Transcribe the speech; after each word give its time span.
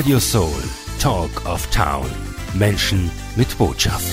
Radio 0.00 0.18
Soul, 0.18 0.62
Talk 0.98 1.44
of 1.44 1.66
Town. 1.66 2.06
Menschen 2.54 3.10
mit 3.36 3.58
Botschaft. 3.58 4.06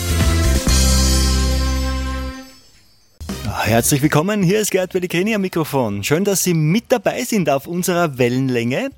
Herzlich 3.64 4.02
willkommen, 4.02 4.44
hier 4.44 4.60
ist 4.60 4.72
Gerd 4.72 4.92
Pellegrini 4.92 5.34
am 5.34 5.42
Mikrofon. 5.44 6.04
Schön, 6.04 6.26
dass 6.26 6.44
Sie 6.44 6.54
mit 6.54 6.86
dabei 6.90 7.24
sind 7.24 7.50
auf 7.50 7.68
unserer 7.68 8.18
Wellenlänge. 8.18 8.90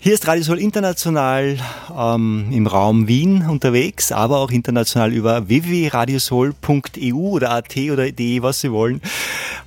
Hier 0.00 0.12
ist 0.12 0.26
Radio 0.26 0.42
Soul 0.42 0.58
international 0.58 1.56
ähm, 1.96 2.48
im 2.50 2.66
Raum 2.66 3.06
Wien 3.06 3.46
unterwegs, 3.48 4.10
aber 4.10 4.38
auch 4.38 4.50
international 4.50 5.12
über 5.12 5.46
www.radiosoul.eu 5.46 7.14
oder 7.14 7.52
at 7.52 7.76
oder 7.76 8.10
de, 8.10 8.42
was 8.42 8.60
Sie 8.60 8.72
wollen. 8.72 9.00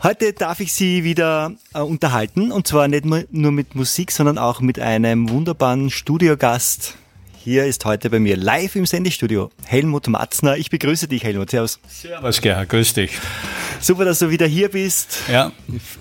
Heute 0.04 0.32
darf 0.32 0.60
ich 0.60 0.74
Sie 0.74 1.04
wieder 1.04 1.54
äh, 1.74 1.80
unterhalten. 1.80 2.52
Und 2.52 2.68
zwar 2.68 2.88
nicht 2.88 3.06
nur 3.06 3.52
mit 3.52 3.74
Musik, 3.74 4.12
sondern 4.12 4.38
auch 4.38 4.62
mit 4.62 4.80
einem 4.80 5.30
wunderbaren 5.30 5.90
Studiogast 5.90 6.96
hier 7.48 7.64
ist 7.64 7.86
heute 7.86 8.10
bei 8.10 8.20
mir 8.20 8.36
live 8.36 8.76
im 8.76 8.86
Sendestudio 8.86 9.50
Helmut 9.64 10.10
Matzner. 10.10 10.58
Ich 10.58 10.70
begrüße 10.70 11.08
dich, 11.08 11.24
Helmut. 11.24 11.50
Servus. 11.50 11.80
Servus, 11.88 12.42
Gerhard. 12.42 12.68
Grüß 12.68 12.94
dich. 12.94 13.12
Super, 13.80 14.04
dass 14.04 14.20
du 14.20 14.30
wieder 14.30 14.46
hier 14.46 14.68
bist. 14.68 15.20
Ja. 15.32 15.54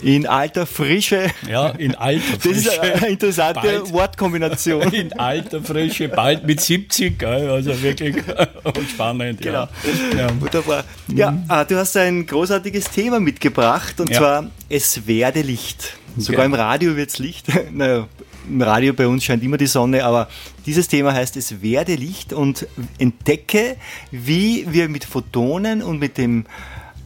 In 0.03 0.27
alter 0.27 0.67
Frische. 0.67 1.31
Ja, 1.49 1.69
in 1.69 1.95
alter 1.95 2.41
Frische. 2.41 2.65
Das 2.65 2.75
ist 2.75 2.81
eine 2.81 3.07
interessante 3.07 3.61
bald, 3.61 3.93
Wortkombination. 3.93 4.93
In 4.93 5.13
alter 5.13 5.63
Frische, 5.63 6.09
bald 6.09 6.45
mit 6.45 6.61
70, 6.61 7.23
also 7.23 7.81
wirklich 7.81 8.17
spannend. 8.93 9.41
Genau. 9.41 9.69
Ja. 10.15 10.19
ja. 10.19 10.41
Wunderbar. 10.41 10.83
Ja, 11.15 11.31
mhm. 11.31 11.45
Ah, 11.47 11.63
du 11.63 11.77
hast 11.77 11.97
ein 11.97 12.27
großartiges 12.27 12.91
Thema 12.91 13.21
mitgebracht 13.21 14.01
und 14.01 14.11
ja. 14.11 14.19
zwar 14.19 14.51
Es 14.69 15.07
werde 15.07 15.43
Licht. 15.43 15.97
Sogar 16.17 16.41
okay. 16.41 16.47
im 16.47 16.55
Radio 16.55 16.97
wird 16.97 17.11
es 17.11 17.19
Licht. 17.19 17.47
naja, 17.73 18.09
im 18.49 18.63
Radio 18.63 18.93
bei 18.93 19.07
uns 19.07 19.25
scheint 19.25 19.43
immer 19.43 19.57
die 19.57 19.67
Sonne, 19.67 20.05
aber 20.05 20.29
dieses 20.65 20.89
Thema 20.89 21.13
heißt, 21.13 21.37
es 21.37 21.63
werde 21.63 21.95
Licht 21.95 22.33
und 22.33 22.67
entdecke, 22.99 23.77
wie 24.11 24.67
wir 24.71 24.89
mit 24.89 25.05
Photonen 25.05 25.83
und 25.83 25.99
mit 25.99 26.19
dem 26.19 26.45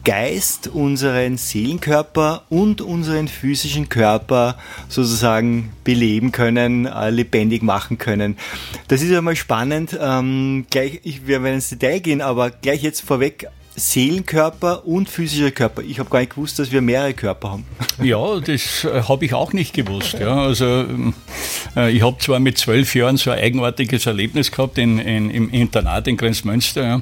Geist 0.03 0.67
unseren 0.67 1.37
Seelenkörper 1.37 2.45
und 2.49 2.81
unseren 2.81 3.27
physischen 3.27 3.87
Körper 3.87 4.57
sozusagen 4.89 5.73
beleben 5.83 6.31
können, 6.31 6.87
äh, 6.87 7.11
lebendig 7.11 7.61
machen 7.61 7.99
können. 7.99 8.35
Das 8.87 9.03
ist 9.03 9.11
ja 9.11 9.21
mal 9.21 9.35
spannend. 9.35 9.97
Ähm, 10.01 10.65
gleich, 10.71 11.01
ich, 11.03 11.27
wir 11.27 11.43
werden 11.43 11.55
ins 11.55 11.69
Detail 11.69 11.99
gehen, 11.99 12.21
aber 12.21 12.49
gleich 12.49 12.81
jetzt 12.81 13.01
vorweg 13.01 13.47
Seelenkörper 13.81 14.85
und 14.85 15.09
physischer 15.09 15.49
Körper. 15.49 15.81
Ich 15.81 15.97
habe 15.97 16.07
gar 16.07 16.19
nicht 16.19 16.35
gewusst, 16.35 16.59
dass 16.59 16.71
wir 16.71 16.81
mehrere 16.81 17.13
Körper 17.13 17.51
haben. 17.51 17.65
Ja, 18.03 18.39
das 18.39 18.83
äh, 18.83 19.03
habe 19.03 19.25
ich 19.25 19.33
auch 19.35 19.53
nicht 19.53 19.73
gewusst. 19.73 20.13
Ja. 20.19 20.41
Also 20.41 20.85
äh, 21.75 21.91
ich 21.91 22.01
habe 22.01 22.17
zwar 22.17 22.39
mit 22.39 22.57
zwölf 22.57 22.95
Jahren 22.95 23.17
so 23.17 23.29
ein 23.29 23.37
eigenartiges 23.37 24.07
Erlebnis 24.07 24.51
gehabt 24.51 24.79
in, 24.79 24.97
in, 24.97 25.29
im 25.29 25.51
Internat 25.51 26.07
in 26.07 26.17
Grenzmünster, 26.17 26.83
ja, 26.83 27.01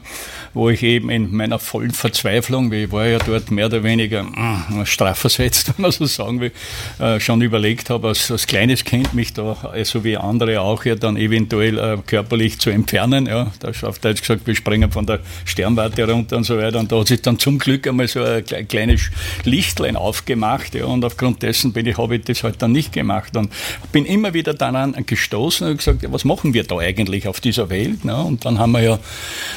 wo 0.53 0.69
ich 0.69 0.83
eben 0.83 1.09
in 1.09 1.33
meiner 1.33 1.57
vollen 1.57 1.91
Verzweiflung, 1.91 2.69
weil 2.69 2.83
ich 2.83 2.91
war 2.91 3.05
ja 3.07 3.19
dort 3.19 3.49
mehr 3.49 3.67
oder 3.67 3.83
weniger 3.83 4.21
äh, 4.21 4.85
strafversetzt, 4.85 5.67
wenn 5.77 5.83
man 5.83 5.91
so 5.91 6.05
sagen 6.05 6.41
will, 6.41 6.51
äh, 6.99 7.19
schon 7.21 7.41
überlegt 7.41 7.89
habe, 7.89 8.09
als, 8.09 8.29
als 8.29 8.45
kleines 8.45 8.83
Kind 8.83 9.13
mich 9.13 9.31
da, 9.31 9.73
so 9.83 10.03
wie 10.03 10.17
andere 10.17 10.59
auch, 10.59 10.83
ja 10.83 10.95
dann 10.95 11.15
eventuell 11.15 11.99
körperlich 12.05 12.59
zu 12.59 12.71
entfernen. 12.71 13.25
Ja. 13.25 13.51
Da 13.59 13.69
ist 13.69 13.85
auf 13.85 13.99
Deutsch 13.99 14.21
gesagt, 14.21 14.45
wir 14.45 14.55
springen 14.55 14.91
von 14.91 15.05
der 15.05 15.19
Sternwarte 15.45 16.09
runter 16.09 16.35
und 16.35 16.43
so 16.43 16.57
weiter. 16.57 16.68
Und 16.75 16.91
da 16.91 16.99
hat 16.99 17.07
sich 17.07 17.21
dann 17.21 17.39
zum 17.39 17.59
Glück 17.59 17.87
einmal 17.87 18.07
so 18.07 18.23
ein 18.23 18.43
kleines 18.67 19.09
Lichtlein 19.43 19.95
aufgemacht. 19.95 20.75
Ja, 20.75 20.85
und 20.85 21.03
aufgrund 21.05 21.41
dessen 21.41 21.73
ich, 21.75 21.97
habe 21.97 22.15
ich 22.17 22.25
das 22.25 22.43
halt 22.43 22.61
dann 22.61 22.71
nicht 22.71 22.91
gemacht. 22.93 23.35
Und 23.35 23.51
bin 23.91 24.05
immer 24.05 24.33
wieder 24.33 24.53
daran 24.53 24.95
gestoßen 25.05 25.67
und 25.67 25.77
gesagt, 25.77 26.05
was 26.11 26.25
machen 26.25 26.53
wir 26.53 26.63
da 26.63 26.77
eigentlich 26.77 27.27
auf 27.27 27.39
dieser 27.39 27.69
Welt? 27.69 28.05
Ne? 28.05 28.15
Und 28.15 28.45
dann 28.45 28.59
haben 28.59 28.71
wir 28.71 28.81
ja 28.81 28.99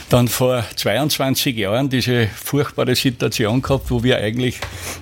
dann 0.09 0.29
vor 0.29 0.65
22 0.77 1.57
Jahren 1.57 1.89
diese 1.89 2.29
furchtbare 2.29 2.95
Situation 2.95 3.63
gehabt, 3.63 3.91
wo 3.91 4.03
wir 4.03 4.19
eigentlich 4.19 4.59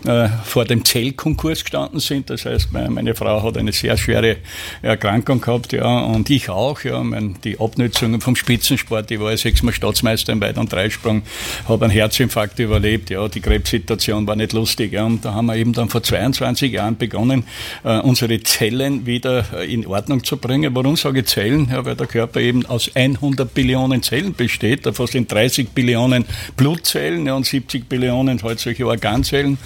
äh, 0.06 0.28
vor 0.44 0.64
dem 0.64 0.84
Zellkonkurs 0.84 1.64
gestanden 1.64 2.00
sind. 2.00 2.30
Das 2.30 2.44
heißt, 2.44 2.72
meine, 2.72 3.14
Frau 3.14 3.42
hat 3.42 3.56
eine 3.56 3.72
sehr 3.72 3.96
schwere 3.96 4.36
Erkrankung 4.82 5.40
gehabt, 5.40 5.72
ja, 5.72 6.00
und 6.00 6.30
ich 6.30 6.48
auch. 6.48 6.82
Ja, 6.82 7.02
meine, 7.02 7.34
die 7.44 7.58
Abnutzung 7.58 8.20
vom 8.20 8.36
Spitzensport, 8.36 9.10
ich 9.10 9.20
war 9.20 9.36
sechsmal 9.36 9.74
Staatsmeister 9.74 10.32
im 10.32 10.40
Weit- 10.40 10.58
und 10.58 10.72
Dreisprung, 10.72 11.22
habe 11.68 11.86
einen 11.90 11.98
Herzinfarkt 11.98 12.58
überlebt. 12.58 13.10
Ja, 13.10 13.28
die 13.28 13.40
Krebssituation 13.40 14.26
war 14.26 14.36
nicht 14.36 14.52
lustig. 14.52 14.92
Ja, 14.92 15.04
und 15.04 15.24
da 15.24 15.34
haben 15.34 15.46
wir 15.46 15.56
eben 15.56 15.72
dann 15.72 15.88
vor 15.88 16.02
22 16.02 16.72
Jahren 16.72 16.96
begonnen, 16.96 17.44
äh, 17.84 17.98
unsere 17.98 18.40
Zellen 18.42 19.06
wieder 19.06 19.44
äh, 19.54 19.72
in 19.72 19.86
Ordnung 19.86 20.24
zu 20.24 20.36
bringen. 20.36 20.74
Warum 20.74 20.96
sage 20.96 21.20
ich 21.20 21.26
Zellen? 21.26 21.68
Ja, 21.70 21.84
weil 21.84 21.96
der 21.96 22.06
Körper 22.06 22.40
eben 22.40 22.64
aus 22.66 22.94
100 22.94 23.52
Billionen 23.52 24.02
Zellen 24.02 24.34
besteht. 24.34 24.86
Davon 24.86 25.06
sind 25.06 25.30
30 25.32 25.70
Billionen 25.70 26.24
Blutzellen 26.56 27.26
ja, 27.26 27.34
und 27.34 27.46
70 27.46 27.88
Billionen 27.88 28.42
halt 28.42 28.60
solche 28.60 28.86
Organzellen. 28.86 29.58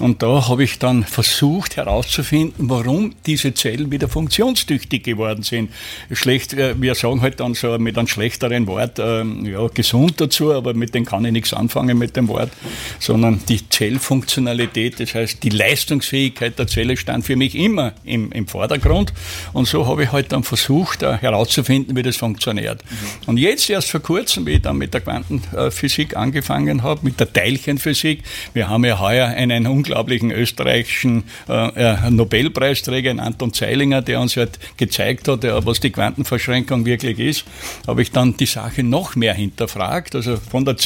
Und 0.00 0.22
da 0.22 0.48
habe 0.48 0.64
ich 0.64 0.78
dann 0.78 1.04
versucht 1.04 1.76
herauszufinden, 1.76 2.68
warum 2.68 3.14
diese 3.26 3.54
Zellen 3.54 3.92
wieder 3.92 4.08
funktionstüchtig 4.08 5.04
geworden 5.04 5.42
sind. 5.42 5.70
Schlecht, 6.12 6.52
äh, 6.54 6.74
wir 6.80 6.94
sagen 6.94 7.22
halt 7.22 7.38
dann 7.40 7.54
so 7.54 7.78
mit 7.78 7.96
einem 7.96 8.08
schlechteren 8.08 8.66
Wort, 8.66 8.98
ähm, 8.98 9.46
ja, 9.46 9.66
gesund 9.68 10.20
dazu, 10.20 10.52
aber 10.52 10.74
mit 10.74 10.94
dem 10.94 11.04
kann 11.04 11.24
ich 11.24 11.32
nichts 11.32 11.52
anfangen 11.60 11.98
mit 11.98 12.16
dem 12.16 12.28
Wort, 12.28 12.50
sondern 12.98 13.40
die 13.48 13.68
Zellfunktionalität, 13.68 14.98
das 14.98 15.14
heißt 15.14 15.42
die 15.42 15.50
Leistungsfähigkeit 15.50 16.58
der 16.58 16.66
Zelle 16.66 16.96
stand 16.96 17.24
für 17.24 17.36
mich 17.36 17.54
immer 17.54 17.92
im, 18.04 18.32
im 18.32 18.46
Vordergrund. 18.46 19.12
Und 19.52 19.68
so 19.68 19.86
habe 19.86 20.04
ich 20.04 20.12
halt 20.12 20.32
dann 20.32 20.42
versucht 20.42 21.02
uh, 21.02 21.12
herauszufinden, 21.12 21.96
wie 21.96 22.02
das 22.02 22.16
funktioniert. 22.16 22.82
Mhm. 22.84 23.28
Und 23.28 23.36
jetzt 23.38 23.68
erst 23.70 23.90
vor 23.90 24.00
kurzem, 24.00 24.46
wie 24.46 24.52
ich 24.52 24.62
dann 24.62 24.76
mit 24.76 24.94
der 24.94 25.00
Quantenphysik 25.02 26.16
angefangen 26.16 26.82
habe, 26.82 27.00
mit 27.02 27.20
der 27.20 27.32
Teilchenphysik, 27.32 28.22
wir 28.54 28.68
haben 28.68 28.84
ja 28.84 28.98
heuer 28.98 29.28
einen 29.28 29.66
unglaublichen 29.66 30.30
österreichischen 30.30 31.24
äh, 31.48 32.10
Nobelpreisträger, 32.10 33.10
Anton 33.18 33.52
Zeilinger, 33.52 34.02
der 34.02 34.20
uns 34.20 34.36
halt 34.36 34.58
gezeigt 34.76 35.28
hat, 35.28 35.44
ja, 35.44 35.64
was 35.64 35.80
die 35.80 35.90
Quantenverschränkung 35.90 36.86
wirklich 36.86 37.18
ist, 37.18 37.44
habe 37.86 38.02
ich 38.02 38.10
dann 38.10 38.36
die 38.36 38.46
Sache 38.46 38.82
noch 38.82 39.16
mehr 39.16 39.34
hinterfragt. 39.34 40.14
Also 40.14 40.36
von 40.36 40.64
der 40.64 40.76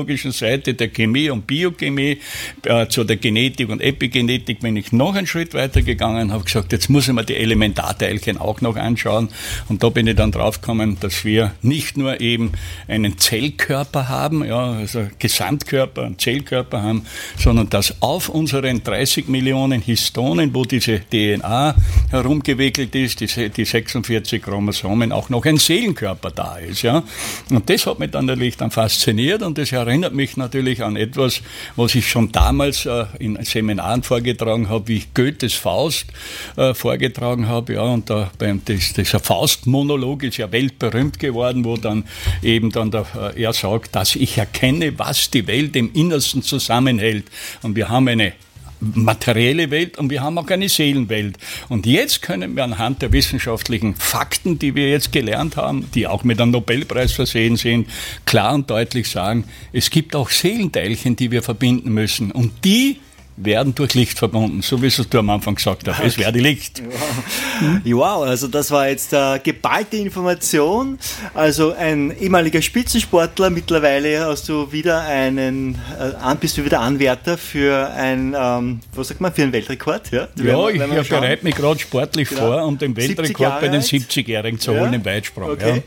zellphysiologischen 0.00 0.32
Seite 0.32 0.74
der 0.74 0.88
Chemie 0.88 1.30
und 1.30 1.46
Biochemie 1.46 2.18
äh, 2.64 2.86
zu 2.88 3.04
der 3.04 3.16
Genetik 3.16 3.68
und 3.68 3.80
Epigenetik 3.80 4.60
bin 4.60 4.76
ich 4.76 4.92
noch 4.92 5.14
einen 5.14 5.26
Schritt 5.26 5.54
weiter 5.54 5.82
gegangen, 5.82 6.32
habe 6.32 6.44
gesagt, 6.44 6.72
jetzt 6.72 6.88
muss 6.88 7.08
ich 7.08 7.14
mir 7.14 7.24
die 7.24 7.36
Elementarteilchen 7.36 8.38
auch 8.38 8.60
noch 8.60 8.76
anschauen. 8.76 9.28
Und 9.68 9.82
da 9.82 9.88
bin 9.88 10.06
ich 10.06 10.16
dann 10.16 10.32
draufgekommen, 10.32 10.98
dass 11.00 11.24
wir 11.24 11.52
nicht 11.62 11.96
nur 11.96 12.20
eben 12.20 12.52
einen 12.88 13.18
Zellkörper 13.18 14.08
haben, 14.08 14.44
ja, 14.44 14.72
also 14.72 15.06
Gesamtkörper, 15.18 16.04
einen 16.04 16.18
Zellkörper 16.18 16.82
haben, 16.82 17.04
sondern 17.38 17.68
dass 17.70 18.00
auf 18.00 18.28
unseren 18.28 18.82
30 18.82 19.28
Millionen 19.28 19.80
Histonen, 19.82 20.54
wo 20.54 20.64
diese 20.64 21.00
DNA 21.00 21.74
herumgewickelt 22.10 22.94
ist, 22.94 23.20
die, 23.20 23.50
die 23.50 23.64
46 23.64 24.42
Chromosomen, 24.42 25.12
auch 25.12 25.28
noch 25.28 25.44
ein 25.44 25.58
Seelenkörper 25.58 26.30
da 26.30 26.56
ist. 26.56 26.82
Ja. 26.82 27.02
Und 27.50 27.68
das 27.68 27.86
hat 27.86 27.98
mich 27.98 28.10
dann 28.10 28.26
natürlich 28.26 28.56
dann 28.56 28.70
fasziniert 28.70 29.42
und 29.42 29.58
das 29.58 29.72
erinnert 29.90 30.14
mich 30.14 30.36
natürlich 30.36 30.82
an 30.82 30.96
etwas, 30.96 31.42
was 31.76 31.94
ich 31.94 32.08
schon 32.08 32.32
damals 32.32 32.86
äh, 32.86 33.04
in 33.18 33.38
Seminaren 33.44 34.02
vorgetragen 34.02 34.68
habe, 34.68 34.88
wie 34.88 34.96
ich 34.98 35.14
Goethes 35.14 35.54
Faust 35.54 36.06
äh, 36.56 36.74
vorgetragen 36.74 37.48
habe. 37.48 37.74
Ja, 37.74 37.82
und 37.82 38.08
da 38.08 38.30
beim, 38.38 38.62
das, 38.64 38.92
dieser 38.92 39.20
Faustmonolog 39.20 40.22
ist 40.22 40.38
ja 40.38 40.50
weltberühmt 40.50 41.18
geworden, 41.18 41.64
wo 41.64 41.76
dann 41.76 42.04
eben 42.42 42.70
dann 42.70 42.90
der, 42.90 43.04
äh, 43.36 43.42
er 43.42 43.52
sagt, 43.52 43.94
dass 43.94 44.14
ich 44.16 44.38
erkenne, 44.38 44.98
was 44.98 45.30
die 45.30 45.46
Welt 45.46 45.76
im 45.76 45.92
Innersten 45.92 46.42
zusammenhält. 46.42 47.26
Und 47.62 47.76
wir 47.76 47.88
haben 47.88 48.08
eine 48.08 48.32
materielle 48.80 49.70
Welt 49.70 49.98
und 49.98 50.10
wir 50.10 50.22
haben 50.22 50.38
auch 50.38 50.48
eine 50.48 50.68
Seelenwelt. 50.68 51.36
Und 51.68 51.86
jetzt 51.86 52.22
können 52.22 52.56
wir 52.56 52.64
anhand 52.64 53.02
der 53.02 53.12
wissenschaftlichen 53.12 53.94
Fakten, 53.94 54.58
die 54.58 54.74
wir 54.74 54.90
jetzt 54.90 55.12
gelernt 55.12 55.56
haben, 55.56 55.90
die 55.94 56.06
auch 56.06 56.24
mit 56.24 56.40
einem 56.40 56.52
Nobelpreis 56.52 57.12
versehen 57.12 57.56
sind, 57.56 57.88
klar 58.24 58.54
und 58.54 58.70
deutlich 58.70 59.08
sagen, 59.08 59.44
es 59.72 59.90
gibt 59.90 60.16
auch 60.16 60.30
Seelenteilchen, 60.30 61.16
die 61.16 61.30
wir 61.30 61.42
verbinden 61.42 61.92
müssen. 61.92 62.30
Und 62.30 62.64
die 62.64 62.98
werden 63.44 63.74
durch 63.74 63.94
Licht 63.94 64.18
verbunden, 64.18 64.62
so 64.62 64.82
wie 64.82 64.86
es 64.86 64.96
du 64.96 65.18
am 65.18 65.30
Anfang 65.30 65.54
gesagt 65.54 65.88
hast. 65.88 66.02
Es 66.02 66.18
werde 66.18 66.38
Licht. 66.38 66.82
Wow, 67.84 68.24
also 68.24 68.48
das 68.48 68.70
war 68.70 68.88
jetzt 68.88 69.12
äh, 69.12 69.38
geballte 69.42 69.96
Information. 69.96 70.98
Also 71.34 71.72
ein 71.72 72.16
ehemaliger 72.18 72.62
Spitzensportler, 72.62 73.50
mittlerweile 73.50 74.26
hast 74.26 74.48
du 74.48 74.70
wieder 74.72 75.02
einen, 75.02 75.74
äh, 75.98 76.34
bist 76.40 76.56
du 76.56 76.64
wieder 76.64 76.80
Anwärter 76.80 77.36
für 77.36 77.90
ein, 77.90 78.34
ähm, 78.38 78.80
was 78.94 79.08
sagt 79.08 79.20
man, 79.20 79.32
für 79.32 79.42
einen 79.42 79.52
Weltrekord? 79.52 80.10
Ja, 80.10 80.28
ja 80.42 80.68
ich, 80.68 80.80
ich 80.80 81.08
bereite 81.08 81.44
mich 81.44 81.54
gerade 81.54 81.80
sportlich 81.80 82.28
genau. 82.28 82.40
vor, 82.40 82.64
um 82.64 82.78
den 82.78 82.96
Weltrekord 82.96 83.60
bei 83.60 83.68
den 83.68 83.82
70-Jährigen 83.82 84.58
zu 84.58 84.72
holen 84.72 84.92
ja? 84.92 84.98
im 84.98 85.04
Weitsprung. 85.04 85.50
Okay. 85.50 85.76
Ja. 85.76 85.82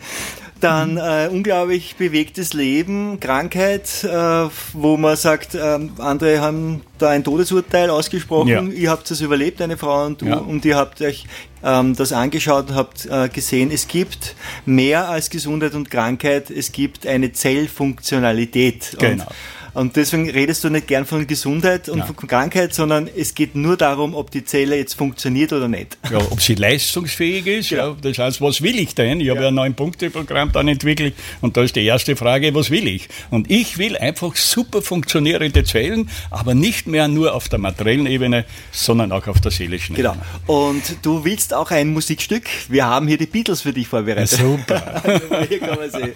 Dann 0.63 0.95
äh, 0.95 1.27
unglaublich 1.29 1.97
bewegtes 1.97 2.53
Leben, 2.53 3.19
Krankheit, 3.19 4.05
äh, 4.05 4.47
wo 4.71 4.95
man 4.95 5.17
sagt, 5.17 5.55
äh, 5.55 5.79
andere 5.97 6.39
haben 6.39 6.83
da 6.99 7.09
ein 7.09 7.25
Todesurteil 7.25 7.89
ausgesprochen, 7.89 8.47
ja. 8.47 8.61
ihr 8.61 8.89
habt 8.89 9.11
das 9.11 9.19
überlebt, 9.19 9.61
eine 9.61 9.75
Frau 9.75 10.05
und 10.05 10.21
du, 10.21 10.27
ja. 10.27 10.37
und 10.37 10.63
ihr 10.63 10.77
habt 10.77 11.01
euch 11.01 11.25
ähm, 11.65 11.97
das 11.97 12.13
angeschaut 12.13 12.69
und 12.69 12.75
habt 12.75 13.05
äh, 13.07 13.27
gesehen, 13.27 13.71
es 13.71 13.89
gibt 13.89 14.35
mehr 14.65 15.09
als 15.09 15.29
Gesundheit 15.29 15.75
und 15.75 15.91
Krankheit, 15.91 16.49
es 16.49 16.71
gibt 16.71 17.05
eine 17.05 17.33
Zellfunktionalität. 17.33 18.95
Genau. 18.97 19.23
Und 19.25 19.31
und 19.73 19.95
deswegen 19.95 20.29
redest 20.29 20.63
du 20.63 20.69
nicht 20.69 20.87
gern 20.87 21.05
von 21.05 21.25
Gesundheit 21.25 21.89
und 21.89 21.99
ja. 21.99 22.05
von 22.05 22.15
Krankheit, 22.15 22.73
sondern 22.73 23.09
es 23.15 23.33
geht 23.33 23.55
nur 23.55 23.77
darum, 23.77 24.13
ob 24.13 24.31
die 24.31 24.45
Zelle 24.45 24.77
jetzt 24.77 24.93
funktioniert 24.93 25.51
oder 25.51 25.67
nicht. 25.67 25.97
Ja, 26.11 26.19
ob 26.19 26.41
sie 26.41 26.55
leistungsfähig 26.55 27.47
ist. 27.47 27.69
Genau. 27.69 27.89
Ja, 27.89 27.95
das 28.01 28.17
heißt, 28.17 28.41
was 28.41 28.61
will 28.61 28.77
ich 28.77 28.93
denn? 28.95 29.19
Ich 29.19 29.27
ja. 29.27 29.33
habe 29.33 29.43
ja 29.43 29.47
ein 29.49 29.55
Neun-Punkte-Programm 29.55 30.51
dann 30.51 30.67
entwickelt 30.67 31.15
und 31.41 31.57
da 31.57 31.63
ist 31.63 31.75
die 31.75 31.85
erste 31.85 32.15
Frage, 32.15 32.53
was 32.53 32.69
will 32.69 32.87
ich? 32.87 33.09
Und 33.31 33.49
ich 33.49 33.77
will 33.77 33.97
einfach 33.97 34.35
super 34.35 34.81
funktionierende 34.81 35.63
Zellen, 35.63 36.09
aber 36.29 36.53
nicht 36.53 36.87
mehr 36.87 37.07
nur 37.07 37.33
auf 37.33 37.49
der 37.49 37.59
materiellen 37.59 38.05
Ebene, 38.05 38.45
sondern 38.71 39.11
auch 39.11 39.27
auf 39.27 39.41
der 39.41 39.51
seelischen 39.51 39.95
genau. 39.95 40.11
Ebene. 40.11 40.25
Genau. 40.47 40.67
Und 40.67 40.83
du 41.01 41.25
willst 41.25 41.53
auch 41.53 41.71
ein 41.71 41.93
Musikstück. 41.93 42.43
Wir 42.69 42.85
haben 42.85 43.07
hier 43.07 43.17
die 43.17 43.25
Beatles 43.25 43.61
für 43.61 43.73
dich 43.73 43.87
vorbereitet. 43.87 44.37
Ja, 44.37 44.45
super. 44.45 45.03
hier 45.49 45.59
kann 45.59 45.77
man 45.77 45.91
sehen 45.91 46.13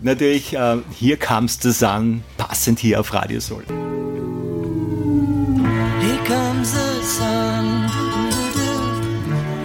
natürlich 0.00 0.54
äh, 0.54 0.76
Hier 0.92 1.16
Comes 1.18 1.58
the 1.60 1.72
Sun, 1.72 2.22
passend 2.36 2.78
hier 2.78 3.00
auf 3.00 3.12
Radio 3.12 3.40
Soul. 3.40 3.64
Here 6.00 6.18
comes 6.24 6.72
the 6.72 7.02
sun, 7.02 7.88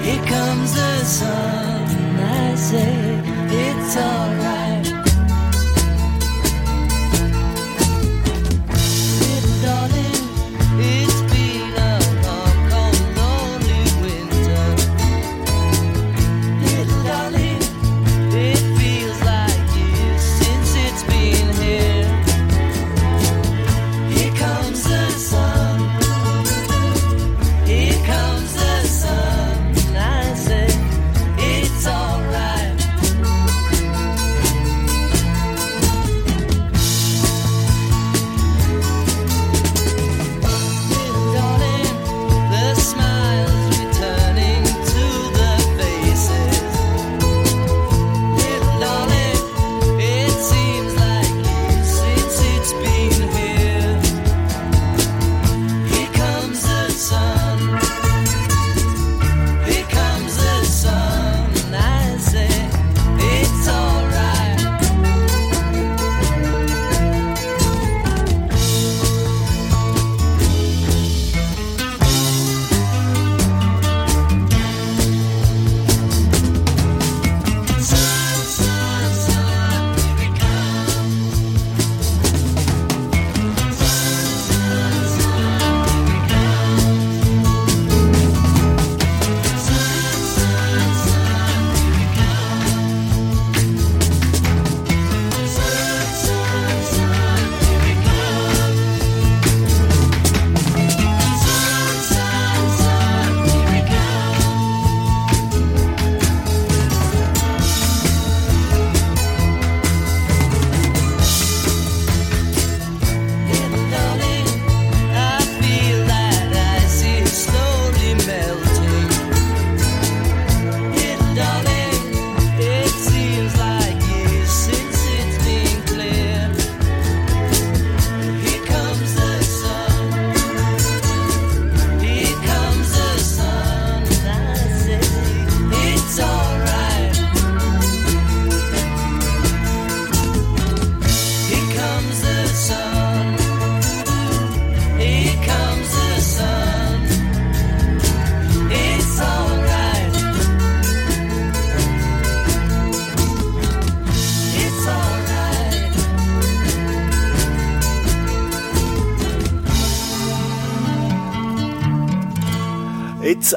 here 0.04 0.22
sun, 1.06 1.86
I 2.20 2.56
say 2.56 3.22
it's 3.50 3.98
alright. 3.98 4.41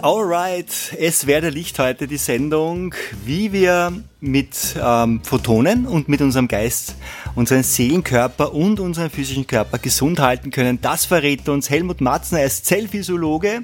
Alright, 0.04 0.94
es 1.00 1.26
werde 1.26 1.48
Licht 1.48 1.78
heute 1.78 2.06
die 2.06 2.18
Sendung, 2.18 2.94
wie 3.24 3.54
wir 3.54 3.90
mit 4.20 4.76
ähm, 4.78 5.22
Photonen 5.22 5.86
und 5.86 6.10
mit 6.10 6.20
unserem 6.20 6.46
Geist 6.46 6.96
unseren 7.34 7.62
Seelenkörper 7.62 8.52
und 8.52 8.80
unseren 8.80 9.08
physischen 9.08 9.46
Körper 9.46 9.78
gesund 9.78 10.20
halten 10.20 10.50
können. 10.50 10.78
Das 10.82 11.06
verrät 11.06 11.48
uns 11.48 11.70
Helmut 11.70 12.02
Matzner, 12.02 12.40
er 12.40 12.46
ist 12.48 12.66
Zellphysiologe 12.66 13.62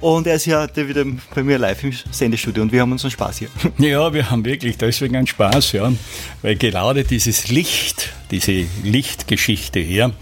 und 0.00 0.26
er 0.26 0.36
ist 0.36 0.46
ja 0.46 0.66
wieder 0.74 1.04
bei 1.34 1.42
mir 1.42 1.58
live 1.58 1.84
im 1.84 1.92
Sendestudio 2.10 2.62
und 2.62 2.72
wir 2.72 2.80
haben 2.80 2.92
unseren 2.92 3.10
Spaß 3.10 3.40
hier. 3.40 3.48
Ja, 3.76 4.14
wir 4.14 4.30
haben 4.30 4.46
wirklich 4.46 4.78
deswegen 4.78 5.16
einen 5.16 5.26
Spaß, 5.26 5.72
ja, 5.72 5.92
weil 6.40 6.56
gerade 6.56 7.04
dieses 7.04 7.48
Licht, 7.48 8.14
diese 8.30 8.64
Lichtgeschichte 8.82 9.80
hier, 9.80 10.14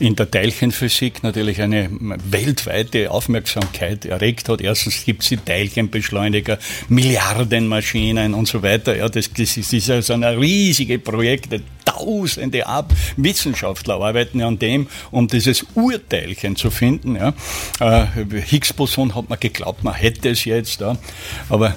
in 0.00 0.16
der 0.16 0.30
Teilchenphysik 0.30 1.22
natürlich 1.22 1.60
eine 1.60 1.90
weltweite 1.90 3.10
Aufmerksamkeit 3.10 4.06
erregt 4.06 4.48
hat. 4.48 4.60
Erstens 4.60 5.04
gibt 5.04 5.22
es 5.22 5.28
die 5.28 5.36
Teilchenbeschleuniger, 5.36 6.58
Milliardenmaschinen 6.88 8.34
und 8.34 8.48
so 8.48 8.62
weiter. 8.62 8.96
Ja, 8.96 9.08
das, 9.08 9.30
das 9.30 9.56
ist, 9.56 9.72
das 9.72 9.72
ist 9.72 9.90
also 9.90 10.14
ein 10.14 10.24
riesige 10.24 10.98
Projekte, 10.98 11.62
Tausende 11.84 12.66
ab 12.66 12.92
Wissenschaftler 13.16 14.00
arbeiten 14.00 14.42
an 14.42 14.58
dem, 14.58 14.86
um 15.10 15.28
dieses 15.28 15.66
Urteilchen 15.74 16.56
zu 16.56 16.70
finden. 16.70 17.16
Ja. 17.16 17.34
Äh, 17.80 18.06
Higgs-Boson 18.46 19.14
hat 19.14 19.28
man 19.28 19.40
geglaubt, 19.40 19.82
man 19.82 19.94
hätte 19.94 20.30
es 20.30 20.44
jetzt, 20.44 20.80
ja. 20.80 20.96
aber 21.48 21.74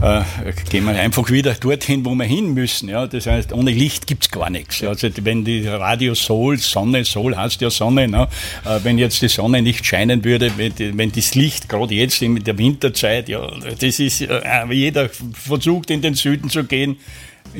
äh, 0.00 0.22
gehen 0.70 0.84
wir 0.84 0.92
einfach 0.92 1.30
wieder 1.30 1.54
dorthin, 1.54 2.04
wo 2.04 2.14
wir 2.14 2.24
hin 2.24 2.54
müssen. 2.54 2.88
Ja. 2.88 3.06
Das 3.06 3.26
heißt, 3.26 3.52
ohne 3.52 3.70
Licht 3.70 4.06
gibt 4.06 4.24
es 4.24 4.30
gar 4.30 4.50
nichts. 4.50 4.82
Also 4.82 5.08
wenn 5.22 5.44
die 5.44 5.66
Radio 5.66 6.14
Sol, 6.14 6.58
Sonne, 6.58 7.04
Sol 7.04 7.36
heißt 7.36 7.60
ja 7.66 7.70
Sonne, 7.70 8.08
ne. 8.08 8.28
äh, 8.64 8.80
wenn 8.82 8.98
jetzt 8.98 9.20
die 9.22 9.28
Sonne 9.28 9.62
nicht 9.62 9.84
scheinen 9.84 10.24
würde, 10.24 10.52
wenn, 10.56 11.12
das 11.12 11.34
Licht, 11.34 11.68
gerade 11.68 11.94
jetzt 11.94 12.22
in 12.22 12.42
der 12.42 12.56
Winterzeit, 12.58 13.28
ja, 13.28 13.50
das 13.78 13.98
ist, 13.98 14.22
äh, 14.22 14.40
jeder 14.70 15.08
versucht 15.32 15.90
in 15.90 16.02
den 16.02 16.14
Süden 16.14 16.50
zu 16.50 16.64
gehen, 16.64 16.96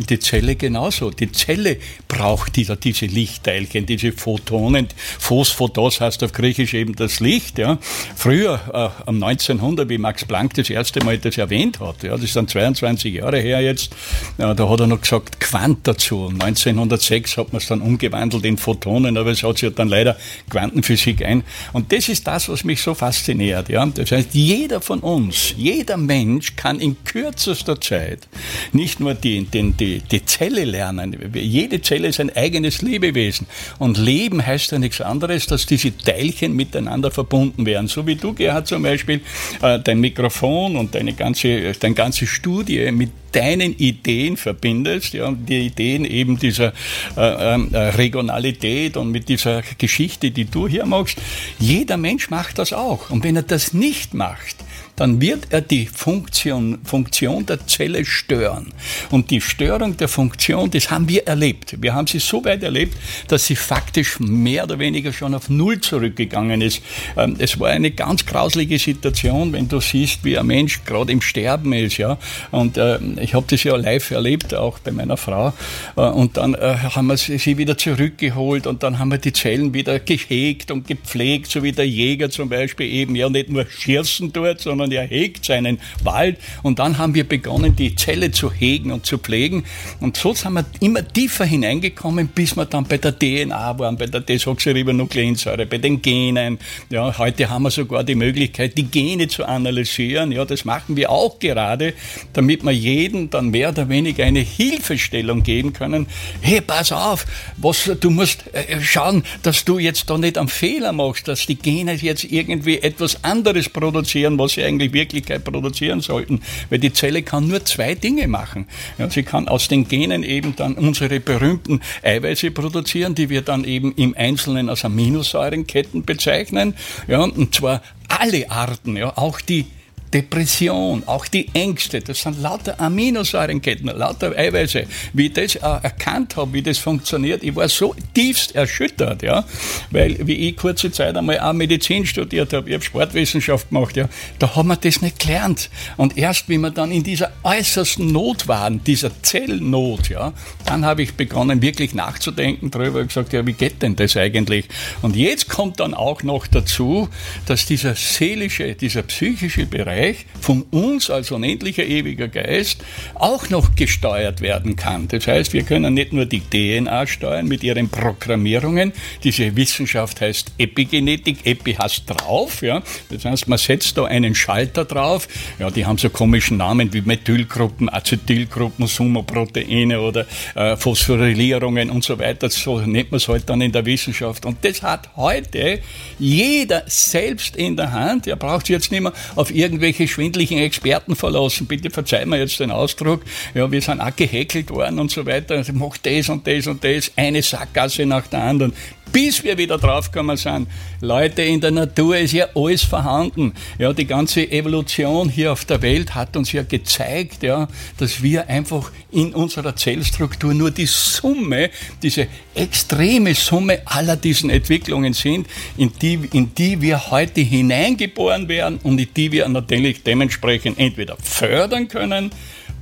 die 0.05 0.19
Zelle 0.19 0.57
genauso. 0.57 1.11
Die 1.11 1.33
Zelle 1.33 1.79
braucht 2.09 2.57
dieser, 2.57 2.77
diese 2.77 3.07
Lichtteilchen, 3.07 3.87
diese 3.87 4.13
Photonen. 4.13 4.89
Phosphotos 5.19 6.01
heißt 6.01 6.23
auf 6.25 6.33
Griechisch 6.33 6.75
eben 6.75 6.95
das 6.95 7.21
Licht. 7.21 7.59
Ja. 7.59 7.79
Früher, 8.15 8.61
äh, 9.07 9.09
um 9.09 9.23
1900, 9.23 9.89
wie 9.89 9.99
Max 9.99 10.25
Planck 10.25 10.55
das 10.55 10.71
erste 10.71 11.05
Mal 11.05 11.19
das 11.19 11.39
erwähnt 11.39 11.81
hat, 11.81 12.03
ja, 12.03 12.17
das 12.17 12.33
sind 12.33 12.51
22 12.51 13.15
Jahre 13.15 13.39
her 13.39 13.61
jetzt, 13.61 13.95
ja, 14.39 14.55
da 14.55 14.69
hat 14.69 14.81
er 14.81 14.87
noch 14.87 15.01
gesagt 15.01 15.41
Quant 15.41 15.87
dazu. 15.87 16.29
1906 16.29 17.37
hat 17.37 17.53
man 17.53 17.61
es 17.61 17.69
dann 17.69 17.81
umgewandelt 17.81 18.45
in 18.45 18.59
Photonen, 18.59 19.17
aber 19.17 19.31
es 19.31 19.43
hat 19.43 19.59
sich 19.59 19.75
dann 19.75 19.89
leider 19.89 20.17
Quantenphysik 20.51 21.25
ein. 21.25 21.45
Und 21.73 21.93
das 21.93 22.09
ist 22.09 22.27
das, 22.27 22.49
was 22.49 22.65
mich 22.65 22.83
so 22.83 22.95
fasziniert. 22.95 23.69
Ja. 23.69 23.87
Das 23.87 24.13
heißt, 24.13 24.35
jeder 24.35 24.81
von 24.81 25.01
uns, 25.01 25.55
jeder 25.57 25.97
Mensch 25.97 26.57
kann 26.57 26.81
in 26.81 26.97
kürzester 27.05 27.81
Zeit 27.81 28.29
nicht 28.73 29.01
nur 29.01 29.15
die, 29.15 29.45
den, 29.45 29.77
die, 29.87 30.01
die 30.01 30.25
Zelle 30.25 30.65
lernen. 30.65 31.17
Jede 31.35 31.81
Zelle 31.81 32.09
ist 32.09 32.21
ein 32.21 32.35
eigenes 32.35 32.83
Lebewesen. 32.83 33.47
Und 33.79 33.99
Leben 33.99 34.45
heißt 34.45 34.73
ja 34.73 34.79
nichts 34.79 35.01
anderes, 35.01 35.47
dass 35.47 35.67
diese 35.67 35.97
Teilchen 35.97 36.55
miteinander 36.55 37.11
verbunden 37.11 37.65
werden. 37.67 37.89
So 37.89 38.07
wie 38.07 38.17
du, 38.17 38.33
Gerhard, 38.33 38.67
zum 38.67 38.83
Beispiel 38.83 39.21
äh, 39.63 39.79
dein 39.79 40.01
Mikrofon 40.01 40.77
und 40.77 40.95
deine 40.95 41.13
ganze, 41.13 41.73
deine 41.73 41.95
ganze 41.95 42.27
Studie 42.27 42.91
mit 42.91 43.11
deinen 43.33 43.77
Ideen 43.77 44.37
verbindest, 44.37 45.13
ja, 45.13 45.31
die 45.31 45.67
Ideen 45.67 46.05
eben 46.05 46.39
dieser 46.39 46.73
äh, 47.17 47.55
ähm, 47.55 47.69
äh, 47.73 47.79
Regionalität 47.79 48.97
und 48.97 49.11
mit 49.11 49.29
dieser 49.29 49.63
Geschichte, 49.77 50.31
die 50.31 50.47
du 50.47 50.67
hier 50.69 50.87
machst. 50.87 51.19
Jeder 51.59 51.97
Mensch 51.97 52.31
macht 52.31 52.59
das 52.59 52.73
auch. 52.73 53.11
Und 53.11 53.25
wenn 53.25 53.37
er 53.37 53.43
das 53.43 53.75
nicht 53.75 54.15
macht, 54.15 54.57
dann 54.97 55.21
wird 55.21 55.49
er 55.51 55.61
die 55.61 55.87
Funktion, 55.87 56.79
Funktion 56.85 57.47
der 57.47 57.67
Zelle 57.67 58.05
stören. 58.05 58.73
Und 59.11 59.31
die 59.31 59.41
Störung 59.41 59.97
der 59.97 60.09
Funktion, 60.09 60.71
das 60.71 60.91
haben 60.91 61.09
wir 61.09 61.27
erlebt. 61.27 61.77
Wir 61.81 61.95
haben 61.95 62.07
sie 62.07 62.19
so 62.19 62.45
weit 62.45 62.63
erlebt, 62.63 62.97
dass 63.29 63.47
sie 63.47 63.57
faktisch 63.57 64.19
mehr 64.19 64.65
oder 64.65 64.79
weniger 64.79 65.13
schon 65.13 65.35
auf 65.35 65.49
Null 65.49 65.81
zurückgegangen 65.81 66.63
ist. 66.63 66.83
Ähm, 67.17 67.37
es 67.39 67.61
war 67.61 67.69
eine 67.69 67.91
ganz 67.91 68.25
grauslige 68.25 68.79
Situation, 68.79 69.53
wenn 69.53 69.69
du 69.69 69.81
siehst, 69.81 70.25
wie 70.25 70.39
ein 70.39 70.47
Mensch 70.47 70.85
gerade 70.85 71.13
im 71.13 71.21
Sterben 71.21 71.73
ist. 71.73 71.99
Ja? 71.99 72.19
Und 72.51 72.79
äh, 72.79 72.99
ich 73.21 73.35
habe 73.35 73.47
das 73.49 73.63
ja 73.65 73.77
live 73.77 74.11
erlebt, 74.11 74.55
auch 74.55 74.79
bei 74.79 74.93
meiner 74.93 75.17
Frau. 75.17 75.53
Äh, 75.97 76.01
und 76.01 76.37
dann 76.37 76.55
äh, 76.55 76.77
haben 76.95 77.07
wir 77.09 77.17
sie 77.17 77.59
wieder 77.59 77.77
zurückgeholt 77.77 78.67
und 78.67 78.83
dann 78.83 78.99
haben 78.99 79.11
wir 79.11 79.19
die 79.19 79.33
Zellen 79.33 79.75
wieder 79.75 80.01
gehegt 80.01 80.71
und 80.71 80.87
gepflegt, 80.87 81.51
so 81.51 81.63
wie 81.63 81.73
der 81.73 81.87
Jäger 81.87 82.31
zum 82.31 82.49
Beispiel 82.49 82.87
eben 82.87 83.15
ja 83.15 83.29
nicht 83.29 83.51
nur 83.51 83.67
schießen 83.67 84.33
dort, 84.33 84.61
sondern 84.61 84.86
sondern 84.87 85.03
er 85.03 85.09
hegt 85.09 85.45
seinen 85.45 85.79
Wald. 86.03 86.39
Und 86.63 86.79
dann 86.79 86.99
haben 86.99 87.15
wir 87.15 87.25
begonnen, 87.25 87.75
die 87.75 87.95
Zelle 87.95 88.31
zu 88.31 88.53
hegen 88.53 88.93
und 88.93 89.07
zu 89.07 89.19
pflegen. 89.19 89.65
Und 90.01 90.17
so 90.17 90.35
sind 90.35 90.53
wir 90.55 90.65
immer 90.81 91.07
tiefer 91.07 91.45
hineingekommen, 91.45 92.29
bis 92.29 92.57
wir 92.57 92.65
dann 92.67 92.85
bei 92.85 92.99
der 92.99 93.19
DNA 93.19 93.79
waren, 93.79 93.97
bei 93.97 94.07
der 94.07 94.21
Desoxyribonukleinsäure, 94.21 95.67
bei 95.67 95.79
den 95.79 96.01
Genen. 96.03 96.59
Ja, 96.91 97.17
heute 97.19 97.51
haben 97.51 97.65
wir 97.65 97.71
sogar 97.71 98.05
die 98.05 98.15
Möglichkeit, 98.15 98.77
die 98.79 98.85
Gene 98.85 99.29
zu 99.29 99.45
analysieren. 99.45 100.33
Ja, 100.33 100.45
das 100.45 100.65
machen 100.65 100.97
wir 100.97 101.11
auch 101.11 101.39
gerade, 101.39 101.95
damit 102.33 102.65
wir 102.65 102.73
jedem 102.73 103.31
dann 103.31 103.51
mehr 103.51 103.71
oder 103.71 103.89
weniger 103.89 104.25
eine 104.25 104.41
Hilfestellung 104.41 105.43
geben 105.43 105.73
können. 105.73 106.07
Hey, 106.41 106.61
pass 106.61 106.93
auf, 106.93 107.27
was, 107.57 107.91
du 108.01 108.11
musst 108.11 108.45
äh, 108.53 108.81
schauen, 108.81 109.25
dass 109.43 109.65
du 109.65 109.79
jetzt 109.79 110.09
da 110.11 110.19
nicht 110.19 110.39
einen 110.39 110.49
Fehler 110.49 110.93
machst, 110.93 111.29
dass 111.29 111.47
die 111.47 111.57
Gene 111.57 111.95
jetzt 111.95 112.25
irgendwie 112.25 112.79
etwas 112.79 113.25
anderes 113.25 113.69
produzieren, 113.69 114.39
was 114.39 114.53
sie 114.53 114.63
eigentlich 114.63 114.76
eigentlich 114.77 114.93
Wirklichkeit 114.93 115.45
produzieren 115.45 116.01
sollten. 116.01 116.41
Weil 116.71 116.79
die 116.79 116.93
Zelle 116.93 117.23
kann 117.23 117.49
nur 117.49 117.65
zwei 117.65 117.95
Dinge 117.95 118.29
machen. 118.29 118.67
Ja, 118.99 119.11
sie 119.11 119.23
kann 119.23 119.49
aus 119.49 119.69
den 119.69 119.89
Genen 119.89 120.23
eben 120.23 120.55
dann 120.57 120.75
unsere 120.75 121.21
berühmten 121.21 121.81
Eiweiße 122.03 122.51
produzieren, 122.51 123.15
die 123.15 123.29
wir 123.29 123.43
dann 123.43 123.65
eben 123.65 123.93
im 123.97 124.15
Einzelnen 124.17 124.69
als 124.69 124.85
Aminosäurenketten 124.85 126.05
bezeichnen. 126.05 126.75
Ja, 127.09 127.23
und 127.23 127.55
zwar 127.55 127.83
alle 128.09 128.51
Arten, 128.51 128.97
ja, 128.97 129.17
auch 129.17 129.41
die 129.41 129.67
Depression, 130.13 131.03
auch 131.07 131.27
die 131.27 131.49
Ängste, 131.53 132.01
das 132.01 132.23
sind 132.23 132.41
lauter 132.41 132.81
Aminosäurenketten, 132.81 133.87
lauter 133.87 134.37
Eiweiße. 134.37 134.85
Wie 135.13 135.27
ich 135.27 135.33
das 135.33 135.57
äh, 135.57 135.59
erkannt 135.61 136.37
habe, 136.37 136.53
wie 136.53 136.63
das 136.63 136.79
funktioniert, 136.79 137.43
ich 137.43 137.55
war 137.57 137.69
so 137.69 137.95
tiefst 138.15 138.55
erschüttert, 138.55 139.23
ja, 139.23 139.45
weil 139.91 140.17
wie 140.27 140.49
ich 140.49 140.57
kurze 140.57 140.93
Zeit 140.93 141.17
einmal 141.17 141.41
auch 141.41 141.53
Medizin 141.53 142.07
studiert 142.07 142.53
habe, 142.53 142.69
ich 142.69 142.75
habe 142.75 142.85
Sportwissenschaft 142.85 143.69
gemacht, 143.71 143.97
ja, 143.97 144.09
da 144.39 144.55
haben 144.55 144.69
wir 144.69 144.77
das 144.77 145.03
nicht 145.03 145.19
gelernt. 145.19 145.71
Und 145.97 146.17
erst, 146.17 146.49
wie 146.49 146.59
wir 146.59 146.71
dann 146.71 146.93
in 146.93 147.03
dieser 147.03 147.33
äußersten 147.43 148.13
Not 148.13 148.47
waren, 148.47 148.85
dieser 148.85 149.11
Zellnot, 149.23 150.09
ja, 150.09 150.33
dann 150.67 150.85
habe 150.85 151.03
ich 151.03 151.15
begonnen, 151.15 151.63
wirklich 151.63 151.95
nachzudenken 151.95 152.71
darüber 152.71 153.01
und 153.01 153.09
gesagt, 153.09 153.33
ja, 153.33 153.45
wie 153.45 153.55
geht 153.55 153.83
denn 153.83 153.97
das 153.97 154.17
eigentlich? 154.17 154.67
Und 155.03 155.17
jetzt 155.17 155.49
kommt 155.49 155.81
dann 155.81 155.95
auch 155.95 156.23
noch 156.23 156.47
dazu, 156.47 157.09
dass 157.47 157.67
dieser 157.67 157.97
seelische, 157.97 158.75
dieser 158.75 159.03
psychische 159.03 159.67
Bereich 159.67 159.96
Bereich 159.97 160.27
von 160.41 160.63
uns 160.71 161.11
als 161.11 161.31
unendlicher 161.31 161.85
ewiger 161.85 162.29
Geist 162.29 162.85
auch 163.15 163.49
noch 163.51 163.75
gesteuert 163.75 164.41
werden 164.41 164.77
kann. 164.77 165.09
Das 165.09 165.27
heißt, 165.27 165.53
wir 165.53 165.63
können 165.63 165.95
nicht 165.95 166.13
nur 166.13 166.27
die 166.27 166.41
DNA 166.41 167.07
steuern 167.07 167.47
mit 167.47 167.63
ihren 167.63 167.89
Programmierungen. 167.89 168.93
Diese 169.25 169.57
Wissenschaft 169.57 170.21
heißt 170.21 170.53
Epigenetik. 170.59 171.39
Epi 171.45 171.75
heißt 171.75 172.05
drauf. 172.07 172.63
Ja. 172.63 172.83
Das 173.09 173.25
heißt, 173.25 173.49
man 173.49 173.59
setzt 173.59 173.97
da 173.97 174.05
einen 174.05 174.35
Schalter 174.35 174.85
drauf. 174.85 175.29
Ja, 175.59 175.71
die 175.71 175.87
haben 175.87 175.99
so 175.99 176.11
komischen 176.11 176.59
Namen 176.59 176.93
wie 176.93 177.01
Methylgruppen, 177.01 177.89
Acetylgruppen, 177.89 178.87
Sumoproteine 178.87 180.01
oder 180.01 180.27
äh, 180.55 180.77
Phosphorylierungen 180.77 181.91
und 181.91 182.05
so 182.05 182.19
weiter. 182.19 182.51
So 182.51 182.81
nennt 182.81 183.11
man 183.11 183.17
es 183.17 183.29
halt 183.29 183.49
dann 183.49 183.61
in 183.61 183.73
der 183.73 183.85
Wissenschaft. 183.87 184.45
Und 184.45 184.59
das 184.63 184.83
hat 184.83 185.17
heute 185.17 185.81
jeder 186.19 186.85
selbst 186.87 187.57
in 187.57 187.77
der 187.77 187.93
Hand. 187.93 188.27
Er 188.27 188.37
braucht 188.37 188.69
jetzt 188.69 188.93
nicht 188.93 189.01
mehr 189.01 189.13
auf 189.35 189.51
irgendwelche 189.51 189.86
irgendwelche 189.87 190.09
schwindlichen 190.09 190.59
Experten 190.59 191.17
verlassen. 191.17 191.67
Bitte 191.67 191.91
verzeihen 191.91 192.29
mir 192.29 192.39
jetzt 192.39 192.59
den 192.61 192.71
Ausdruck. 192.71 193.23
Ja, 193.55 193.71
wir 193.71 193.81
sind 193.81 194.01
auch 194.01 194.15
gehäkelt 194.15 194.71
worden 194.71 194.99
und 194.99 195.11
so 195.11 195.25
weiter. 195.27 195.63
Mach 195.73 195.97
das 195.99 196.29
und 196.29 196.47
das 196.47 196.67
und 196.67 196.83
das. 196.83 197.13
Eine 197.17 197.43
Sackgasse 197.43 198.07
nach 198.07 198.27
der 198.27 198.43
anderen 198.43 198.73
bis 199.13 199.43
wir 199.43 199.57
wieder 199.57 199.79
draufgekommen 199.79 200.37
sind, 200.37 200.69
Leute, 201.01 201.43
in 201.43 201.61
der 201.61 201.71
Natur 201.71 202.17
ist 202.19 202.33
ja 202.33 202.49
alles 202.55 202.83
vorhanden. 202.83 203.53
Ja, 203.79 203.93
die 203.93 204.07
ganze 204.07 204.51
Evolution 204.51 205.29
hier 205.29 205.53
auf 205.53 205.65
der 205.65 205.83
Welt 205.83 206.15
hat 206.15 206.37
uns 206.37 206.53
ja 206.53 206.63
gezeigt, 206.63 207.43
ja, 207.43 207.69
dass 207.99 208.23
wir 208.23 208.49
einfach 208.49 208.91
in 209.13 209.35
unserer 209.35 209.77
Zellstruktur 209.77 210.55
nur 210.55 210.71
die 210.71 210.87
Summe, 210.87 211.71
diese 212.03 212.29
extreme 212.55 213.35
Summe 213.35 213.81
aller 213.85 214.17
diesen 214.17 214.51
Entwicklungen 214.51 215.13
sind, 215.13 215.47
in 215.77 215.93
die, 216.01 216.21
in 216.33 216.55
die 216.55 216.81
wir 216.81 217.11
heute 217.11 217.41
hineingeboren 217.41 218.49
werden 218.49 218.79
und 218.83 218.99
in 218.99 219.09
die 219.15 219.33
wir 219.33 219.49
natürlich 219.49 220.03
dementsprechend 220.03 220.79
entweder 220.79 221.17
fördern 221.23 221.89
können 221.89 222.31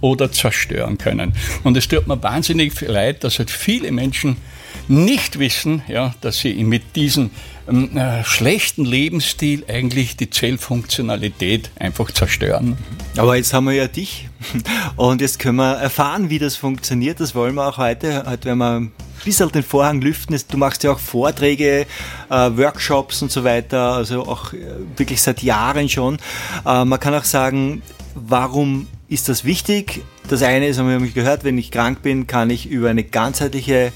oder 0.00 0.31
zerstören 0.31 0.99
können. 0.99 1.33
Und 1.62 1.76
es 1.76 1.88
tut 1.88 2.07
mir 2.07 2.23
wahnsinnig 2.23 2.81
leid, 2.81 3.25
dass 3.25 3.38
halt 3.38 3.50
viele 3.50 3.90
Menschen 3.90 4.37
nicht 4.88 5.38
wissen, 5.38 5.83
ja, 5.88 6.14
dass 6.21 6.38
sie 6.38 6.55
mit 6.64 6.97
diesem 6.97 7.31
ähm, 7.69 7.97
äh, 7.97 8.25
schlechten 8.25 8.85
Lebensstil 8.85 9.64
eigentlich 9.69 10.17
die 10.17 10.31
Zellfunktionalität 10.31 11.71
einfach 11.79 12.11
zerstören. 12.11 12.76
Aber 13.17 13.37
jetzt 13.37 13.55
haben 13.55 13.64
wir 13.64 13.73
ja 13.73 13.88
dich 13.88 14.29
und 14.97 15.21
jetzt 15.21 15.38
können 15.38 15.57
wir 15.57 15.76
erfahren, 15.76 16.31
wie 16.31 16.38
das 16.38 16.57
funktioniert. 16.57 17.21
Das 17.21 17.35
wollen 17.35 17.55
wir 17.55 17.67
auch 17.67 17.79
heute. 17.79 18.25
Heute 18.26 18.47
werden 18.47 18.59
wir 18.59 18.76
ein 18.76 18.93
bisschen 19.25 19.50
den 19.50 19.62
Vorhang 19.62 20.00
lüften. 20.00 20.38
Du 20.50 20.59
machst 20.59 20.85
ja 20.85 20.93
auch 20.93 20.99
Vorträge, 20.99 21.87
äh, 22.29 22.35
Workshops 22.35 23.23
und 23.23 23.33
so 23.33 23.45
weiter, 23.45 23.93
also 23.93 24.26
auch 24.26 24.53
äh, 24.53 24.59
wirklich 24.97 25.23
seit 25.23 25.43
Jahren 25.43 25.88
schon. 25.88 26.19
Äh, 26.67 26.85
man 26.85 27.00
kann 27.00 27.14
auch 27.14 27.25
sagen, 27.25 27.83
warum 28.14 28.87
ist 29.09 29.29
das 29.29 29.45
wichtig? 29.45 30.03
Das 30.29 30.43
eine 30.43 30.67
ist, 30.67 30.79
haben 30.79 30.88
wir 30.88 31.11
gehört, 31.11 31.45
wenn 31.45 31.59
ich 31.59 31.71
krank 31.71 32.03
bin, 32.03 32.26
kann 32.26 32.50
ich 32.50 32.67
über 32.67 32.91
eine 32.91 33.05
ganzheitliche 33.05 33.93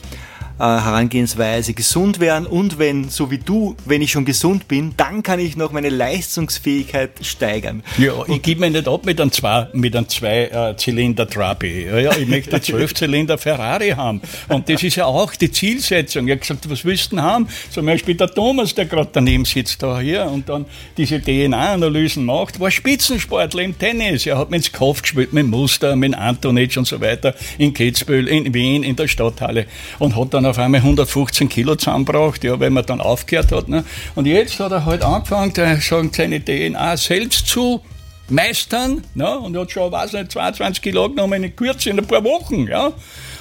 äh, 0.59 0.63
Herangehensweise 0.63 1.75
gesund 1.75 2.21
werden 2.21 2.47
und 2.47 2.79
wenn, 2.79 3.09
so 3.09 3.31
wie 3.31 3.39
du, 3.39 3.77
wenn 3.85 4.03
ich 4.03 4.13
schon 4.13 4.25
gesund 4.25 4.69
bin, 4.69 4.95
dann 4.97 5.23
kann 5.23 5.41
ich 5.41 5.57
noch 5.57 5.73
meine 5.73 5.89
Leistungsfähigkeit 5.89 7.11
steigern. 7.23 7.83
Ja, 7.97 8.13
und 8.13 8.35
ich 8.35 8.43
gebe 8.43 8.61
mir 8.61 8.71
nicht 8.71 8.89
ab 8.89 9.05
mit 9.05 9.21
einem 9.21 9.33
zwei, 9.33 9.69
mit 9.73 9.95
einem 9.95 10.09
zwei 10.09 10.45
äh, 10.47 10.77
Zylinder 10.77 11.29
Trabi. 11.29 11.87
Ja, 11.87 11.99
ja, 11.99 12.17
ich 12.17 12.29
möchte 12.29 12.61
zwölf 12.61 12.95
Zylinder 12.95 13.39
Ferrari 13.39 13.91
haben. 13.91 14.21
Und 14.49 14.69
das 14.69 14.83
ist 14.83 14.97
ja 14.97 15.07
auch 15.07 15.35
die 15.35 15.51
Zielsetzung. 15.51 16.27
Ich 16.27 16.33
habe 16.33 16.41
gesagt, 16.41 16.69
was 16.71 16.85
willst 16.85 17.13
du 17.13 17.17
denn 17.17 17.25
haben? 17.25 17.49
Zum 17.71 17.87
Beispiel 17.87 18.15
der 18.15 18.29
Thomas, 18.29 18.75
der 18.75 18.87
gerade 18.87 19.11
daneben 19.13 19.45
sitzt 19.45 19.83
da 19.83 20.01
hier 20.01 20.25
und 20.27 20.49
dann 20.49 20.67
diese 20.97 21.21
DNA-Analysen 21.21 22.25
macht, 22.25 22.59
war 22.61 22.71
Spitzensportler 22.71 23.63
im 23.63 23.79
Tennis. 23.79 24.27
Er 24.27 24.39
hat 24.39 24.53
ins 24.53 24.73
Kopf 24.73 25.03
gespielt 25.03 25.33
mit 25.33 25.47
Muster, 25.47 25.97
mit 25.97 26.15
Antonic 26.15 26.77
und 26.77 26.87
so 26.87 27.01
weiter 27.01 27.35
in 27.59 27.73
Kitzbühel, 27.73 28.29
in 28.29 28.53
Wien, 28.55 28.83
in 28.83 28.97
der 28.97 29.09
Stadthalle 29.09 29.67
und 29.99 30.17
hat 30.17 30.35
dann 30.35 30.48
auf 30.49 30.59
einmal 30.59 30.81
115 30.81 31.49
Kilo 31.49 31.77
zusammengebracht, 31.77 32.45
ja, 32.45 32.59
weil 32.59 32.71
man 32.71 32.85
dann 32.87 33.01
aufgehört 33.01 33.53
hat. 33.53 33.69
Ne? 33.69 33.85
Und 34.15 34.27
jetzt 34.27 34.59
hat 34.61 34.73
er 34.73 34.85
halt 34.85 35.03
angefangen, 35.03 35.53
der 35.53 35.81
seine 35.81 36.45
DNA 36.45 36.97
selbst 36.97 37.47
zu 37.47 37.83
meistern. 38.29 39.05
Ne? 39.15 39.39
Und 39.39 39.57
hat 39.57 39.71
schon, 39.71 39.91
weiß 39.91 40.13
nicht, 40.15 40.33
22 40.33 40.83
Kilo 40.83 41.09
genommen 41.09 41.43
in 41.43 41.55
Kürze, 41.55 41.91
in 41.91 41.99
ein 41.99 42.07
paar 42.07 42.25
Wochen. 42.25 42.67
Ja? 42.67 42.93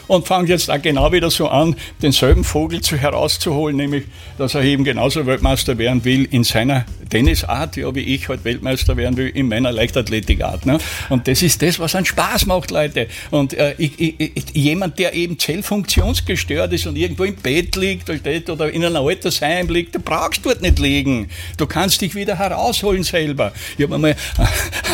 Und 0.07 0.27
fangt 0.27 0.49
jetzt 0.49 0.69
auch 0.69 0.81
genau 0.81 1.11
wieder 1.11 1.29
so 1.29 1.47
an, 1.47 1.75
denselben 2.01 2.43
Vogel 2.43 2.81
zu 2.81 2.97
herauszuholen, 2.97 3.77
nämlich, 3.77 4.05
dass 4.37 4.55
er 4.55 4.63
eben 4.63 4.83
genauso 4.83 5.25
Weltmeister 5.25 5.77
werden 5.77 6.03
will 6.05 6.25
in 6.29 6.43
seiner 6.43 6.85
Tennisart, 7.09 7.77
ja, 7.77 7.93
wie 7.95 8.01
ich 8.01 8.27
halt 8.27 8.43
Weltmeister 8.43 8.97
werden 8.97 9.17
will 9.17 9.29
in 9.29 9.47
meiner 9.47 9.71
Leichtathletikart. 9.71 10.65
Ne? 10.65 10.77
Und 11.09 11.27
das 11.27 11.41
ist 11.41 11.61
das, 11.61 11.79
was 11.79 11.95
einen 11.95 12.05
Spaß 12.05 12.45
macht, 12.45 12.71
Leute. 12.71 13.07
Und 13.31 13.53
äh, 13.53 13.75
ich, 13.77 13.99
ich, 13.99 14.43
jemand, 14.53 14.99
der 14.99 15.13
eben 15.13 15.39
zellfunktionsgestört 15.39 16.73
ist 16.73 16.87
und 16.87 16.95
irgendwo 16.95 17.23
im 17.23 17.35
Bett 17.35 17.75
liegt 17.75 18.09
oder 18.49 18.71
in 18.71 18.83
einem 18.83 18.97
Altersheim 18.97 19.67
liegt, 19.69 19.95
der 19.95 19.99
brauchst 19.99 20.45
dort 20.45 20.61
nicht 20.61 20.79
liegen. 20.79 21.29
Du 21.57 21.65
kannst 21.65 22.01
dich 22.01 22.15
wieder 22.15 22.37
herausholen 22.37 23.03
selber. 23.03 23.53
Ich 23.77 23.83
habe 23.83 23.95
einmal 23.95 24.15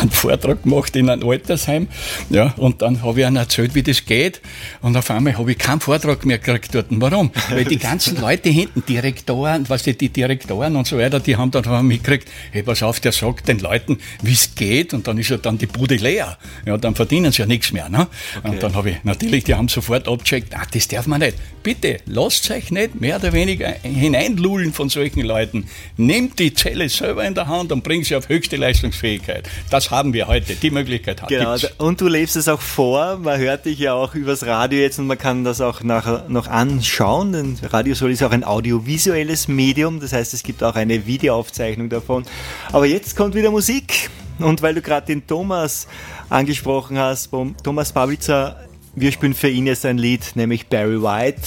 einen 0.00 0.10
Vortrag 0.10 0.62
gemacht 0.62 0.94
in 0.96 1.10
einem 1.10 1.28
Altersheim 1.28 1.88
ja, 2.30 2.54
und 2.56 2.82
dann 2.82 3.02
habe 3.02 3.20
ich 3.20 3.26
ihnen 3.26 3.36
erzählt, 3.36 3.74
wie 3.74 3.82
das 3.82 4.04
geht. 4.04 4.40
Und 4.82 4.94
auf 5.04 5.10
einmal 5.10 5.36
habe 5.36 5.52
ich 5.52 5.58
keinen 5.58 5.80
Vortrag 5.80 6.24
mehr 6.24 6.38
gekriegt 6.38 6.74
dort. 6.74 6.86
Warum? 6.88 7.30
Weil 7.50 7.64
die 7.64 7.78
ganzen 7.78 8.18
Leute 8.18 8.48
hinten, 8.48 8.84
Direktoren, 8.86 9.68
was 9.68 9.82
die, 9.82 9.96
die 9.96 10.08
Direktoren 10.08 10.76
und 10.76 10.86
so 10.86 10.96
weiter, 10.96 11.20
die 11.20 11.36
haben 11.36 11.50
dann 11.50 11.86
mitgekriegt, 11.86 12.28
hey, 12.52 12.62
pass 12.62 12.82
auf, 12.82 13.00
der 13.00 13.12
sagt 13.12 13.48
den 13.48 13.58
Leuten, 13.58 13.98
wie 14.22 14.32
es 14.32 14.54
geht 14.54 14.94
und 14.94 15.06
dann 15.06 15.18
ist 15.18 15.28
ja 15.28 15.36
dann 15.36 15.58
die 15.58 15.66
Bude 15.66 15.96
leer. 15.96 16.38
Ja, 16.64 16.78
dann 16.78 16.94
verdienen 16.94 17.32
sie 17.32 17.42
ja 17.42 17.46
nichts 17.46 17.70
mehr. 17.72 17.90
Ne? 17.90 18.06
Okay. 18.38 18.48
Und 18.48 18.62
dann 18.62 18.74
habe 18.74 18.90
ich, 18.90 19.04
natürlich, 19.04 19.44
die 19.44 19.54
haben 19.54 19.68
sofort 19.68 20.08
abgecheckt, 20.08 20.56
ah, 20.56 20.62
das 20.72 20.88
darf 20.88 21.06
man 21.06 21.20
nicht. 21.20 21.36
Bitte, 21.62 21.98
lasst 22.06 22.50
euch 22.50 22.70
nicht 22.70 22.98
mehr 23.00 23.16
oder 23.16 23.32
weniger 23.34 23.74
hineinlullen 23.82 24.72
von 24.72 24.88
solchen 24.88 25.22
Leuten. 25.22 25.66
Nehmt 25.98 26.38
die 26.38 26.54
Zelle 26.54 26.88
selber 26.88 27.24
in 27.24 27.34
der 27.34 27.46
Hand 27.46 27.72
und 27.72 27.84
bringt 27.84 28.06
sie 28.06 28.16
auf 28.16 28.28
höchste 28.30 28.56
Leistungsfähigkeit. 28.56 29.48
Das 29.70 29.90
haben 29.90 30.14
wir 30.14 30.28
heute, 30.28 30.54
die 30.54 30.70
Möglichkeit 30.70 31.20
hat 31.20 31.28
Genau, 31.28 31.56
gibt's. 31.56 31.74
und 31.78 32.00
du 32.00 32.08
lebst 32.08 32.36
es 32.36 32.48
auch 32.48 32.60
vor, 32.60 33.18
man 33.18 33.38
hört 33.38 33.66
dich 33.66 33.78
ja 33.78 33.92
auch 33.92 34.14
übers 34.14 34.46
Radio 34.46 34.78
jetzt 34.80 34.93
und 34.98 35.06
man 35.06 35.18
kann 35.18 35.44
das 35.44 35.60
auch 35.60 35.82
nachher 35.82 36.24
noch 36.28 36.46
anschauen, 36.46 37.32
denn 37.32 37.58
Radio 37.62 37.94
Soll 37.94 38.12
ist 38.12 38.22
auch 38.22 38.30
ein 38.30 38.44
audiovisuelles 38.44 39.48
Medium, 39.48 40.00
das 40.00 40.12
heißt, 40.12 40.34
es 40.34 40.42
gibt 40.42 40.62
auch 40.62 40.74
eine 40.74 41.06
Videoaufzeichnung 41.06 41.88
davon. 41.88 42.24
Aber 42.72 42.86
jetzt 42.86 43.16
kommt 43.16 43.34
wieder 43.34 43.50
Musik 43.50 44.10
und 44.38 44.62
weil 44.62 44.74
du 44.74 44.82
gerade 44.82 45.06
den 45.06 45.26
Thomas 45.26 45.86
angesprochen 46.30 46.98
hast, 46.98 47.30
Thomas 47.62 47.92
Pavlitzer, 47.92 48.60
wir 48.94 49.12
spielen 49.12 49.34
für 49.34 49.48
ihn 49.48 49.66
jetzt 49.66 49.84
ein 49.86 49.98
Lied, 49.98 50.32
nämlich 50.34 50.68
Barry 50.68 51.00
White, 51.02 51.42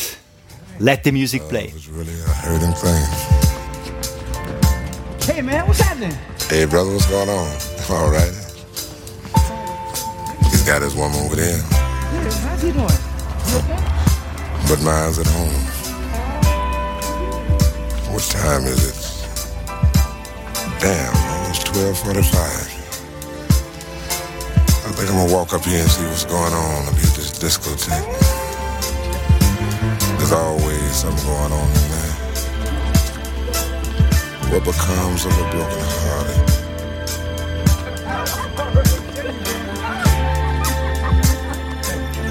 Let 0.80 1.02
the 1.04 1.12
Music 1.12 1.48
Play. 1.50 1.74
Hey 5.28 5.42
man, 5.42 5.68
what's 5.68 5.82
happening? 5.82 6.14
Hey 6.50 6.66
brother, 6.66 6.92
what's 6.94 7.08
going 7.08 7.30
on? 7.30 7.48
All 7.90 8.10
right. 8.12 8.32
He's 10.52 10.64
got 10.64 10.82
his 10.82 10.96
woman 10.96 11.20
over 11.26 11.36
there. 11.36 11.58
Yeah, 12.14 12.32
how's 12.48 12.62
he 12.62 12.72
doing? 12.72 13.17
But 13.48 14.82
mine's 14.84 15.20
at 15.20 15.28
home. 15.28 15.64
What 18.12 18.24
time 18.24 18.66
is 18.66 18.84
it? 18.90 18.96
Damn, 20.80 21.14
it's 21.50 21.64
1245. 21.72 22.78
I 24.70 24.92
think 24.92 25.10
I'm 25.10 25.18
gonna 25.18 25.34
walk 25.34 25.54
up 25.54 25.64
here 25.64 25.82
and 25.82 25.90
see 25.90 26.04
what's 26.06 26.26
going 26.26 26.54
on 26.54 26.88
up 26.88 26.96
here 26.96 27.08
at 27.08 27.16
this 27.16 27.32
discotheque. 27.40 28.06
There's 30.18 30.32
always 30.32 30.96
something 30.96 31.26
going 31.26 31.52
on 31.54 31.68
in 31.68 31.90
there. 31.92 32.16
What 34.52 34.64
becomes 34.66 35.26
of 35.26 35.32
a 35.32 35.50
broken 35.52 35.80
hearted? 35.80 36.42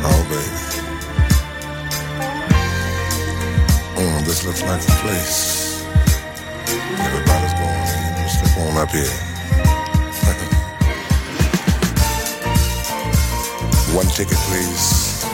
Oh, 0.05 0.23
baby. 0.31 0.66
This 4.37 4.45
looks 4.45 4.63
like 4.63 4.81
the 4.83 4.93
place. 5.01 5.81
Everybody's 7.01 7.55
going 7.57 7.73
in. 7.73 8.29
Step 8.29 8.53
on 8.59 8.77
up 8.77 8.91
here. 8.91 9.17
One 13.97 14.07
ticket, 14.13 14.37
please. 14.45 15.25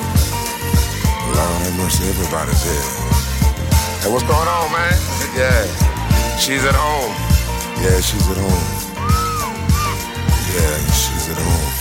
Lord 1.35 1.63
have 1.67 1.77
mercy, 1.79 2.05
everybody's 2.11 2.63
here. 2.63 2.87
Hey, 4.03 4.11
what's 4.13 4.23
going 4.23 4.49
on, 4.49 4.71
man? 4.71 4.95
Yeah, 5.35 5.67
she's 6.39 6.65
at 6.65 6.77
home. 6.77 7.13
Yeah, 7.83 8.01
she's 8.01 8.29
at 8.31 8.37
home. 8.37 8.67
Yeah, 10.55 10.79
she's 10.93 11.29
at 11.29 11.39
home. 11.39 11.72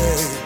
say 0.00 0.39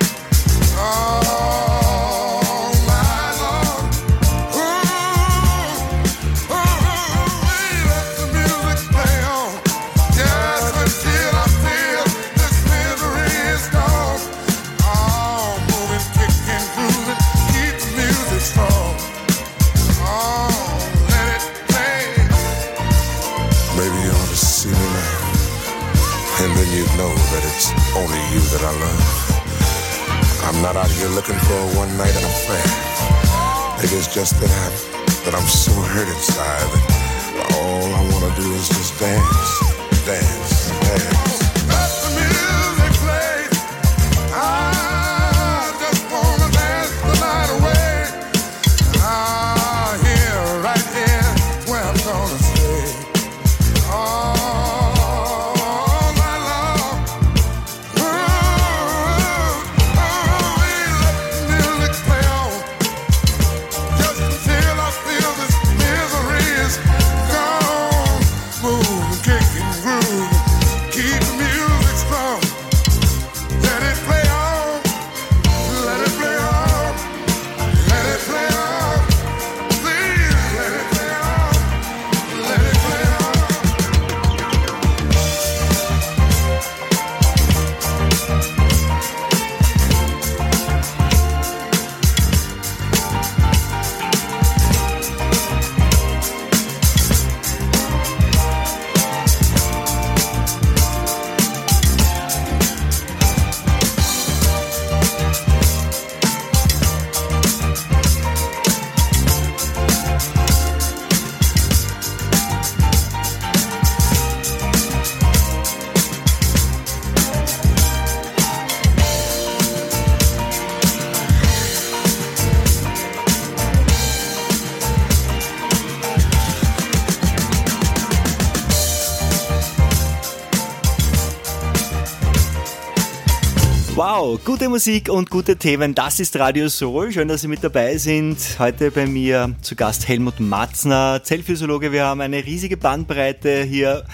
Wow, 134.25 134.43
gute 134.43 134.71
Musik 134.71 135.11
und 135.11 135.29
gute 135.29 135.57
Themen. 135.57 135.95
Das 135.95 136.19
ist 136.19 136.35
Radio 136.39 136.71
Soul. 136.71 137.13
Schön, 137.13 137.29
dass 137.29 137.43
Sie 137.43 137.49
mit 137.49 137.63
dabei 137.63 137.99
sind. 137.99 138.39
Heute 138.59 138.91
bei 138.91 139.07
mir 139.07 139.55
zu 139.61 139.77
Gast 139.77 140.09
Helmut 140.09 140.41
Matzner, 140.41 141.21
Zellphysiologe. 141.23 141.93
Wir 141.93 142.07
haben 142.07 142.23
eine 142.23 142.43
riesige 142.43 142.79
Bandbreite 142.79 143.65
hier 143.65 144.07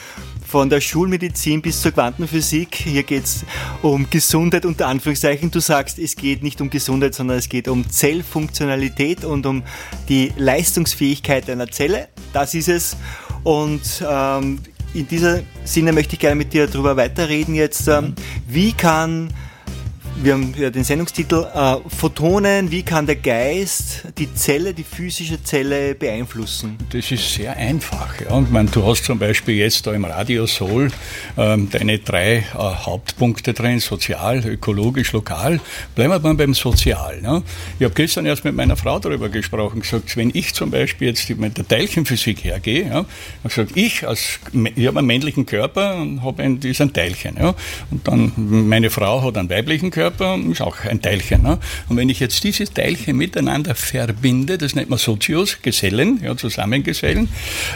von 0.45 0.69
der 0.69 0.81
Schulmedizin 0.81 1.63
bis 1.63 1.81
zur 1.81 1.93
Quantenphysik. 1.93 2.75
Hier 2.75 3.05
geht's 3.05 3.45
um 3.83 4.11
Gesundheit 4.11 4.65
unter 4.65 4.89
Anführungszeichen. 4.89 5.53
Du 5.53 5.61
sagst, 5.61 5.97
es 6.01 6.17
geht 6.17 6.43
nicht 6.43 6.61
um 6.61 6.71
Gesundheit, 6.71 7.15
sondern 7.15 7.39
es 7.39 7.49
geht 7.49 7.69
um 7.69 7.89
Zellfunktionalität 7.89 9.25
und 9.25 9.47
um 9.47 9.63
die 10.09 10.33
Leistungsfähigkeit 10.37 11.49
einer 11.49 11.71
Zelle. 11.71 12.09
Das 12.33 12.55
ist 12.55 12.69
es. 12.69 12.97
Und 13.45 14.05
ähm, 14.05 14.59
in 14.93 15.07
dieser 15.07 15.43
Sinne 15.63 15.93
möchte 15.93 16.15
ich 16.15 16.19
gerne 16.19 16.35
mit 16.35 16.53
dir 16.53 16.67
darüber 16.67 16.97
weiterreden 16.97 17.55
jetzt. 17.55 17.87
Ähm, 17.87 18.17
wie 18.49 18.73
kann 18.73 19.33
wir 20.23 20.35
haben 20.35 20.55
ja 20.59 20.71
den 20.71 20.85
Sendungstitel 20.85 21.47
äh, 21.55 21.77
Photonen, 21.89 22.71
wie 22.71 22.83
kann 22.83 23.07
der 23.07 23.17
Geist 23.17 24.05
die 24.19 24.33
Zelle, 24.35 24.75
die 24.75 24.85
physische 24.85 25.43
Zelle 25.43 25.95
beeinflussen? 25.95 26.77
Das 26.91 27.11
ist 27.11 27.35
sehr 27.35 27.57
einfach. 27.57 28.21
Ja. 28.21 28.33
Und 28.33 28.53
meine, 28.53 28.69
du 28.69 28.87
hast 28.87 29.05
zum 29.05 29.19
Beispiel 29.19 29.55
jetzt 29.57 29.87
da 29.87 29.93
im 29.95 30.05
Radio 30.05 30.47
Soul 30.47 30.91
ähm, 31.39 31.71
deine 31.71 31.99
drei 31.99 32.39
äh, 32.39 32.43
Hauptpunkte 32.55 33.55
drin, 33.55 33.81
sozial, 33.81 34.45
ökologisch, 34.45 35.13
lokal. 35.13 35.61
Bleiben 35.95 36.13
wir 36.13 36.19
mal 36.19 36.35
beim 36.35 36.53
Sozial. 36.55 37.23
Ne? 37.23 37.43
Ich 37.79 37.85
habe 37.85 37.95
gestern 37.95 38.27
erst 38.27 38.45
mit 38.45 38.55
meiner 38.55 38.77
Frau 38.77 38.99
darüber 38.99 39.31
gesprochen, 39.31 39.81
gesagt, 39.81 40.17
wenn 40.17 40.31
ich 40.35 40.53
zum 40.55 40.71
Beispiel 40.71 41.09
jetzt 41.09 41.31
mit 41.31 41.57
der 41.57 41.67
Teilchenphysik 41.67 42.45
hergehe, 42.45 42.89
ja, 42.89 43.07
gesagt, 43.43 43.73
ich 43.75 44.07
als, 44.07 44.39
ich 44.77 44.87
habe 44.87 44.99
einen 44.99 45.07
männlichen 45.07 45.47
Körper 45.47 45.97
und 45.97 46.23
habe 46.23 46.43
ein, 46.43 46.61
ein 46.63 46.93
Teilchen. 46.93 47.37
Ja, 47.39 47.55
und 47.91 48.07
dann 48.07 48.33
meine 48.37 48.91
Frau 48.91 49.23
hat 49.23 49.39
einen 49.39 49.49
weiblichen 49.49 49.91
Körper, 49.91 50.10
ist 50.51 50.61
auch 50.61 50.85
ein 50.85 51.01
Teilchen. 51.01 51.43
Ne? 51.43 51.59
Und 51.89 51.97
wenn 51.97 52.09
ich 52.09 52.21
jetzt 52.21 52.43
diese 52.45 52.65
Teilchen 52.65 53.17
miteinander 53.17 53.75
verbinde, 53.75 54.59
das 54.59 54.75
nennt 54.75 54.91
man 54.91 54.99
Sozius, 54.99 55.63
Gesellen, 55.63 56.21
ja, 56.23 56.37
Zusammengesellen, 56.37 57.29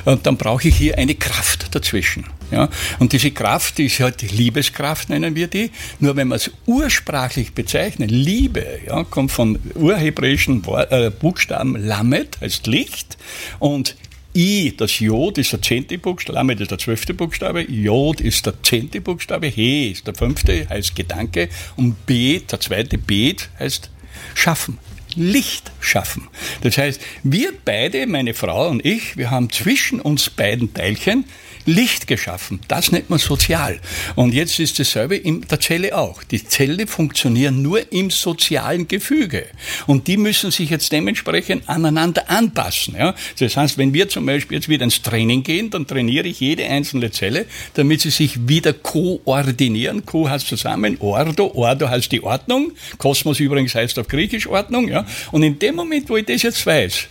dann 0.05 0.37
brauche 0.37 0.69
ich 0.69 0.77
hier 0.77 0.99
eine 0.99 1.15
Kraft 1.15 1.75
dazwischen. 1.75 2.27
Ja? 2.51 2.69
Und 2.99 3.13
diese 3.13 3.31
Kraft, 3.31 3.79
ist 3.79 4.01
halt 4.01 4.23
Liebeskraft, 4.23 5.09
nennen 5.11 5.35
wir 5.35 5.47
die. 5.47 5.71
Nur 6.01 6.17
wenn 6.17 6.29
wir 6.29 6.37
es 6.37 6.51
ursprachlich 6.67 7.53
bezeichnen, 7.53 8.09
Liebe, 8.09 8.65
ja, 8.87 9.05
kommt 9.05 9.33
von 9.33 9.59
urhebräischen 9.75 10.63
äh, 10.91 11.11
Buchstaben 11.11 11.77
Lamet, 11.77 12.41
heißt 12.41 12.67
Licht, 12.67 13.17
und 13.59 13.97
I, 14.37 14.75
das 14.77 14.99
Jod 14.99 15.39
ist 15.39 15.53
der 15.53 15.63
zehnte 15.63 15.97
Buchstabe, 15.97 16.35
Lamed 16.35 16.61
ist 16.61 16.71
der 16.73 16.79
zwölfte 16.79 17.15
Buchstabe, 17.15 17.63
Jod 17.63 18.21
ist 18.21 18.45
der 18.47 18.61
zehnte 18.65 19.01
Buchstabe, 19.01 19.47
He 19.47 19.93
ist 19.93 20.09
der 20.09 20.15
fünfte, 20.15 20.69
heißt 20.69 20.97
Gedanke, 20.97 21.49
und 21.77 22.05
B, 22.05 22.41
der 22.41 22.59
zweite 22.59 22.99
Bet, 22.99 23.49
heißt 23.61 23.91
Schaffen. 24.35 24.79
Licht 25.17 25.71
schaffen. 25.81 26.29
Das 26.63 26.79
heißt, 26.79 27.01
wir 27.23 27.53
beide, 27.65 28.07
meine 28.07 28.35
Frau 28.35 28.69
und 28.69 28.85
ich, 28.85 29.17
wir 29.17 29.31
haben 29.31 29.51
zwischen 29.51 30.01
uns 30.01 30.31
beiden 30.31 30.73
Teilchen 30.75 31.25
Licht 31.67 32.07
geschaffen. 32.07 32.61
Das 32.69 32.93
nennt 32.93 33.09
man 33.09 33.19
sozial. 33.19 33.81
Und 34.17 34.35
jetzt 34.35 34.59
ist 34.61 34.79
dasselbe 34.79 35.17
in 35.17 35.43
der 35.43 35.61
Zelle 35.61 35.97
auch. 35.97 36.23
Die 36.23 36.45
Zelle 36.45 36.87
funktionieren 36.87 37.63
nur 37.63 37.91
im 37.93 38.11
sozialen 38.11 38.87
Gefüge. 38.87 39.47
Und 39.87 40.07
die 40.07 40.19
müssen 40.19 40.51
sich 40.51 40.71
jetzt 40.71 40.93
dementsprechend 40.93 41.69
aneinander 41.69 42.29
anpassen. 42.29 42.97
Ja? 42.99 43.15
Das 43.39 43.57
heißt, 43.57 43.79
wenn 43.79 43.95
wir 43.95 44.09
zum 44.09 44.27
Beispiel 44.27 44.59
jetzt 44.59 44.69
wieder 44.69 44.85
ins 44.85 45.01
Training 45.01 45.43
gehen, 45.43 45.71
dann 45.71 45.87
trainiere 45.87 46.29
ich 46.29 46.41
jede 46.41 46.67
einzelne 46.67 47.11
Zelle, 47.11 47.47
damit 47.75 48.03
sie 48.03 48.11
sich 48.11 48.47
wieder 48.47 48.75
koordinieren. 48.75 50.05
Ko 50.05 50.29
heißt 50.29 50.47
zusammen, 50.47 50.99
Ordo, 51.01 51.51
Ordo 51.55 51.89
heißt 51.89 52.13
die 52.13 52.23
Ordnung. 52.23 52.73
Kosmos 52.99 53.41
übrigens 53.41 53.75
heißt 53.75 53.99
auf 53.99 54.09
Griechisch 54.09 54.47
Ordnung. 54.47 54.89
Ja? 54.89 55.04
Und 55.33 55.43
in 55.43 55.59
dem 55.59 55.77
Moment, 55.77 56.09
wo 56.09 56.17
ich 56.17 56.27
das 56.27 56.43
jetzt 56.43 56.65
weiß, 56.67 57.09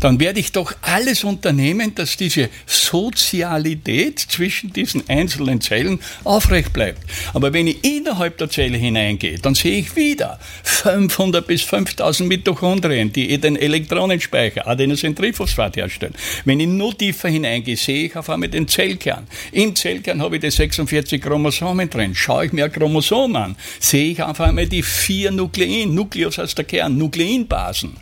dann 0.00 0.20
werde 0.20 0.40
ich 0.40 0.52
doch 0.52 0.74
alles 0.82 1.24
unternehmen, 1.24 1.94
dass 1.94 2.16
diese 2.16 2.48
Sozialität 2.66 4.18
zwischen 4.18 4.72
diesen 4.72 5.08
einzelnen 5.08 5.60
Zellen 5.60 6.00
aufrecht 6.24 6.72
bleibt. 6.72 7.02
Aber 7.32 7.52
wenn 7.52 7.66
ich 7.66 7.84
innerhalb 7.84 8.38
der 8.38 8.50
Zelle 8.50 8.78
hineingehe, 8.78 9.38
dann 9.38 9.54
sehe 9.54 9.78
ich 9.78 9.96
wieder 9.96 10.38
500 10.62 11.46
bis 11.46 11.62
5000 11.62 12.28
Mitochondrien, 12.28 13.12
die 13.12 13.38
den 13.38 13.56
Elektronenspeicher, 13.56 14.66
Adenosintriphosphat 14.66 15.76
herstellen. 15.76 16.14
Wenn 16.44 16.60
ich 16.60 16.68
noch 16.68 16.94
tiefer 16.94 17.28
hineingehe, 17.28 17.76
sehe 17.76 18.06
ich 18.06 18.16
auf 18.16 18.30
einmal 18.30 18.48
den 18.48 18.68
Zellkern. 18.68 19.26
Im 19.52 19.74
Zellkern 19.74 20.22
habe 20.22 20.36
ich 20.36 20.42
die 20.42 20.50
46 20.50 21.20
Chromosomen 21.20 21.90
drin. 21.90 22.14
Schaue 22.14 22.46
ich 22.46 22.52
mir 22.52 22.66
ein 22.66 22.72
Chromosom 22.72 23.36
an, 23.36 23.56
sehe 23.80 24.12
ich 24.12 24.22
auf 24.22 24.40
einmal 24.40 24.66
die 24.66 24.82
vier 24.82 25.30
Nuklein, 25.30 25.94
Nukleus 25.94 26.38
heißt 26.38 26.58
der 26.58 26.64
Kern, 26.64 26.96
Nukleinbasen. 26.96 27.96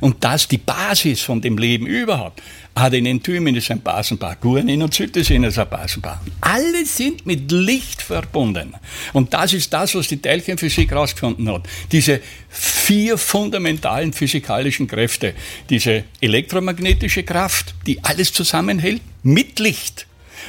Und 0.00 0.22
das 0.22 0.48
die 0.48 0.58
Basis 0.58 1.22
von 1.22 1.40
dem 1.40 1.58
Leben 1.58 1.86
überhaupt. 1.86 2.42
Adenentymin 2.74 3.54
ist 3.54 3.70
ein 3.70 3.80
Basenpaar, 3.80 4.36
Guanin 4.36 4.82
und 4.82 4.92
Cytosin 4.92 5.44
ist 5.44 5.58
ein 5.58 5.68
Basenpaar. 5.68 6.20
Alle 6.40 6.84
sind 6.84 7.24
mit 7.24 7.50
Licht 7.52 8.02
verbunden. 8.02 8.74
Und 9.12 9.32
das 9.32 9.52
ist 9.52 9.72
das, 9.72 9.94
was 9.94 10.08
die 10.08 10.20
Teilchenphysik 10.20 10.90
herausgefunden 10.90 11.48
hat. 11.52 11.68
Diese 11.92 12.20
vier 12.48 13.16
fundamentalen 13.16 14.12
physikalischen 14.12 14.88
Kräfte. 14.88 15.34
Diese 15.70 16.04
elektromagnetische 16.20 17.22
Kraft, 17.22 17.74
die 17.86 18.02
alles 18.02 18.32
zusammenhält, 18.32 19.02
mit 19.22 19.60
Licht. 19.60 20.06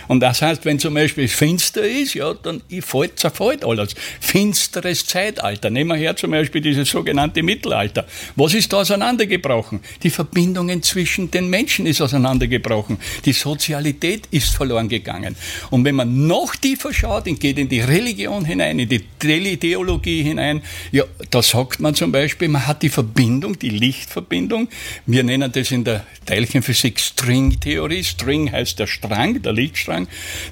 Und 0.07 0.19
das 0.19 0.41
heißt, 0.41 0.65
wenn 0.65 0.79
zum 0.79 0.93
Beispiel 0.93 1.27
finster 1.27 1.87
ist, 1.87 2.13
ja, 2.13 2.33
dann 2.33 2.61
fällt, 2.81 3.19
zerfällt 3.19 3.63
alles. 3.65 3.95
Finsteres 4.19 5.05
Zeitalter. 5.05 5.69
Nehmen 5.69 5.91
wir 5.91 5.97
her 5.97 6.15
zum 6.15 6.31
Beispiel 6.31 6.61
dieses 6.61 6.89
sogenannte 6.89 7.43
Mittelalter. 7.43 8.05
Was 8.35 8.53
ist 8.53 8.71
da 8.73 8.77
auseinandergebrochen? 8.77 9.79
Die 10.03 10.09
Verbindungen 10.09 10.83
zwischen 10.83 11.31
den 11.31 11.49
Menschen 11.49 11.85
ist 11.85 12.01
auseinandergebrochen. 12.01 12.97
Die 13.25 13.33
Sozialität 13.33 14.27
ist 14.31 14.53
verloren 14.55 14.89
gegangen. 14.89 15.35
Und 15.71 15.85
wenn 15.85 15.95
man 15.95 16.27
noch 16.27 16.55
tiefer 16.55 16.93
schaut 16.93 17.27
und 17.27 17.39
geht 17.39 17.57
in 17.57 17.69
die 17.69 17.81
Religion 17.81 18.45
hinein, 18.45 18.79
in 18.79 18.89
die 18.89 19.03
Teletheologie 19.19 20.23
hinein, 20.23 20.61
ja, 20.91 21.03
da 21.31 21.41
sagt 21.41 21.79
man 21.79 21.95
zum 21.95 22.11
Beispiel, 22.11 22.47
man 22.47 22.67
hat 22.67 22.81
die 22.81 22.89
Verbindung, 22.89 23.57
die 23.59 23.69
Lichtverbindung. 23.69 24.67
Wir 25.05 25.23
nennen 25.23 25.51
das 25.51 25.71
in 25.71 25.83
der 25.83 26.05
Teilchenphysik 26.25 26.99
Stringtheorie. 26.99 28.03
String 28.03 28.51
heißt 28.51 28.79
der 28.79 28.87
Strang, 28.87 29.41
der 29.41 29.53
Lichtstrang. 29.53 29.94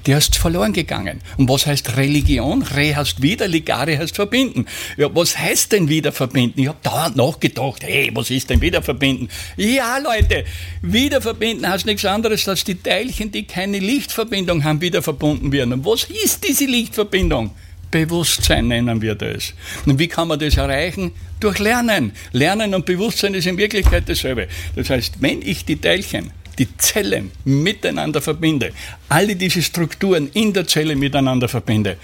Der 0.06 0.18
ist 0.18 0.36
verloren 0.36 0.72
gegangen. 0.72 1.20
Und 1.36 1.48
was 1.48 1.66
heißt 1.66 1.96
Religion? 1.96 2.62
Re 2.62 2.96
heißt 2.96 3.22
wieder, 3.22 3.48
Ligare 3.48 3.98
heißt 3.98 4.16
verbinden. 4.16 4.66
Ja, 4.96 5.14
was 5.14 5.38
heißt 5.38 5.72
denn 5.72 5.88
wieder 5.88 6.12
verbinden? 6.12 6.60
Ich 6.60 6.68
habe 6.68 6.78
dauernd 6.82 7.16
nachgedacht, 7.16 7.82
hey, 7.82 8.10
was 8.14 8.30
ist 8.30 8.50
denn 8.50 8.60
wieder 8.60 8.82
verbinden? 8.82 9.28
Ja, 9.56 9.98
Leute, 9.98 10.44
wieder 10.82 11.20
verbinden 11.20 11.68
heißt 11.68 11.86
nichts 11.86 12.04
anderes, 12.04 12.48
als 12.48 12.64
die 12.64 12.76
Teilchen, 12.76 13.30
die 13.30 13.44
keine 13.46 13.78
Lichtverbindung 13.78 14.64
haben, 14.64 14.80
wieder 14.80 15.02
verbunden 15.02 15.52
werden. 15.52 15.72
Und 15.72 15.84
was 15.84 16.04
ist 16.04 16.46
diese 16.46 16.66
Lichtverbindung? 16.66 17.50
Bewusstsein 17.94 18.66
nennen 18.66 19.00
wir 19.02 19.14
das. 19.14 19.54
Und 19.86 20.00
wie 20.00 20.08
kann 20.08 20.26
man 20.26 20.40
das 20.40 20.56
erreichen? 20.56 21.12
Durch 21.38 21.60
Lernen. 21.60 22.10
Lernen 22.32 22.74
und 22.74 22.86
Bewusstsein 22.86 23.34
ist 23.34 23.46
in 23.46 23.56
Wirklichkeit 23.56 24.08
dasselbe. 24.08 24.48
Das 24.74 24.90
heißt, 24.90 25.14
wenn 25.20 25.42
ich 25.42 25.64
die 25.64 25.76
Teilchen, 25.76 26.32
die 26.58 26.76
Zellen 26.76 27.30
miteinander 27.44 28.20
verbinde, 28.20 28.72
alle 29.08 29.36
diese 29.36 29.62
Strukturen 29.62 30.28
in 30.32 30.52
der 30.52 30.66
Zelle 30.66 30.96
miteinander 30.96 31.48
verbinde, 31.48 31.96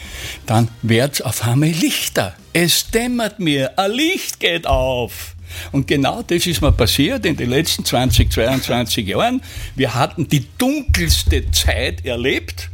dann 0.46 0.68
wird's 0.82 1.20
auf 1.20 1.46
einmal 1.46 1.70
lichter. 1.70 2.34
Es 2.52 2.90
dämmert 2.90 3.38
mir, 3.38 3.78
ein 3.78 3.92
Licht 3.92 4.40
geht 4.40 4.66
auf. 4.66 5.34
Und 5.72 5.86
genau 5.86 6.22
das 6.22 6.46
ist 6.46 6.60
mir 6.60 6.72
passiert 6.72 7.26
in 7.26 7.36
den 7.36 7.50
letzten 7.50 7.84
20, 7.84 8.30
22 8.30 9.06
Jahren. 9.06 9.42
Wir 9.74 9.94
hatten 9.94 10.28
die 10.28 10.46
dunkelste 10.58 11.50
Zeit 11.50 12.04
erlebt. 12.04 12.70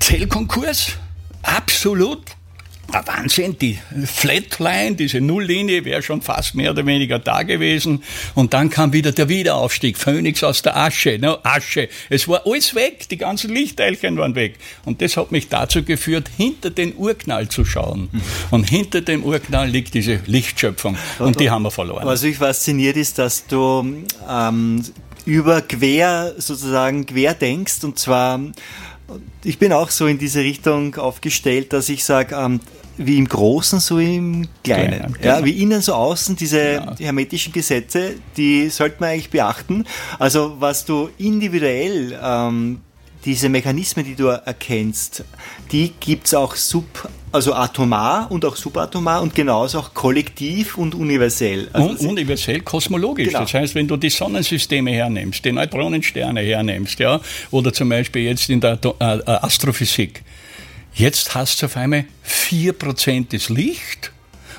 Zellkonkurs, 0.00 0.96
absolut. 1.42 2.22
Ein 2.92 3.06
Wahnsinn, 3.06 3.56
die 3.58 3.78
Flatline, 4.04 4.96
diese 4.96 5.20
Nulllinie 5.20 5.84
wäre 5.84 6.02
schon 6.02 6.22
fast 6.22 6.54
mehr 6.54 6.72
oder 6.72 6.84
weniger 6.86 7.18
da 7.18 7.42
gewesen. 7.42 8.02
Und 8.34 8.52
dann 8.52 8.70
kam 8.70 8.92
wieder 8.92 9.12
der 9.12 9.28
Wiederaufstieg, 9.28 9.96
Phönix 9.96 10.42
aus 10.42 10.62
der 10.62 10.76
Asche, 10.76 11.18
ne? 11.18 11.38
Asche. 11.44 11.88
Es 12.08 12.26
war 12.26 12.46
alles 12.46 12.74
weg, 12.74 13.08
die 13.08 13.16
ganzen 13.16 13.54
Lichtteilchen 13.54 14.16
waren 14.16 14.34
weg. 14.34 14.56
Und 14.84 15.02
das 15.02 15.16
hat 15.16 15.30
mich 15.30 15.48
dazu 15.48 15.84
geführt, 15.84 16.30
hinter 16.36 16.70
den 16.70 16.96
Urknall 16.96 17.48
zu 17.48 17.64
schauen. 17.64 18.08
Und 18.50 18.68
hinter 18.68 19.00
dem 19.00 19.22
Urknall 19.24 19.68
liegt 19.68 19.94
diese 19.94 20.20
Lichtschöpfung. 20.26 20.96
Und 21.18 21.38
die 21.38 21.50
haben 21.50 21.62
wir 21.62 21.70
verloren. 21.70 22.04
Was 22.06 22.22
mich 22.22 22.38
fasziniert 22.38 22.96
ist, 22.96 23.18
dass 23.18 23.46
du 23.46 24.04
ähm, 24.28 24.84
über 25.26 25.62
quer 25.62 26.34
sozusagen 26.38 27.06
quer 27.06 27.34
denkst 27.34 27.84
und 27.84 27.98
zwar 27.98 28.40
ich 29.44 29.58
bin 29.58 29.72
auch 29.72 29.90
so 29.90 30.06
in 30.06 30.18
diese 30.18 30.40
Richtung 30.40 30.94
aufgestellt, 30.96 31.72
dass 31.72 31.88
ich 31.88 32.04
sage, 32.04 32.36
ähm, 32.36 32.60
wie 33.02 33.16
im 33.16 33.26
Großen, 33.28 33.80
so 33.80 33.98
im 33.98 34.46
Kleinen. 34.62 34.90
Kleinen, 34.90 35.16
Ja, 35.22 35.34
genau. 35.36 35.46
wie 35.46 35.62
innen, 35.62 35.80
so 35.80 35.94
außen, 35.94 36.36
diese 36.36 36.72
Ja. 36.74 36.94
hermetischen 36.98 37.52
Gesetze, 37.52 38.14
die 38.36 38.68
sollte 38.68 38.96
man 39.00 39.10
eigentlich 39.10 39.30
beachten. 39.30 39.84
Also 40.18 40.56
was 40.58 40.84
du 40.84 41.08
individuell, 41.18 42.18
ähm, 42.22 42.80
diese 43.24 43.48
Mechanismen, 43.48 44.04
die 44.04 44.14
du 44.14 44.26
erkennst, 44.28 45.24
die 45.72 45.92
gibt's 46.00 46.32
auch 46.34 46.54
sub, 46.56 47.08
also 47.32 47.52
atomar 47.54 48.30
und 48.30 48.44
auch 48.44 48.56
subatomar 48.56 49.20
und 49.22 49.34
genauso 49.34 49.78
auch 49.78 49.92
kollektiv 49.94 50.78
und 50.78 50.94
universell. 50.94 51.68
Also 51.72 51.90
Und 51.90 52.00
universell 52.00 52.60
kosmologisch. 52.60 53.28
Genau. 53.28 53.40
Das 53.40 53.52
heißt, 53.54 53.74
wenn 53.74 53.86
du 53.88 53.96
die 53.98 54.08
Sonnensysteme 54.10 54.90
hernimmst, 54.92 55.44
die 55.44 55.52
Neutronensterne 55.52 56.40
hernimmst, 56.40 56.98
ja, 56.98 57.20
oder 57.50 57.72
zum 57.72 57.88
Beispiel 57.90 58.22
jetzt 58.22 58.48
in 58.48 58.60
der 58.60 58.78
äh, 58.82 59.04
Astrophysik, 59.26 60.22
jetzt 60.94 61.34
hast 61.34 61.62
du 61.62 61.66
auf 61.66 61.76
einmal 61.76 62.04
4% 62.26 63.34
ist 63.34 63.48
Licht 63.48 64.12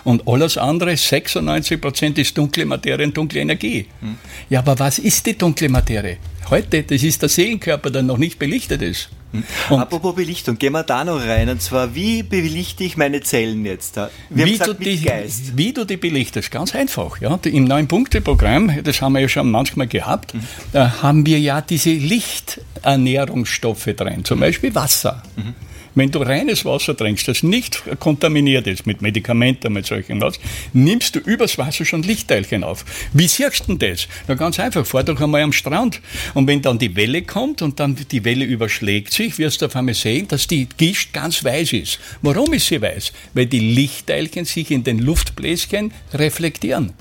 und 0.03 0.27
alles 0.27 0.57
andere, 0.57 0.91
96% 0.91 2.17
ist 2.19 2.37
dunkle 2.37 2.65
Materie 2.65 3.05
und 3.05 3.15
dunkle 3.15 3.39
Energie. 3.41 3.87
Hm. 3.99 4.17
Ja, 4.49 4.59
aber 4.59 4.77
was 4.79 4.97
ist 4.99 5.25
die 5.25 5.37
dunkle 5.37 5.69
Materie? 5.69 6.17
Heute, 6.49 6.83
das 6.83 7.03
ist 7.03 7.21
der 7.21 7.29
Seelenkörper, 7.29 7.91
der 7.91 8.01
noch 8.01 8.17
nicht 8.17 8.39
belichtet 8.39 8.81
ist. 8.81 9.09
Hm. 9.31 9.43
Und 9.69 9.79
Apropos 9.79 10.15
Belichtung, 10.15 10.57
gehen 10.57 10.73
wir 10.73 10.83
da 10.83 11.05
noch 11.05 11.21
rein. 11.21 11.47
Und 11.47 11.61
zwar, 11.61 11.95
wie 11.95 12.23
belichte 12.23 12.83
ich 12.83 12.97
meine 12.97 13.21
Zellen 13.21 13.63
jetzt? 13.65 13.95
Wir 13.95 14.09
wie, 14.29 14.41
haben 14.41 14.51
gesagt, 14.51 14.69
du 14.79 14.83
die, 14.83 14.99
Geist. 15.01 15.55
wie 15.55 15.71
du 15.71 15.85
die 15.85 15.95
belichtest, 15.97 16.51
ganz 16.51 16.75
einfach. 16.75 17.21
Ja. 17.21 17.39
Im 17.43 17.63
neuen 17.65 17.87
Punkteprogramm, 17.87 18.83
das 18.83 19.01
haben 19.01 19.13
wir 19.13 19.21
ja 19.21 19.29
schon 19.29 19.49
manchmal 19.51 19.87
gehabt, 19.87 20.33
Mhm. 20.33 20.41
da 20.73 21.01
haben 21.01 21.25
wir 21.25 21.39
ja 21.39 21.61
diese 21.61 21.91
Lichternährungsstoffe 21.91 23.85
drin, 23.95 24.25
zum 24.25 24.39
Beispiel 24.39 24.73
Wasser. 24.75 25.23
Mhm. 25.35 25.53
Wenn 25.93 26.09
du 26.09 26.19
reines 26.19 26.63
Wasser 26.63 26.95
trinkst, 26.95 27.27
das 27.27 27.43
nicht 27.43 27.83
kontaminiert 27.99 28.65
ist 28.67 28.85
mit 28.85 29.01
Medikamenten, 29.01 29.73
mit 29.73 29.85
solchen 29.85 30.21
was, 30.21 30.39
nimmst 30.71 31.15
du 31.15 31.19
übers 31.19 31.57
Wasser 31.57 31.83
schon 31.83 32.03
Lichtteilchen 32.03 32.63
auf. 32.63 32.85
Wie 33.13 33.27
siehst 33.27 33.67
du 33.67 33.75
das? 33.75 34.07
Na 34.27 34.35
ganz 34.35 34.59
einfach, 34.59 34.85
fahr 34.85 35.03
doch 35.03 35.19
einmal 35.19 35.41
am 35.41 35.51
Strand. 35.51 35.99
Und 36.33 36.47
wenn 36.47 36.61
dann 36.61 36.79
die 36.79 36.95
Welle 36.95 37.23
kommt 37.23 37.61
und 37.61 37.79
dann 37.79 37.97
die 38.09 38.23
Welle 38.23 38.45
überschlägt 38.45 39.11
sich, 39.11 39.37
wirst 39.37 39.61
du 39.61 39.65
auf 39.65 39.75
einmal 39.75 39.93
sehen, 39.93 40.27
dass 40.29 40.47
die 40.47 40.67
Gischt 40.77 41.11
ganz 41.11 41.43
weiß 41.43 41.73
ist. 41.73 41.99
Warum 42.21 42.53
ist 42.53 42.67
sie 42.67 42.81
weiß? 42.81 43.11
Weil 43.33 43.47
die 43.47 43.59
Lichtteilchen 43.59 44.45
sich 44.45 44.71
in 44.71 44.83
den 44.83 44.99
Luftbläschen 44.99 45.91
reflektieren. 46.13 46.93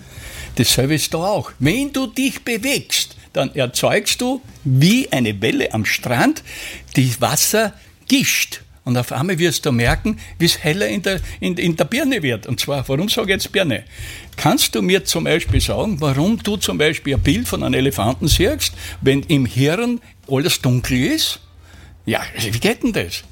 Dasselbe 0.56 0.94
ist 0.94 1.14
da 1.14 1.18
auch. 1.18 1.52
Wenn 1.60 1.92
du 1.92 2.08
dich 2.08 2.42
bewegst, 2.42 3.16
dann 3.32 3.54
erzeugst 3.54 4.20
du 4.20 4.42
wie 4.64 5.10
eine 5.12 5.40
Welle 5.40 5.72
am 5.72 5.84
Strand 5.84 6.42
die 6.96 7.14
Wasser 7.20 7.74
gischt. 8.08 8.62
Und 8.90 8.96
auf 8.96 9.12
einmal 9.12 9.38
wirst 9.38 9.64
du 9.66 9.70
merken, 9.70 10.18
wie 10.40 10.46
es 10.46 10.64
heller 10.64 10.88
in 10.88 11.02
der, 11.02 11.20
in, 11.38 11.56
in 11.56 11.76
der 11.76 11.84
Birne 11.84 12.24
wird. 12.24 12.48
Und 12.48 12.58
zwar, 12.58 12.88
warum 12.88 13.08
sage 13.08 13.28
ich 13.28 13.34
jetzt 13.34 13.52
Birne? 13.52 13.84
Kannst 14.36 14.74
du 14.74 14.82
mir 14.82 15.04
zum 15.04 15.22
Beispiel 15.22 15.60
sagen, 15.60 16.00
warum 16.00 16.42
du 16.42 16.56
zum 16.56 16.76
Beispiel 16.76 17.14
ein 17.14 17.20
Bild 17.20 17.46
von 17.46 17.62
einem 17.62 17.74
Elefanten 17.74 18.26
siehst, 18.26 18.72
wenn 19.00 19.22
im 19.22 19.46
Hirn 19.46 20.00
alles 20.28 20.60
dunkel 20.60 21.04
ist? 21.04 21.38
Ja, 22.04 22.20
wie 22.36 22.58
geht 22.58 22.82
denn 22.82 22.92
das? 22.92 23.22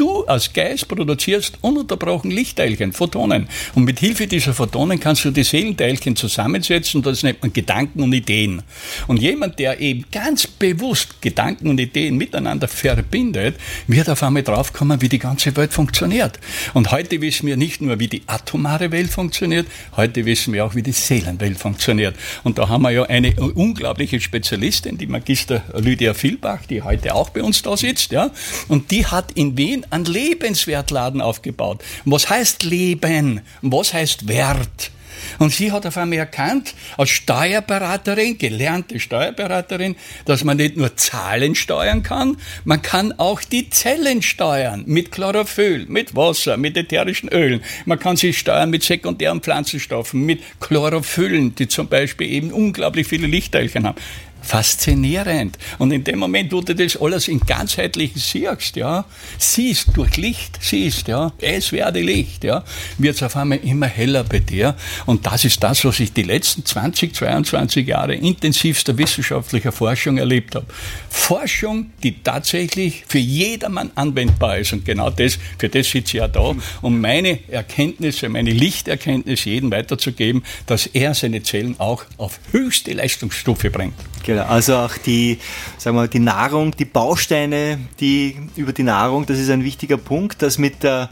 Du 0.00 0.24
als 0.24 0.54
Geist 0.54 0.88
produzierst 0.88 1.58
ununterbrochen 1.60 2.30
Lichtteilchen, 2.30 2.94
Photonen. 2.94 3.48
Und 3.74 3.84
mit 3.84 3.98
Hilfe 3.98 4.26
dieser 4.26 4.54
Photonen 4.54 4.98
kannst 4.98 5.26
du 5.26 5.30
die 5.30 5.44
Seelenteilchen 5.44 6.16
zusammensetzen. 6.16 7.02
Das 7.02 7.22
nennt 7.22 7.42
man 7.42 7.52
Gedanken 7.52 8.02
und 8.02 8.14
Ideen. 8.14 8.62
Und 9.08 9.20
jemand, 9.20 9.58
der 9.58 9.78
eben 9.78 10.06
ganz 10.10 10.46
bewusst 10.46 11.20
Gedanken 11.20 11.68
und 11.68 11.78
Ideen 11.78 12.16
miteinander 12.16 12.66
verbindet, 12.66 13.56
wird 13.88 14.08
auf 14.08 14.22
einmal 14.22 14.42
draufkommen, 14.42 15.02
wie 15.02 15.10
die 15.10 15.18
ganze 15.18 15.54
Welt 15.54 15.74
funktioniert. 15.74 16.40
Und 16.72 16.92
heute 16.92 17.20
wissen 17.20 17.46
wir 17.46 17.58
nicht 17.58 17.82
nur, 17.82 17.98
wie 17.98 18.08
die 18.08 18.22
atomare 18.26 18.90
Welt 18.92 19.10
funktioniert, 19.10 19.66
heute 19.98 20.24
wissen 20.24 20.54
wir 20.54 20.64
auch, 20.64 20.74
wie 20.74 20.82
die 20.82 20.92
Seelenwelt 20.92 21.58
funktioniert. 21.58 22.16
Und 22.42 22.56
da 22.56 22.70
haben 22.70 22.84
wir 22.84 22.90
ja 22.90 23.02
eine 23.02 23.34
unglaubliche 23.34 24.18
Spezialistin, 24.18 24.96
die 24.96 25.06
Magister 25.06 25.62
Lydia 25.76 26.14
Vielbach, 26.14 26.64
die 26.64 26.80
heute 26.80 27.14
auch 27.14 27.28
bei 27.28 27.42
uns 27.42 27.60
da 27.60 27.76
sitzt, 27.76 28.12
ja. 28.12 28.30
Und 28.68 28.90
die 28.92 29.04
hat 29.04 29.32
in 29.32 29.58
Wien 29.58 29.84
einen 29.90 30.04
Lebenswertladen 30.04 31.20
aufgebaut. 31.20 31.82
Was 32.04 32.30
heißt 32.30 32.62
Leben? 32.62 33.40
Was 33.62 33.92
heißt 33.92 34.28
Wert? 34.28 34.90
Und 35.38 35.52
sie 35.52 35.72
hat 35.72 35.86
auf 35.86 35.96
einmal 35.96 36.18
erkannt, 36.18 36.74
als 36.96 37.10
Steuerberaterin, 37.10 38.38
gelernte 38.38 39.00
Steuerberaterin, 39.00 39.96
dass 40.24 40.44
man 40.44 40.56
nicht 40.56 40.76
nur 40.76 40.96
Zahlen 40.96 41.54
steuern 41.54 42.02
kann, 42.02 42.36
man 42.64 42.82
kann 42.82 43.12
auch 43.18 43.42
die 43.42 43.70
Zellen 43.70 44.22
steuern. 44.22 44.84
Mit 44.86 45.12
Chlorophyll, 45.12 45.86
mit 45.88 46.14
Wasser, 46.14 46.56
mit 46.56 46.76
ätherischen 46.76 47.28
Ölen. 47.28 47.62
Man 47.84 47.98
kann 47.98 48.16
sie 48.16 48.32
steuern 48.32 48.70
mit 48.70 48.82
sekundären 48.82 49.40
Pflanzenstoffen, 49.40 50.24
mit 50.24 50.42
Chlorophyllen, 50.60 51.54
die 51.54 51.68
zum 51.68 51.88
Beispiel 51.88 52.30
eben 52.30 52.52
unglaublich 52.52 53.06
viele 53.06 53.26
Lichtteilchen 53.26 53.86
haben. 53.86 53.98
Faszinierend. 54.42 55.58
Und 55.78 55.92
in 55.92 56.04
dem 56.04 56.18
Moment, 56.18 56.52
wo 56.52 56.60
du 56.60 56.74
das 56.74 56.96
alles 56.96 57.28
in 57.28 57.40
ganzheitlich 57.40 58.12
siehst, 58.14 58.76
ja, 58.76 59.04
siehst 59.38 59.88
durch 59.94 60.16
Licht, 60.16 60.58
siehst, 60.60 61.08
ja, 61.08 61.32
es 61.40 61.72
werde 61.72 62.00
Licht, 62.00 62.44
ja, 62.44 62.64
wird 62.98 63.16
es 63.16 63.22
auf 63.22 63.36
einmal 63.36 63.58
immer 63.58 63.86
heller 63.86 64.24
bei 64.24 64.38
dir. 64.40 64.76
Und 65.06 65.26
das 65.26 65.44
ist 65.44 65.62
das, 65.62 65.84
was 65.84 66.00
ich 66.00 66.12
die 66.12 66.22
letzten 66.22 66.64
20, 66.64 67.14
22 67.14 67.86
Jahre 67.86 68.14
intensivster 68.14 68.96
wissenschaftlicher 68.98 69.72
Forschung 69.72 70.18
erlebt 70.18 70.54
habe. 70.54 70.66
Forschung, 71.08 71.90
die 72.02 72.22
tatsächlich 72.22 73.04
für 73.06 73.18
jedermann 73.18 73.90
anwendbar 73.94 74.58
ist. 74.58 74.72
Und 74.72 74.84
genau 74.84 75.10
das, 75.10 75.38
für 75.58 75.68
das 75.68 75.90
sitze 75.90 76.16
ich 76.16 76.20
ja 76.20 76.28
da, 76.28 76.54
um 76.82 77.00
meine 77.00 77.38
Erkenntnisse, 77.48 78.28
meine 78.28 78.50
Lichterkenntnis 78.50 79.44
jedem 79.44 79.70
weiterzugeben, 79.70 80.42
dass 80.66 80.86
er 80.86 81.14
seine 81.14 81.42
Zellen 81.42 81.76
auch 81.78 82.04
auf 82.16 82.40
höchste 82.52 82.92
Leistungsstufe 82.92 83.70
bringt. 83.70 83.94
Genau, 84.24 84.44
also 84.44 84.76
auch 84.76 84.96
die, 84.96 85.38
sagen 85.78 85.96
wir, 85.96 86.08
die 86.08 86.18
Nahrung, 86.18 86.76
die 86.76 86.84
Bausteine, 86.84 87.78
die 88.00 88.36
über 88.56 88.72
die 88.72 88.82
Nahrung, 88.82 89.26
das 89.26 89.38
ist 89.38 89.50
ein 89.50 89.64
wichtiger 89.64 89.96
Punkt, 89.96 90.42
dass 90.42 90.58
mit 90.58 90.82
der 90.82 91.10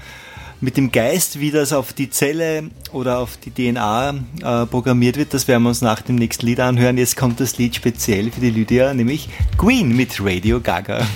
mit 0.60 0.76
dem 0.76 0.90
Geist, 0.90 1.38
wie 1.38 1.50
das 1.50 1.72
auf 1.72 1.92
die 1.92 2.10
Zelle 2.10 2.70
oder 2.92 3.18
auf 3.18 3.36
die 3.36 3.50
DNA 3.50 4.10
äh, 4.10 4.66
programmiert 4.66 5.16
wird, 5.16 5.32
das 5.32 5.46
werden 5.46 5.62
wir 5.62 5.68
uns 5.68 5.82
nach 5.82 6.02
dem 6.02 6.16
nächsten 6.16 6.46
Lied 6.46 6.60
anhören. 6.60 6.98
Jetzt 6.98 7.16
kommt 7.16 7.38
das 7.38 7.58
Lied 7.58 7.76
speziell 7.76 8.30
für 8.30 8.40
die 8.40 8.50
Lydia, 8.50 8.92
nämlich 8.92 9.28
Queen 9.56 9.94
mit 9.94 10.18
Radio 10.20 10.60
Gaga. 10.60 11.06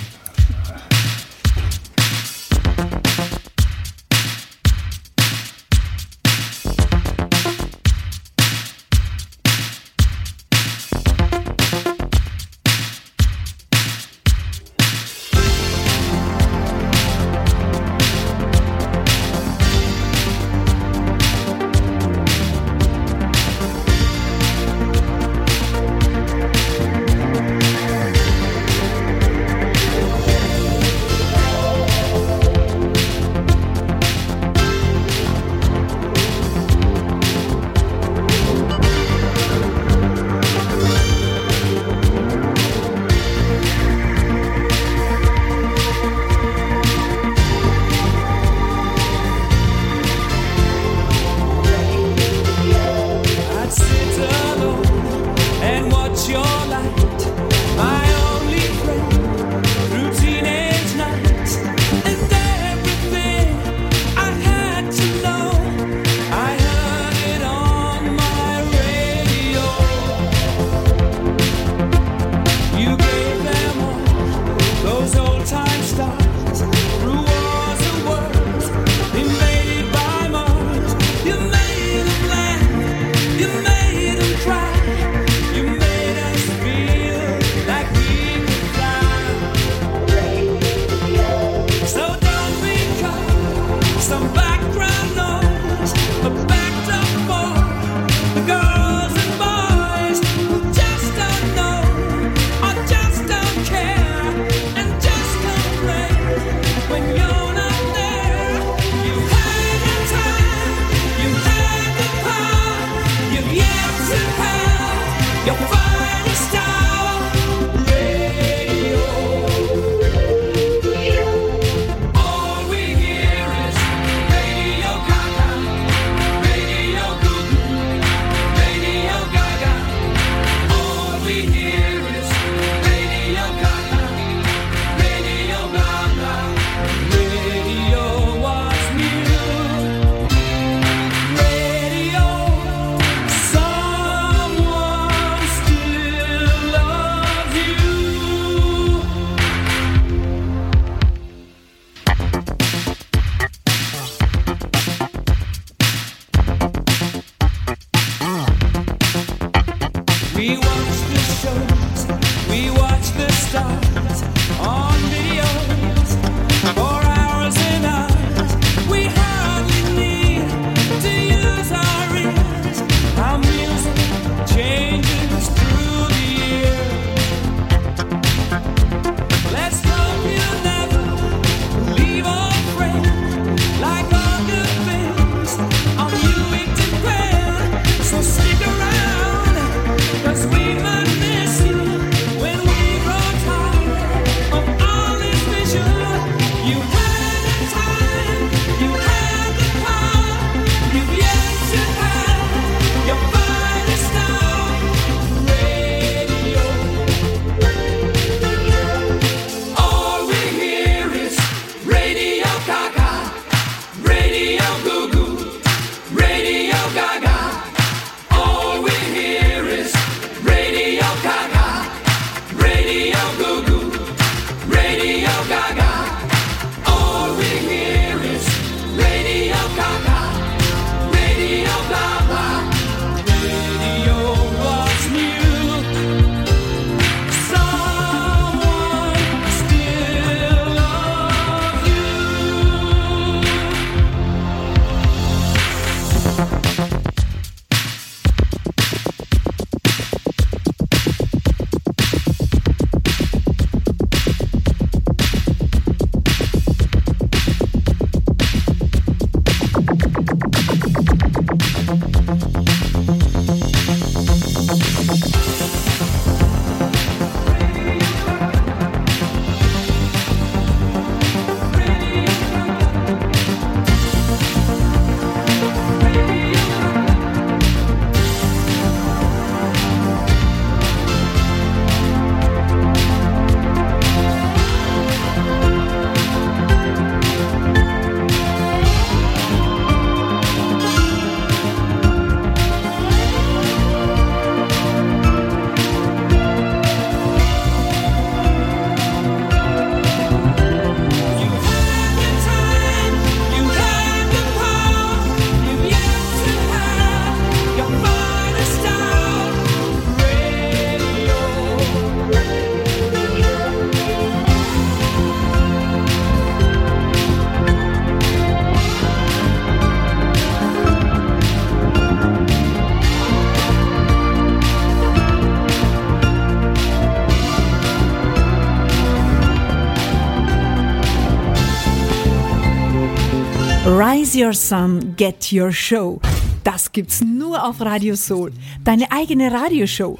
Your 334.35 334.53
Sun, 334.53 335.15
Get 335.15 335.51
Your 335.51 335.71
Show. 335.71 336.19
Das 336.63 336.91
gibt's 336.91 337.21
nur 337.21 337.67
auf 337.67 337.81
Radio 337.81 338.15
Soul. 338.15 338.51
Deine 338.83 339.11
eigene 339.11 339.51
Radioshow. 339.51 340.17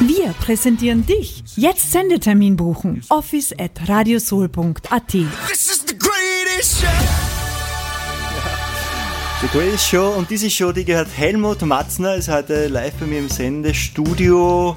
Wir 0.00 0.34
präsentieren 0.40 1.06
dich. 1.06 1.42
Jetzt 1.56 1.92
Sendetermin 1.92 2.56
buchen. 2.56 3.02
Office 3.08 3.52
at 3.58 3.88
radiosoul.at. 3.88 5.08
This 5.08 5.70
is 5.70 5.84
the 5.86 5.96
greatest 5.96 6.80
show. 6.80 6.86
The 9.42 9.48
Greatest 9.48 9.86
Show 9.86 10.14
und 10.16 10.30
diese 10.30 10.48
Show, 10.48 10.72
die 10.72 10.86
gehört 10.86 11.08
Helmut 11.14 11.60
Matzner, 11.60 12.14
ist 12.14 12.28
heute 12.28 12.68
live 12.68 12.94
bei 12.94 13.04
mir 13.04 13.18
im 13.18 13.28
Sendestudio. 13.28 14.76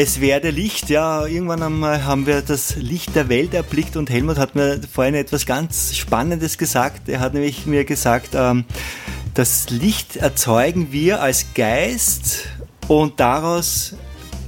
Es 0.00 0.20
werde 0.20 0.50
Licht, 0.50 0.90
ja, 0.90 1.26
irgendwann 1.26 1.60
einmal 1.60 2.04
haben 2.04 2.24
wir 2.24 2.40
das 2.40 2.76
Licht 2.76 3.16
der 3.16 3.28
Welt 3.28 3.52
erblickt 3.52 3.96
und 3.96 4.08
Helmut 4.10 4.38
hat 4.38 4.54
mir 4.54 4.80
vorhin 4.80 5.16
etwas 5.16 5.44
ganz 5.44 5.96
Spannendes 5.96 6.56
gesagt. 6.56 7.08
Er 7.08 7.18
hat 7.18 7.34
nämlich 7.34 7.66
mir 7.66 7.84
gesagt, 7.84 8.28
ähm, 8.36 8.64
das 9.34 9.70
Licht 9.70 10.14
erzeugen 10.14 10.92
wir 10.92 11.20
als 11.20 11.46
Geist 11.52 12.46
und 12.86 13.18
daraus 13.18 13.96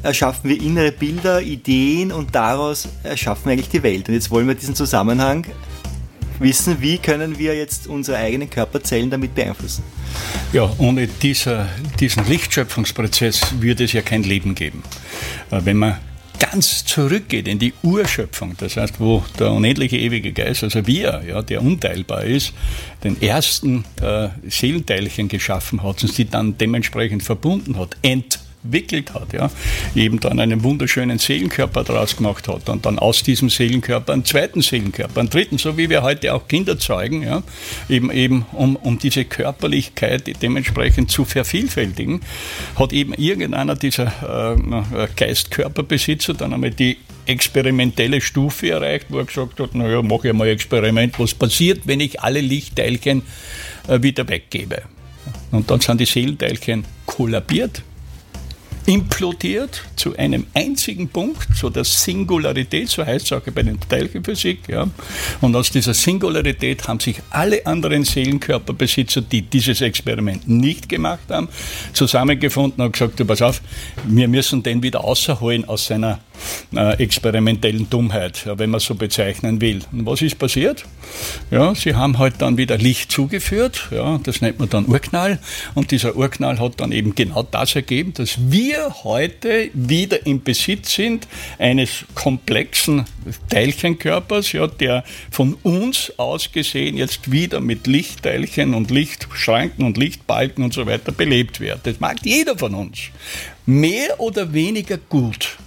erschaffen 0.05 0.51
wir 0.51 0.63
innere 0.63 0.93
Bilder, 0.93 1.43
Ideen 1.43 2.13
und 2.13 2.37
daraus 2.37 2.87
erschaffen 3.03 3.47
wir 3.47 3.55
eigentlich 3.55 3.71
die 3.71 3.83
Welt. 3.83 4.09
Und 4.09 4.15
jetzt 4.15 4.31
wollen 4.31 4.47
wir 4.47 4.55
diesen 4.55 4.77
Zusammenhang 4.77 5.47
wissen, 6.41 6.81
wie 6.81 6.99
können 6.99 7.39
wir 7.39 7.55
jetzt 7.55 7.87
unsere 7.87 8.19
eigenen 8.19 8.51
Körperzellen 8.51 9.11
damit 9.11 9.35
beeinflussen. 9.35 9.85
Ja, 10.53 10.73
ohne 10.79 11.07
dieser, 11.07 11.69
diesen 12.01 12.27
Lichtschöpfungsprozess 12.27 13.61
würde 13.61 13.85
es 13.85 13.93
ja 13.93 14.03
kein 14.03 14.23
Leben 14.23 14.55
geben. 14.55 14.83
Äh, 15.51 15.61
Wenn 15.65 15.77
man 15.77 15.99
ganz 16.41 16.85
zurückgeht 16.87 17.47
in 17.47 17.59
die 17.59 17.75
Urschöpfung, 17.83 18.57
das 18.59 18.77
heißt, 18.77 18.99
wo 18.99 19.23
der 19.39 19.53
unendliche 19.53 19.99
ewige 19.99 20.33
Geist, 20.33 20.65
also 20.65 20.87
wir, 20.87 21.23
ja, 21.29 21.43
der 21.43 21.63
unteilbar 21.63 22.25
ist, 22.25 22.55
den 23.05 23.21
ersten 23.21 23.85
äh, 24.01 24.31
Seelenteilchen 24.49 25.29
geschaffen 25.29 25.83
hat 25.83 26.03
und 26.03 26.13
sie 26.13 26.25
dann 26.25 26.57
dementsprechend 26.57 27.23
verbunden 27.23 27.79
hat, 27.79 27.97
entwickelt 28.63 29.15
hat, 29.15 29.33
ja, 29.33 29.51
eben 29.95 30.21
dann 30.21 30.39
einen 30.39 30.63
wunderschönen 30.63 31.19
Seelenkörper 31.19 31.85
daraus 31.85 32.17
gemacht 32.17 32.49
hat 32.49 32.69
und 32.69 32.85
dann 32.87 32.99
aus 32.99 33.23
diesem 33.23 33.49
Seelenkörper 33.49 34.13
einen 34.13 34.25
zweiten 34.25 34.61
Seelenkörper, 34.63 35.21
einen 35.21 35.31
dritten, 35.31 35.59
so 35.59 35.77
wie 35.77 35.89
wir 35.89 36.03
heute 36.03 36.35
auch 36.35 36.47
Kinder 36.47 36.79
zeugen, 36.79 37.23
ja, 37.23 37.43
eben, 37.89 38.11
eben 38.11 38.47
um, 38.53 38.77
um 38.77 38.99
diese 38.99 39.25
Körperlichkeit 39.25 40.43
dementsprechend 40.43 41.11
zu 41.11 41.25
vervielfältigen, 41.25 42.21
hat 42.77 42.93
eben 42.93 43.15
irgendeiner 43.15 43.77
dieser 43.77 44.57
äh, 44.57 45.09
Geist-Körperbesitzer 45.17 46.35
dann 46.35 46.53
einmal 46.53 46.71
die 46.71 46.99
experimentelle 47.27 48.21
Stufe 48.21 48.71
erreicht, 48.71 49.07
wo 49.09 49.19
er 49.19 49.25
gesagt 49.25 49.61
hat, 49.61 49.75
naja, 49.75 50.03
mache 50.03 50.29
ich 50.29 50.35
mal 50.35 50.49
ein 50.49 50.55
Experiment, 50.55 51.19
was 51.19 51.35
passiert, 51.35 51.83
wenn 51.87 52.01
ich 52.01 52.21
alle 52.21 52.41
Lichtteilchen 52.41 53.23
äh, 53.89 54.03
wieder 54.03 54.29
weggebe. 54.29 54.83
Und 55.51 55.71
dann 55.71 55.81
sind 55.81 56.01
die 56.01 56.07
Seelenteilchen 56.07 56.85
kollabiert, 57.07 57.83
implodiert 58.91 59.85
zu 59.95 60.17
einem 60.17 60.47
einzigen 60.53 61.09
Punkt, 61.09 61.47
so 61.55 61.71
der 61.71 61.85
Singularität, 61.85 62.89
so 62.89 63.07
heißt 63.07 63.27
es 63.27 63.33
auch 63.33 63.43
bei 63.43 63.63
der 63.63 63.79
Teilchenphysik. 63.89 64.69
Ja. 64.69 64.89
Und 65.41 65.55
aus 65.55 65.71
dieser 65.71 65.95
Singularität 65.95 66.89
haben 66.89 66.99
sich 66.99 67.23
alle 67.31 67.65
anderen 67.67 68.05
Seelenkörperbesitzer, 68.05 69.21
die 69.21 69.43
dieses 69.43 69.81
Experiment 69.81 70.49
nicht 70.49 70.89
gemacht 70.89 71.31
haben, 71.31 71.49
zusammengefunden 71.93 72.85
und 72.85 72.93
gesagt, 72.93 73.21
du, 73.21 73.25
pass 73.25 73.43
auf, 73.43 73.63
wir 74.09 74.27
müssen 74.27 74.65
den 74.65 74.83
wieder 74.83 75.05
außerholen 75.05 75.69
aus 75.69 75.87
seiner 75.87 76.19
äh, 76.75 77.03
experimentellen 77.03 77.89
Dummheit, 77.91 78.47
wenn 78.47 78.71
man 78.71 78.81
so 78.81 78.95
bezeichnen 78.95 79.61
will. 79.61 79.81
Und 79.93 80.07
was 80.07 80.23
ist 80.23 80.39
passiert? 80.39 80.85
Ja, 81.51 81.75
sie 81.75 81.95
haben 81.95 82.19
halt 82.19 82.35
dann 82.39 82.57
wieder 82.57 82.79
Licht 82.79 83.11
zugeführt, 83.11 83.89
ja, 83.91 84.19
das 84.23 84.41
nennt 84.41 84.59
man 84.59 84.69
dann 84.69 84.87
Urknall. 84.87 85.39
Und 85.75 85.91
dieser 85.91 86.17
Urknall 86.17 86.59
hat 86.59 86.81
dann 86.81 86.93
eben 86.93 87.15
genau 87.15 87.43
das 87.43 87.75
ergeben, 87.75 88.15
dass 88.15 88.51
wir 88.51 89.05
heute 89.05 89.71
wieder 89.75 90.27
im 90.27 90.43
Besitz 90.43 90.95
sind 90.95 91.27
eines 91.59 92.05
komplexen 92.15 93.05
Teilchenkörpers, 93.49 94.53
ja, 94.53 94.67
der 94.67 95.05
von 95.31 95.55
uns 95.63 96.13
aus 96.17 96.53
gesehen 96.53 96.97
jetzt 96.97 97.31
wieder 97.31 97.61
mit 97.61 97.87
Lichtteilchen 97.87 98.75
und 98.75 98.91
Lichtschranken 98.91 99.85
und 99.85 99.97
Lichtbalken 99.97 100.65
und 100.65 100.73
so 100.73 100.87
weiter 100.87 101.13
belebt 101.13 101.61
wird. 101.61 101.81
Das 101.85 102.01
mag 102.01 102.19
jeder 102.25 102.57
von 102.59 102.75
uns. 102.75 102.99
Mehr 103.67 104.19
oder 104.19 104.53
weniger 104.53 104.97
gut 104.97 105.59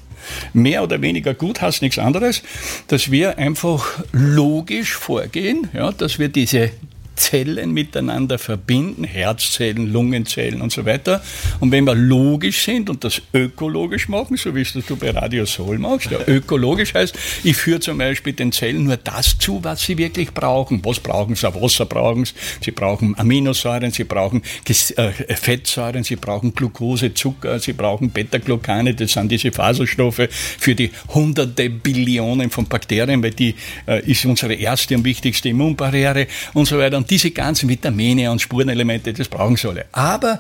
mehr 0.54 0.84
oder 0.84 1.02
weniger 1.02 1.34
gut 1.34 1.62
heißt 1.62 1.82
nichts 1.82 2.00
anderes, 2.00 2.44
dass 2.88 3.12
wir 3.12 3.38
einfach 3.38 4.04
logisch 4.12 4.96
vorgehen, 4.96 5.70
ja, 5.74 5.92
dass 5.92 6.20
wir 6.20 6.30
diese 6.30 6.72
Zellen 7.16 7.72
miteinander 7.72 8.40
verbinden, 8.40 9.04
Herzzellen, 9.04 9.92
Lungenzellen 9.92 10.62
und 10.62 10.72
so 10.72 10.86
weiter. 10.86 11.24
Und 11.60 11.72
wenn 11.72 11.86
wir 11.86 11.96
logisch 11.96 12.64
sind 12.64 12.90
und 12.90 13.04
das 13.04 13.22
ökologisch 13.34 14.10
machen, 14.10 14.38
so 14.38 14.56
wie 14.56 14.62
es 14.62 14.74
du 14.74 14.96
bei 14.96 15.12
Radio 15.12 15.46
Soul 15.46 15.78
machst, 15.78 16.10
ja, 16.12 16.20
ökologisch 16.28 16.94
heißt, 16.94 17.16
ich 17.44 17.56
führe 17.56 17.80
zum 17.80 17.98
Beispiel 17.98 18.34
den 18.34 18.52
Zellen 18.52 18.86
nur 18.86 18.98
das 18.98 19.38
zu, 19.38 19.64
was 19.64 19.84
sie 19.84 19.98
wirklich 19.98 20.34
brauchen. 20.34 20.84
Was 20.84 21.00
brauchen 21.00 21.36
sie? 21.36 21.44
Wasser 21.54 21.86
brauchen 21.86 22.26
sie, 22.26 22.34
sie 22.62 22.72
brauchen 22.72 23.18
Aminosäuren, 23.18 23.92
sie 23.92 24.04
brauchen 24.04 24.42
äh, 24.68 25.12
Fettsäuren, 25.36 26.04
sie 26.04 26.16
brauchen 26.16 26.54
Glucose, 26.54 27.14
Zucker, 27.14 27.60
sie 27.60 27.74
brauchen 27.74 28.10
Beta-Glucane, 28.10 28.94
das 28.94 29.14
sind 29.14 29.32
diese 29.32 29.52
Faserstoffe 29.52 30.28
für 30.30 30.76
die 30.76 30.92
hunderte 31.10 31.70
Billionen 31.70 32.50
von 32.50 32.66
Bakterien, 32.66 33.24
weil 33.24 33.32
die 33.32 33.56
äh, 33.88 34.04
ist 34.10 34.26
unsere 34.26 34.54
erste 34.54 34.96
und 34.96 35.06
wichtigste 35.06 35.50
Immunbarriere 35.50 36.28
und 36.54 36.68
so 36.68 36.78
weiter. 36.78 37.03
Und 37.04 37.12
diese 37.12 37.32
ganzen 37.32 37.68
Vitamine 37.68 38.32
und 38.32 38.42
Spurenelemente, 38.42 39.12
das 39.12 39.28
brauchen 39.28 39.58
sie 39.58 39.68
alle. 39.68 39.84
Aber 39.92 40.40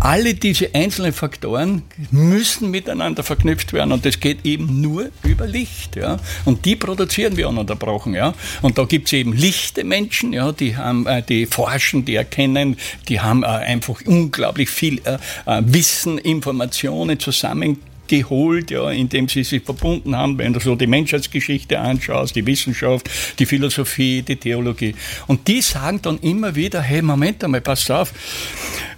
alle 0.00 0.34
diese 0.34 0.74
einzelnen 0.74 1.14
Faktoren 1.14 1.80
müssen 2.10 2.70
miteinander 2.70 3.22
verknüpft 3.22 3.72
werden 3.72 3.90
und 3.90 4.04
das 4.04 4.20
geht 4.20 4.44
eben 4.44 4.82
nur 4.82 5.08
über 5.22 5.46
Licht. 5.46 5.96
Ja? 5.96 6.18
Und 6.44 6.66
die 6.66 6.76
produzieren 6.76 7.38
wir 7.38 7.48
ununterbrochen. 7.48 8.12
Ja? 8.12 8.34
Und 8.60 8.76
da 8.76 8.84
gibt 8.84 9.06
es 9.06 9.14
eben 9.14 9.32
lichte 9.32 9.82
Menschen, 9.82 10.34
ja? 10.34 10.52
die, 10.52 10.76
haben, 10.76 11.06
äh, 11.06 11.22
die 11.22 11.46
forschen, 11.46 12.04
die 12.04 12.16
erkennen, 12.16 12.76
die 13.08 13.20
haben 13.20 13.42
äh, 13.42 13.46
einfach 13.46 14.02
unglaublich 14.04 14.68
viel 14.68 15.00
äh, 15.06 15.16
Wissen, 15.64 16.18
Informationen 16.18 17.18
zusammen 17.18 17.80
geholt, 18.06 18.70
ja, 18.70 18.90
indem 18.90 19.28
sie 19.28 19.44
sich 19.44 19.62
verbunden 19.62 20.16
haben, 20.16 20.38
wenn 20.38 20.52
du 20.52 20.60
so 20.60 20.74
die 20.74 20.86
Menschheitsgeschichte 20.86 21.78
anschaust, 21.78 22.36
die 22.36 22.46
Wissenschaft, 22.46 23.08
die 23.38 23.46
Philosophie, 23.46 24.22
die 24.22 24.36
Theologie. 24.36 24.94
Und 25.26 25.46
die 25.48 25.60
sagen 25.60 26.00
dann 26.02 26.18
immer 26.18 26.54
wieder, 26.54 26.80
hey, 26.80 27.02
Moment 27.02 27.42
einmal, 27.44 27.60
pass 27.60 27.90
auf, 27.90 28.12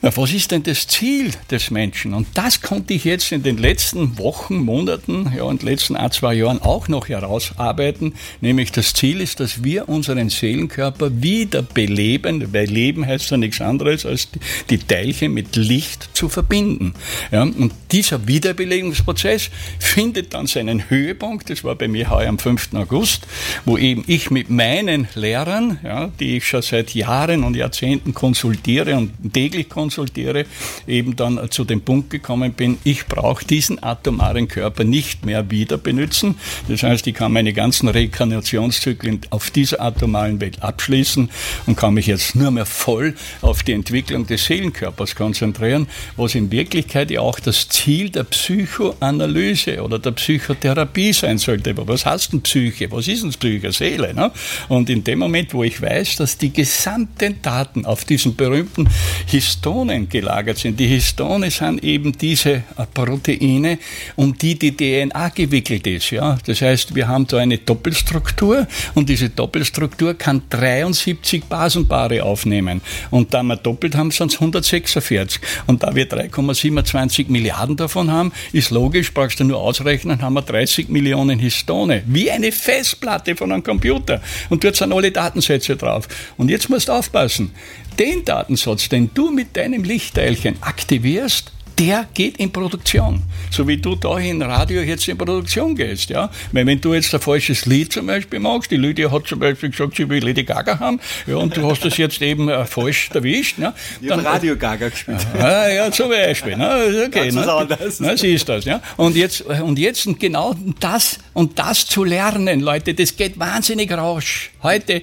was 0.03 0.33
ist 0.33 0.51
denn 0.51 0.63
das 0.63 0.87
Ziel 0.87 1.31
des 1.51 1.71
Menschen? 1.71 2.15
Und 2.15 2.29
das 2.35 2.61
konnte 2.61 2.95
ich 2.95 3.05
jetzt 3.05 3.33
in 3.33 3.43
den 3.43 3.59
letzten 3.59 4.19
Wochen, 4.19 4.57
Monaten, 4.59 5.33
ja, 5.37 5.45
und 5.45 5.63
letzten 5.63 5.97
ein, 5.97 6.11
zwei 6.11 6.35
Jahren 6.35 6.61
auch 6.61 6.89
noch 6.89 7.09
herausarbeiten, 7.09 8.15
nämlich 8.41 8.73
das 8.73 8.93
Ziel 8.93 9.21
ist, 9.21 9.41
dass 9.41 9.65
wir 9.65 9.89
unseren 9.89 10.29
Seelenkörper 10.29 11.23
wieder 11.23 11.63
beleben, 11.63 12.53
weil 12.53 12.67
Leben 12.67 13.07
heißt 13.07 13.31
ja 13.31 13.37
nichts 13.37 13.61
anderes, 13.61 14.07
als 14.07 14.29
die, 14.71 14.79
Teilchen 14.79 15.33
mit 15.33 15.57
Licht 15.57 16.11
zu 16.13 16.29
verbinden. 16.29 16.95
Ja, 17.33 17.43
und 17.43 17.73
dieser 17.97 18.29
Wiederbelebungsprozess 18.29 19.49
findet 19.79 20.35
dann 20.35 20.47
seinen 20.47 20.91
Höhepunkt, 20.91 21.49
das 21.49 21.65
war 21.65 21.77
bei 21.77 21.89
mir 21.89 22.11
heuer 22.11 22.29
am 22.29 22.39
5. 22.39 22.75
August, 22.75 23.27
wo 23.65 23.79
eben 23.79 24.05
ich 24.07 24.31
mit 24.31 24.51
meinen 24.51 25.09
Lehrern, 25.15 25.79
ja, 25.83 26.11
die 26.21 26.37
ich 26.37 26.47
schon 26.47 26.61
seit 26.61 26.95
Jahren 26.95 27.43
und 27.43 27.57
Jahrzehnten 27.57 28.13
konsultiere 28.13 28.97
und 28.97 29.33
täglich 29.33 29.71
konsultiere, 29.71 30.45
eben 30.87 31.17
dann 31.17 31.51
zu 31.51 31.65
dem 31.65 31.81
Punkt 31.81 32.11
gekommen 32.11 32.53
bin, 32.53 32.77
ich 32.85 33.07
brauche 33.07 33.47
diesen 33.47 33.83
atomaren 33.83 34.47
Körper 34.47 34.85
nicht 34.85 35.25
mehr 35.25 35.51
wieder 35.51 35.79
benutzen. 35.79 36.35
Das 36.69 36.83
heißt, 36.83 37.07
ich 37.07 37.15
kann 37.15 37.33
meine 37.33 37.55
ganzen 37.55 37.89
Rekarnationszyklen 37.89 39.21
auf 39.31 39.51
dieser 39.51 39.81
atomaren 39.81 40.39
Welt 40.43 40.63
abschließen 40.63 41.31
und 41.65 41.77
kann 41.79 41.95
mich 41.95 42.09
jetzt 42.09 42.37
nur 42.37 42.51
mehr 42.51 42.67
voll 42.67 43.15
auf 43.41 43.63
die 43.63 43.73
Entwicklung 43.73 44.27
des 44.27 44.45
Seelenkörpers 44.45 45.15
konzentrieren, 45.15 45.87
was 46.19 46.35
in 46.35 46.51
Wirklichkeit 46.51 47.11
ja 47.11 47.23
auch 47.23 47.41
das 47.41 47.71
Ziel 47.71 47.86
der 47.87 48.25
Psychoanalyse 48.25 49.83
oder 49.83 49.99
der 49.99 50.13
Psychotherapie 50.13 51.13
sein 51.13 51.39
sollte. 51.39 51.71
Aber 51.71 51.89
was 51.89 52.05
heißt 52.05 52.33
denn 52.33 52.43
Psyche? 52.43 52.91
Was 52.91 53.09
ist 53.09 53.23
denn 53.23 53.31
Psyche? 53.31 53.73
Seele. 53.73 54.15
Ne? 54.15 54.31
Und 54.69 54.91
in 54.91 55.05
dem 55.05 55.19
Moment, 55.21 55.55
wo 55.55 55.63
ich 55.63 55.81
weiß, 55.81 56.17
dass 56.17 56.39
die 56.39 56.53
gesamten 56.53 57.41
Daten 57.43 57.85
auf 57.87 58.05
diesem 58.05 58.37
berühmten 58.37 58.89
Histon 59.27 59.67
Histonen 59.67 60.09
gelagert 60.09 60.59
sind. 60.59 60.79
Die 60.79 60.87
Histone 60.87 61.51
sind 61.51 61.83
eben 61.83 62.13
diese 62.13 62.63
Proteine, 62.95 63.79
um 64.15 64.37
die 64.39 64.57
die 64.57 64.77
DNA 64.77 65.31
gewickelt 65.31 65.87
ist. 65.89 66.11
Ja? 66.11 66.39
Das 66.47 66.63
heißt, 66.63 66.95
wir 66.95 67.09
haben 67.09 67.27
da 67.27 67.39
eine 67.39 67.59
Doppelstruktur 67.59 68.69
und 68.95 69.09
diese 69.09 69.31
Doppelstruktur 69.31 70.15
kann 70.15 70.43
73 70.51 71.45
Basenpaare 71.47 72.23
aufnehmen. 72.23 72.81
Und 73.11 73.35
da 73.35 73.43
wir 73.43 73.57
doppelt 73.57 73.97
haben, 73.97 74.13
sind 74.13 74.33
es 74.33 74.37
146. 74.37 75.41
Und 75.67 75.83
da 75.83 75.95
wir 75.95 76.09
3,27 76.09 77.29
Milliarden 77.29 77.66
davon 77.75 78.11
haben, 78.11 78.33
ist 78.53 78.71
logisch, 78.71 79.13
brauchst 79.13 79.41
du 79.41 79.45
nur 79.45 79.59
ausrechnen, 79.59 80.23
haben 80.23 80.35
wir 80.35 80.43
30 80.43 80.89
Millionen 80.89 81.39
Histone. 81.39 82.03
Wie 82.07 82.31
eine 82.31 82.53
Festplatte 82.53 83.35
von 83.35 83.51
einem 83.51 83.63
Computer. 83.63 84.23
Und 84.51 84.63
dort 84.63 84.77
sind 84.77 84.93
alle 84.93 85.11
Datensätze 85.11 85.77
drauf. 85.77 86.07
Und 86.37 86.51
jetzt 86.51 86.71
musst 86.71 86.89
du 86.89 86.93
aufpassen. 86.93 87.51
Den 87.99 88.25
Datensatz, 88.25 88.89
den 88.89 89.11
du 89.15 89.31
mit 89.31 89.57
deinem 89.57 89.83
Lichtteilchen 89.83 90.63
aktivierst, 90.63 91.53
der 91.79 92.07
geht 92.15 92.39
in 92.39 92.51
Produktion. 92.51 93.23
So 93.51 93.67
wie 93.69 93.77
du 93.77 93.95
da 93.95 94.19
in 94.19 94.43
Radio 94.43 94.81
jetzt 94.81 95.07
in 95.09 95.19
Produktion 95.19 95.75
gehst, 95.75 96.11
ja. 96.11 96.31
Weil 96.53 96.67
wenn 96.67 96.81
du 96.81 96.95
jetzt 96.95 97.15
ein 97.15 97.21
falsches 97.21 97.67
Lied 97.67 97.93
zum 97.93 98.07
Beispiel 98.07 98.39
magst, 98.39 98.71
die 98.71 98.77
Lydia 98.77 99.11
hat 99.11 99.27
zum 99.27 99.39
Beispiel 99.39 99.71
gesagt, 99.71 99.97
sie 99.97 100.09
will 100.09 100.25
Lady 100.25 100.45
Gaga 100.45 100.79
haben, 100.79 101.01
ja, 101.27 101.37
und 101.37 101.57
du 101.57 101.69
hast 101.69 101.85
das 101.85 101.97
jetzt 101.97 102.21
eben 102.23 102.49
äh, 102.49 102.65
falsch 102.65 103.11
erwischt, 103.13 103.59
ne. 103.59 103.75
Ich 104.01 104.11
habe 104.11 104.25
Radio 104.25 104.57
Gaga 104.57 104.89
gespielt. 104.89 105.27
Ah, 105.39 105.69
ja, 105.69 105.93
zum 105.93 106.09
Beispiel. 106.09 106.57
Ne? 106.57 107.05
Okay, 107.07 107.31
ne? 107.31 107.53
anderes. 107.53 108.01
Na, 108.01 108.17
sie 108.17 108.35
ist 108.35 108.49
das, 108.49 108.65
ja. 108.65 108.81
Und 108.97 109.17
jetzt, 109.17 109.43
und 109.43 109.79
jetzt 109.79 110.09
genau 110.19 110.55
das 110.81 111.19
und 111.35 111.59
das 111.59 111.87
zu 111.87 112.05
lernen, 112.05 112.61
Leute, 112.61 112.95
das 112.95 113.17
geht 113.17 113.39
wahnsinnig 113.39 113.93
rasch. 113.93 114.51
Heute 114.63 115.03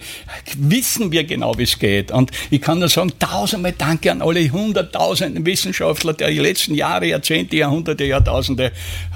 wissen 0.58 1.12
wir 1.12 1.24
genau, 1.24 1.58
wie 1.58 1.64
es 1.64 1.78
geht. 1.80 2.12
Und 2.12 2.32
ich 2.50 2.62
kann 2.62 2.80
nur 2.80 2.90
sagen, 2.90 3.14
tausendmal 3.20 3.74
Danke 3.78 4.12
an 4.12 4.22
alle 4.22 4.50
hunderttausenden 4.52 5.46
Wissenschaftler 5.46 6.14
der 6.14 6.32
letzten 6.32 6.63
Jahre, 6.68 7.08
Jahrzehnte, 7.08 7.56
Jahrhunderte, 7.58 8.06
Jahrtausende. 8.06 8.72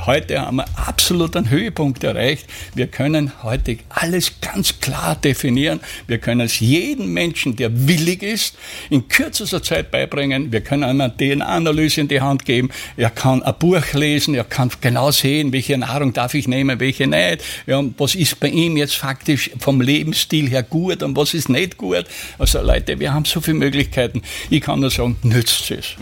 Heute 0.06 0.41
haben 0.41 0.58
wir 0.58 0.66
absolut 0.76 1.36
einen 1.36 1.50
Höhepunkt 1.50 2.04
erreicht. 2.04 2.45
Wir 2.76 2.88
können 2.88 3.32
heute 3.43 3.78
alles 3.89 4.39
ganz 4.41 4.80
klar 4.80 5.16
definieren. 5.16 5.80
Wir 6.08 6.18
können 6.18 6.41
es 6.41 6.60
jedem 6.60 7.14
Menschen, 7.14 7.56
der 7.56 7.88
willig 7.88 8.24
ist, 8.24 8.58
in 8.89 9.08
kürzester 9.08 9.64
Zeit 9.64 9.91
beibringen. 9.91 10.52
Wir 10.52 10.62
können 10.62 10.84
ihm 10.84 11.02
eine 11.02 11.16
DNA-Analyse 11.16 12.02
in 12.02 12.08
die 12.08 12.22
Hand 12.22 12.45
geben. 12.45 12.70
Er 12.98 13.10
kann 13.10 13.43
ein 13.43 13.54
Buch 13.60 13.93
lesen. 13.93 14.36
Er 14.36 14.43
kann 14.43 14.70
genau 14.82 15.12
sehen, 15.12 15.54
welche 15.54 15.78
Nahrung 15.78 16.14
darf 16.14 16.34
ich 16.34 16.48
nehmen, 16.48 16.80
welche 16.80 17.08
nicht. 17.08 17.43
Ja, 17.66 17.84
was 17.98 18.16
ist 18.16 18.39
bei 18.39 18.50
ihm 18.50 18.78
jetzt 18.78 18.95
faktisch 18.95 19.52
vom 19.60 19.82
Lebensstil 19.82 20.50
her 20.50 20.64
gut 20.64 21.04
und 21.04 21.16
was 21.16 21.34
ist 21.34 21.50
nicht 21.50 21.78
gut. 21.78 22.06
Also 22.38 22.62
Leute, 22.62 23.00
wir 23.00 23.14
haben 23.14 23.26
so 23.26 23.41
viele 23.41 23.58
Möglichkeiten. 23.58 24.22
Ich 24.50 24.62
kann 24.62 24.80
nur 24.80 24.91
sagen, 24.91 25.18
nützt 25.24 25.72
es. 25.72 25.95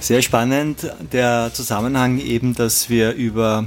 Sehr 0.00 0.22
spannend 0.22 0.55
der 1.12 1.50
Zusammenhang 1.52 2.18
eben, 2.18 2.54
dass 2.54 2.88
wir 2.88 3.12
über 3.12 3.64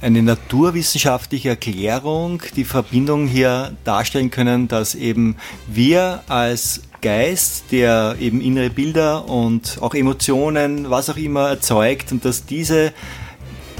eine 0.00 0.22
naturwissenschaftliche 0.22 1.50
Erklärung 1.50 2.42
die 2.56 2.64
Verbindung 2.64 3.26
hier 3.26 3.72
darstellen 3.84 4.30
können, 4.30 4.68
dass 4.68 4.94
eben 4.94 5.36
wir 5.68 6.22
als 6.28 6.82
Geist, 7.02 7.64
der 7.72 8.16
eben 8.20 8.40
innere 8.40 8.70
Bilder 8.70 9.28
und 9.28 9.78
auch 9.80 9.94
Emotionen, 9.94 10.90
was 10.90 11.10
auch 11.10 11.16
immer 11.16 11.48
erzeugt 11.48 12.12
und 12.12 12.24
dass 12.24 12.46
diese 12.46 12.92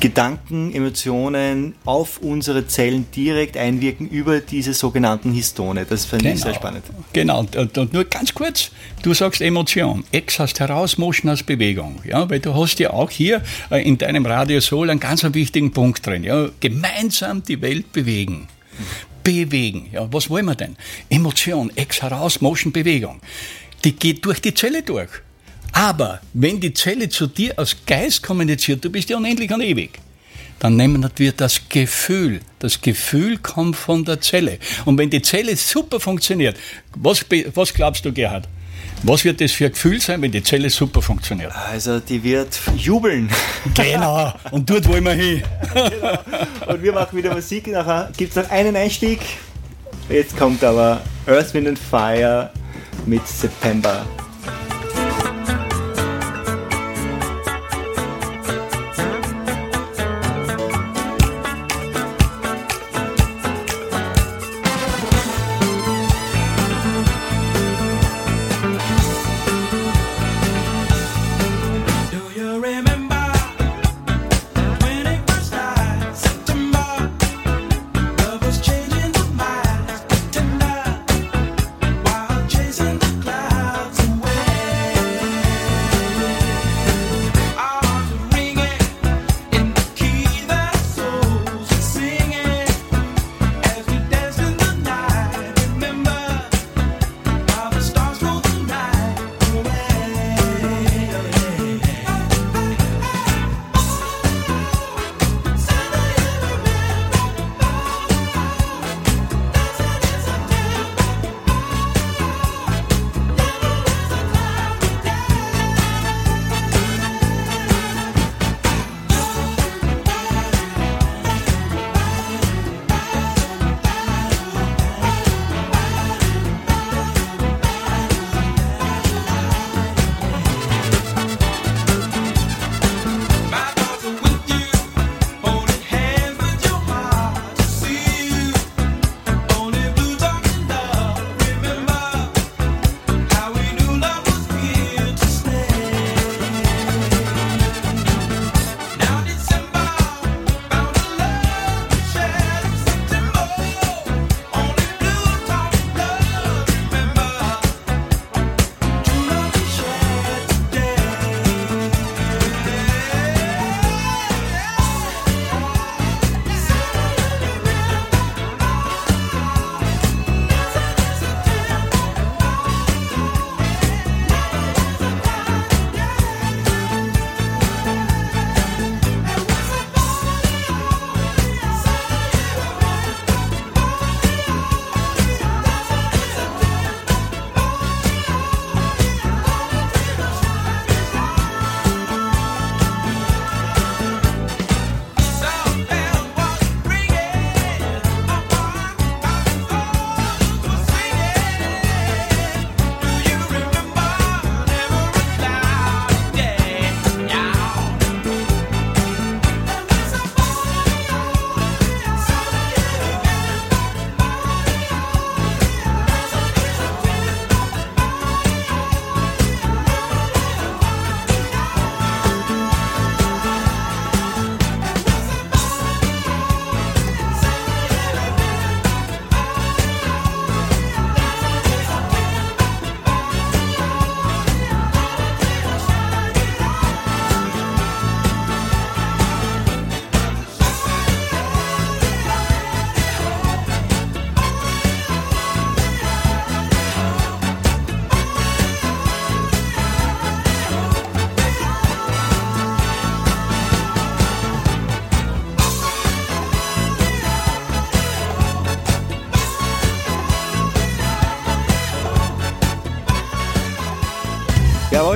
Gedanken, 0.02 0.74
Emotionen 0.74 1.76
auf 1.84 2.18
unsere 2.18 2.66
Zellen 2.66 3.06
direkt 3.14 3.56
einwirken 3.56 4.08
über 4.08 4.40
diese 4.40 4.74
sogenannten 4.74 5.30
Histone. 5.32 5.86
Das 5.88 6.06
finde 6.06 6.32
ich 6.32 6.40
sehr 6.40 6.54
spannend. 6.54 6.84
Genau, 7.12 7.46
und, 7.54 7.78
und 7.78 7.92
nur 7.92 8.04
ganz 8.06 8.34
kurz, 8.34 8.72
du 9.04 9.14
sagst 9.14 9.40
Emotion. 9.40 10.02
Ex 10.10 10.40
heißt 10.40 10.58
heraus, 10.58 10.98
Motion 10.98 11.30
als 11.30 11.44
Bewegung. 11.44 12.00
Ja, 12.04 12.28
weil 12.28 12.40
du 12.40 12.52
hast 12.52 12.80
ja 12.80 12.90
auch 12.90 13.10
hier 13.10 13.42
äh, 13.70 13.86
in 13.86 13.96
deinem 13.96 14.26
Radiosol 14.26 14.90
einen 14.90 14.98
ganz 14.98 15.22
wichtigen 15.22 15.70
Punkt 15.70 16.04
drin. 16.04 16.24
Ja, 16.24 16.48
gemeinsam 16.58 17.44
die 17.44 17.62
Welt 17.62 17.92
bewegen. 17.92 18.48
Bewegen. 19.22 19.88
Ja, 19.92 20.12
was 20.12 20.28
wollen 20.28 20.46
wir 20.46 20.56
denn? 20.56 20.74
Emotion, 21.10 21.70
Ex 21.76 22.02
heraus, 22.02 22.40
Motion, 22.40 22.72
Bewegung. 22.72 23.20
Die 23.84 23.94
geht 23.94 24.24
durch 24.24 24.40
die 24.42 24.52
Zelle 24.52 24.82
durch. 24.82 25.10
Aber 25.72 26.20
wenn 26.34 26.60
die 26.60 26.74
Zelle 26.74 27.08
zu 27.08 27.26
dir 27.26 27.58
als 27.58 27.76
Geist 27.86 28.22
kommuniziert, 28.22 28.84
du 28.84 28.90
bist 28.90 29.08
ja 29.08 29.16
unendlich 29.16 29.50
und 29.52 29.62
ewig, 29.62 29.98
dann 30.58 30.76
nehmen 30.76 31.10
wir 31.16 31.32
das 31.32 31.68
Gefühl. 31.68 32.40
Das 32.60 32.80
Gefühl 32.80 33.38
kommt 33.38 33.74
von 33.74 34.04
der 34.04 34.20
Zelle. 34.20 34.58
Und 34.84 34.96
wenn 34.98 35.10
die 35.10 35.22
Zelle 35.22 35.56
super 35.56 35.98
funktioniert, 35.98 36.56
was, 36.94 37.24
was 37.54 37.74
glaubst 37.74 38.04
du, 38.04 38.12
Gerhard? 38.12 38.46
Was 39.04 39.24
wird 39.24 39.40
das 39.40 39.50
für 39.50 39.64
ein 39.64 39.72
Gefühl 39.72 40.00
sein, 40.00 40.22
wenn 40.22 40.30
die 40.30 40.44
Zelle 40.44 40.70
super 40.70 41.02
funktioniert? 41.02 41.50
Also 41.52 41.98
die 41.98 42.22
wird 42.22 42.60
jubeln. 42.76 43.28
Genau. 43.74 44.32
Und 44.52 44.70
dort 44.70 44.86
wollen 44.86 45.04
wir 45.04 45.14
hin. 45.14 45.42
Und 46.68 46.82
wir 46.82 46.92
machen 46.92 47.18
wieder 47.18 47.34
Musik. 47.34 47.66
Nachher 47.66 48.12
gibt 48.16 48.36
es 48.36 48.44
noch 48.44 48.48
einen 48.48 48.76
Einstieg. 48.76 49.18
Jetzt 50.08 50.36
kommt 50.36 50.62
aber 50.62 51.00
Earth, 51.26 51.52
Wind 51.54 51.66
and 51.66 51.78
Fire 51.78 52.50
mit 53.06 53.26
September. 53.26 54.06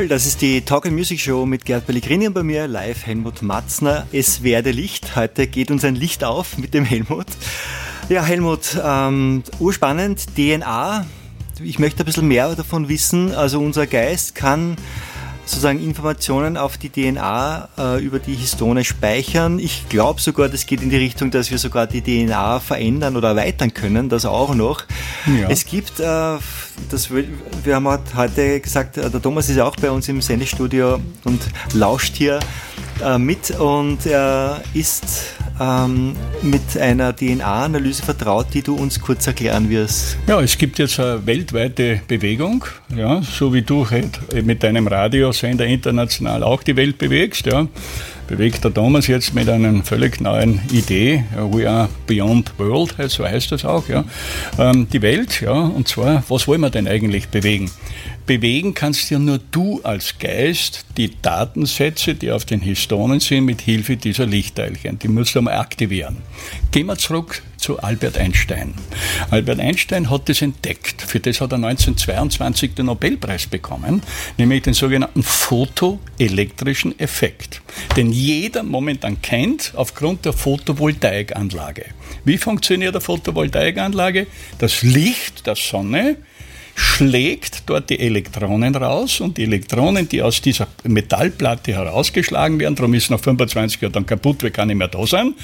Das 0.09 0.25
ist 0.25 0.41
die 0.41 0.61
Talk 0.61 0.87
and 0.87 0.95
Music 0.95 1.19
Show 1.19 1.47
mit 1.47 1.65
Gerd 1.65 1.87
Pellegrini 1.87 2.29
und 2.29 2.35
bei 2.35 2.43
mir 2.43 2.69
live 2.69 3.07
Helmut 3.07 3.43
Matzner. 3.43 4.07
Es 4.13 4.43
werde 4.43 4.71
Licht. 4.71 5.17
Heute 5.17 5.49
geht 5.49 5.71
uns 5.71 5.85
ein 5.85 5.97
Licht 5.97 6.23
auf 6.23 6.59
mit 6.59 6.75
dem 6.75 6.85
Helmut. 6.85 7.27
Ja, 8.09 8.23
Helmut, 8.23 8.79
ähm, 8.85 9.43
urspannend, 9.59 10.27
DNA. 10.37 11.07
Ich 11.61 11.79
möchte 11.79 12.03
ein 12.03 12.07
bisschen 12.07 12.29
mehr 12.29 12.55
davon 12.55 12.89
wissen. 12.89 13.35
Also 13.35 13.59
unser 13.59 13.87
Geist 13.87 14.35
kann 14.35 14.77
sozusagen 15.47 15.82
Informationen 15.82 16.57
auf 16.57 16.76
die 16.76 16.90
DNA 16.90 17.68
äh, 17.78 18.05
über 18.05 18.18
die 18.18 18.34
Histone 18.34 18.84
speichern. 18.84 19.61
Ich 19.61 19.88
glaube 19.88 20.20
sogar, 20.20 20.49
das 20.49 20.66
geht 20.66 20.82
in 20.82 20.90
die 20.90 20.97
Richtung, 20.97 21.30
dass 21.30 21.51
wir 21.53 21.59
sogar 21.59 21.86
die 21.86 22.03
DNA 22.03 22.59
verändern 22.59 23.16
oder 23.16 23.28
erweitern 23.28 23.72
können, 23.72 24.09
das 24.09 24.24
auch 24.26 24.55
noch. 24.55 24.82
Ja. 25.26 25.49
Es 25.49 25.64
gibt, 25.64 26.01
äh, 26.01 26.03
das, 26.05 27.11
wir 27.11 27.74
haben 27.74 27.88
heute 28.16 28.61
gesagt, 28.61 28.99
äh, 28.99 29.09
der 29.09 29.22
Thomas 29.22 29.49
ist 29.49 29.61
auch 29.61 29.76
bei 29.76 29.90
uns 29.90 30.09
im 30.09 30.20
Sendestudio 30.20 31.01
und 31.24 31.40
lauscht 31.72 32.16
hier 32.16 32.40
äh, 33.05 33.16
mit 33.16 33.53
und 33.53 34.05
er 34.05 34.62
ist 34.74 35.05
ähm, 35.61 36.15
mit 36.43 36.79
einer 36.79 37.15
DNA-Analyse 37.15 38.03
vertraut, 38.03 38.47
die 38.53 38.63
du 38.63 38.75
uns 38.75 39.01
kurz 39.01 39.27
erklären 39.27 39.69
wirst. 39.71 40.19
Ja, 40.27 40.41
es 40.41 40.59
gibt 40.59 40.79
jetzt 40.79 40.99
eine 41.01 41.25
weltweite 41.27 42.01
Bewegung, 42.07 42.65
ja, 42.95 43.23
so 43.23 43.53
wie 43.53 43.63
du 43.63 43.89
halt 43.89 44.45
mit 44.45 44.63
deinem 44.63 44.87
Radiosender 44.87 45.67
international 45.67 46.43
auch 46.43 46.63
die 46.63 46.77
Welt 46.77 46.99
bewegst, 46.99 47.47
ja. 47.47 47.67
Bewegt 48.29 48.64
der 48.64 48.74
Thomas 48.74 49.07
jetzt 49.07 49.35
mit 49.35 49.49
einer 49.49 49.85
völlig 49.85 50.20
neuen 50.20 50.61
Idee, 50.72 51.24
We 51.53 51.68
are 51.68 51.89
beyond 52.07 52.59
world, 52.59 52.95
so 53.09 53.24
heißt 53.24 53.53
das 53.53 53.64
auch, 53.64 53.89
ja. 53.89 54.05
Ähm, 54.59 54.89
die 54.93 55.01
Welt, 55.01 55.41
ja, 55.41 55.53
und 55.53 55.87
zwar, 55.87 56.24
was 56.29 56.49
wollen 56.49 56.61
wir 56.61 56.70
denn 56.70 56.89
eigentlich 56.89 57.29
bewegen? 57.29 57.70
Bewegen 58.27 58.74
kannst 58.74 59.09
ja 59.11 59.20
nur 59.20 59.39
du 59.53 59.81
als 59.85 60.18
Geist 60.18 60.85
die 60.97 61.12
Datensätze, 61.22 62.16
die 62.16 62.33
auf 62.33 62.45
den 62.45 62.61
Histonen 62.61 63.20
sind, 63.20 63.45
mit 63.45 63.61
Hilfe 63.61 63.97
dieser 63.97 64.27
Lichtteilchen. 64.27 64.99
Die 64.99 65.07
musst 65.07 65.37
du 65.37 65.39
einmal 65.39 65.59
aktivieren. 65.59 66.16
Gehen 66.72 66.87
wir 66.87 66.97
zurück 66.97 67.43
zu 67.67 67.81
Albert 67.81 68.17
Einstein. 68.17 68.75
Albert 69.29 69.59
Einstein 69.59 70.09
hat 70.09 70.29
das 70.29 70.41
entdeckt. 70.41 71.03
Für 71.03 71.19
das 71.19 71.41
hat 71.41 71.51
er 71.51 71.57
1922 71.57 72.75
den 72.75 72.87
Nobelpreis 72.87 73.49
bekommen, 73.49 74.03
nämlich 74.39 74.62
den 74.62 74.73
sogenannten 74.73 75.25
photoelektrischen 75.25 76.97
Effekt, 77.01 77.62
den 77.97 78.12
jeder 78.12 78.62
momentan 78.62 79.21
kennt 79.21 79.73
aufgrund 79.75 80.25
der 80.25 80.33
Photovoltaikanlage. 80.33 81.87
Wie 82.25 82.39
funktioniert 82.39 82.95
eine 82.95 83.01
Photovoltaikanlage? 83.01 84.29
Das 84.59 84.83
Licht 84.83 85.45
der 85.49 85.57
Sonne 85.57 86.19
schlägt 86.77 87.62
dort 87.66 87.89
die 87.89 87.99
Elektronen 87.99 88.74
raus 88.74 89.20
und 89.20 89.39
die 89.39 89.45
Elektronen, 89.45 90.09
die 90.09 90.20
aus 90.20 90.43
dieser 90.43 90.68
Metallplatte 90.85 91.72
herausgeschlagen 91.72 92.61
werden, 92.61 92.77
darum 92.77 92.93
ist 92.93 93.11
nach 93.11 93.18
25 93.18 93.81
Jahren 93.81 93.93
dann 93.93 94.07
kaputt, 94.07 94.43
wir 94.43 94.51
kann 94.51 94.68
nicht 94.68 94.77
mehr 94.77 94.89
da 94.89 95.07
sein, 95.07 95.35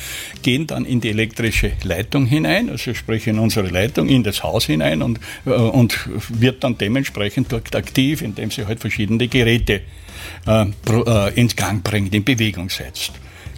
gehen 0.42 0.66
dann 0.66 0.84
in 0.84 1.00
die 1.00 1.08
elektrische 1.08 1.72
Leitung 1.84 2.26
hinein, 2.26 2.68
also 2.68 2.92
sprich 2.92 3.26
in 3.26 3.38
unsere 3.38 3.68
Leitung, 3.68 4.10
in 4.10 4.22
das 4.22 4.42
Haus 4.42 4.66
hinein 4.66 5.00
und, 5.00 5.20
äh, 5.46 5.50
und 5.50 6.06
wird 6.28 6.62
dann 6.64 6.76
dementsprechend 6.76 7.50
dort 7.50 7.74
aktiv, 7.74 8.20
indem 8.20 8.50
sie 8.50 8.66
halt 8.66 8.80
verschiedene 8.80 9.26
Geräte 9.26 9.80
äh, 10.46 10.66
äh, 10.90 11.34
ins 11.34 11.56
Gang 11.56 11.82
bringt, 11.82 12.14
in 12.14 12.24
Bewegung 12.24 12.68
setzt. 12.68 13.12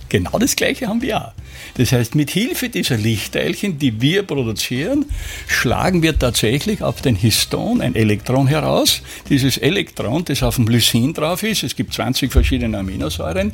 Genau 0.09 0.39
das 0.39 0.55
Gleiche 0.55 0.87
haben 0.87 1.03
wir 1.03 1.21
auch. 1.21 1.33
Das 1.77 1.93
heißt, 1.93 2.15
mit 2.15 2.31
Hilfe 2.31 2.69
dieser 2.69 2.97
Lichtteilchen, 2.97 3.79
die 3.79 4.01
wir 4.01 4.23
produzieren, 4.23 5.07
schlagen 5.47 6.03
wir 6.03 6.19
tatsächlich 6.19 6.83
auf 6.83 7.03
den 7.03 7.17
Histon 7.17 7.81
ein 7.81 7.95
Elektron 7.95 8.47
heraus. 8.47 9.03
Dieses 9.29 9.59
Elektron, 9.59 10.25
das 10.25 10.43
auf 10.43 10.57
dem 10.57 10.69
Lysin 10.69 11.15
drauf 11.15 11.43
ist, 11.43 11.65
es 11.65 11.75
gibt 11.75 11.93
20 11.93 12.31
verschiedene 12.31 12.79
Aminosäuren, 12.79 13.53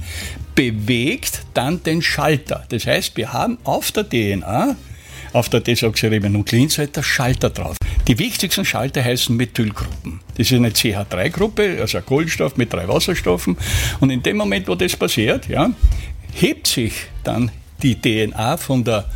bewegt 0.54 1.42
dann 1.54 1.82
den 1.82 2.02
Schalter. 2.02 2.64
Das 2.68 2.86
heißt, 2.86 3.16
wir 3.16 3.32
haben 3.32 3.58
auf 3.64 3.90
der 3.92 4.08
DNA 4.08 4.76
auf 5.32 5.48
der 5.48 5.60
Desoxyribonukleinseite 5.60 7.02
Schalter 7.02 7.50
drauf. 7.50 7.76
Die 8.08 8.18
wichtigsten 8.18 8.64
Schalter 8.64 9.04
heißen 9.04 9.36
Methylgruppen. 9.36 10.20
Das 10.36 10.50
ist 10.50 10.56
eine 10.56 10.70
CH3-Gruppe, 10.70 11.78
also 11.80 11.98
ein 11.98 12.06
Kohlenstoff 12.06 12.56
mit 12.56 12.72
drei 12.72 12.88
Wasserstoffen. 12.88 13.56
Und 14.00 14.10
in 14.10 14.22
dem 14.22 14.36
Moment, 14.36 14.66
wo 14.68 14.74
das 14.74 14.96
passiert, 14.96 15.48
ja, 15.48 15.70
hebt 16.32 16.66
sich 16.66 16.92
dann 17.22 17.50
die 17.82 18.00
DNA 18.00 18.56
von 18.56 18.84
der 18.84 19.06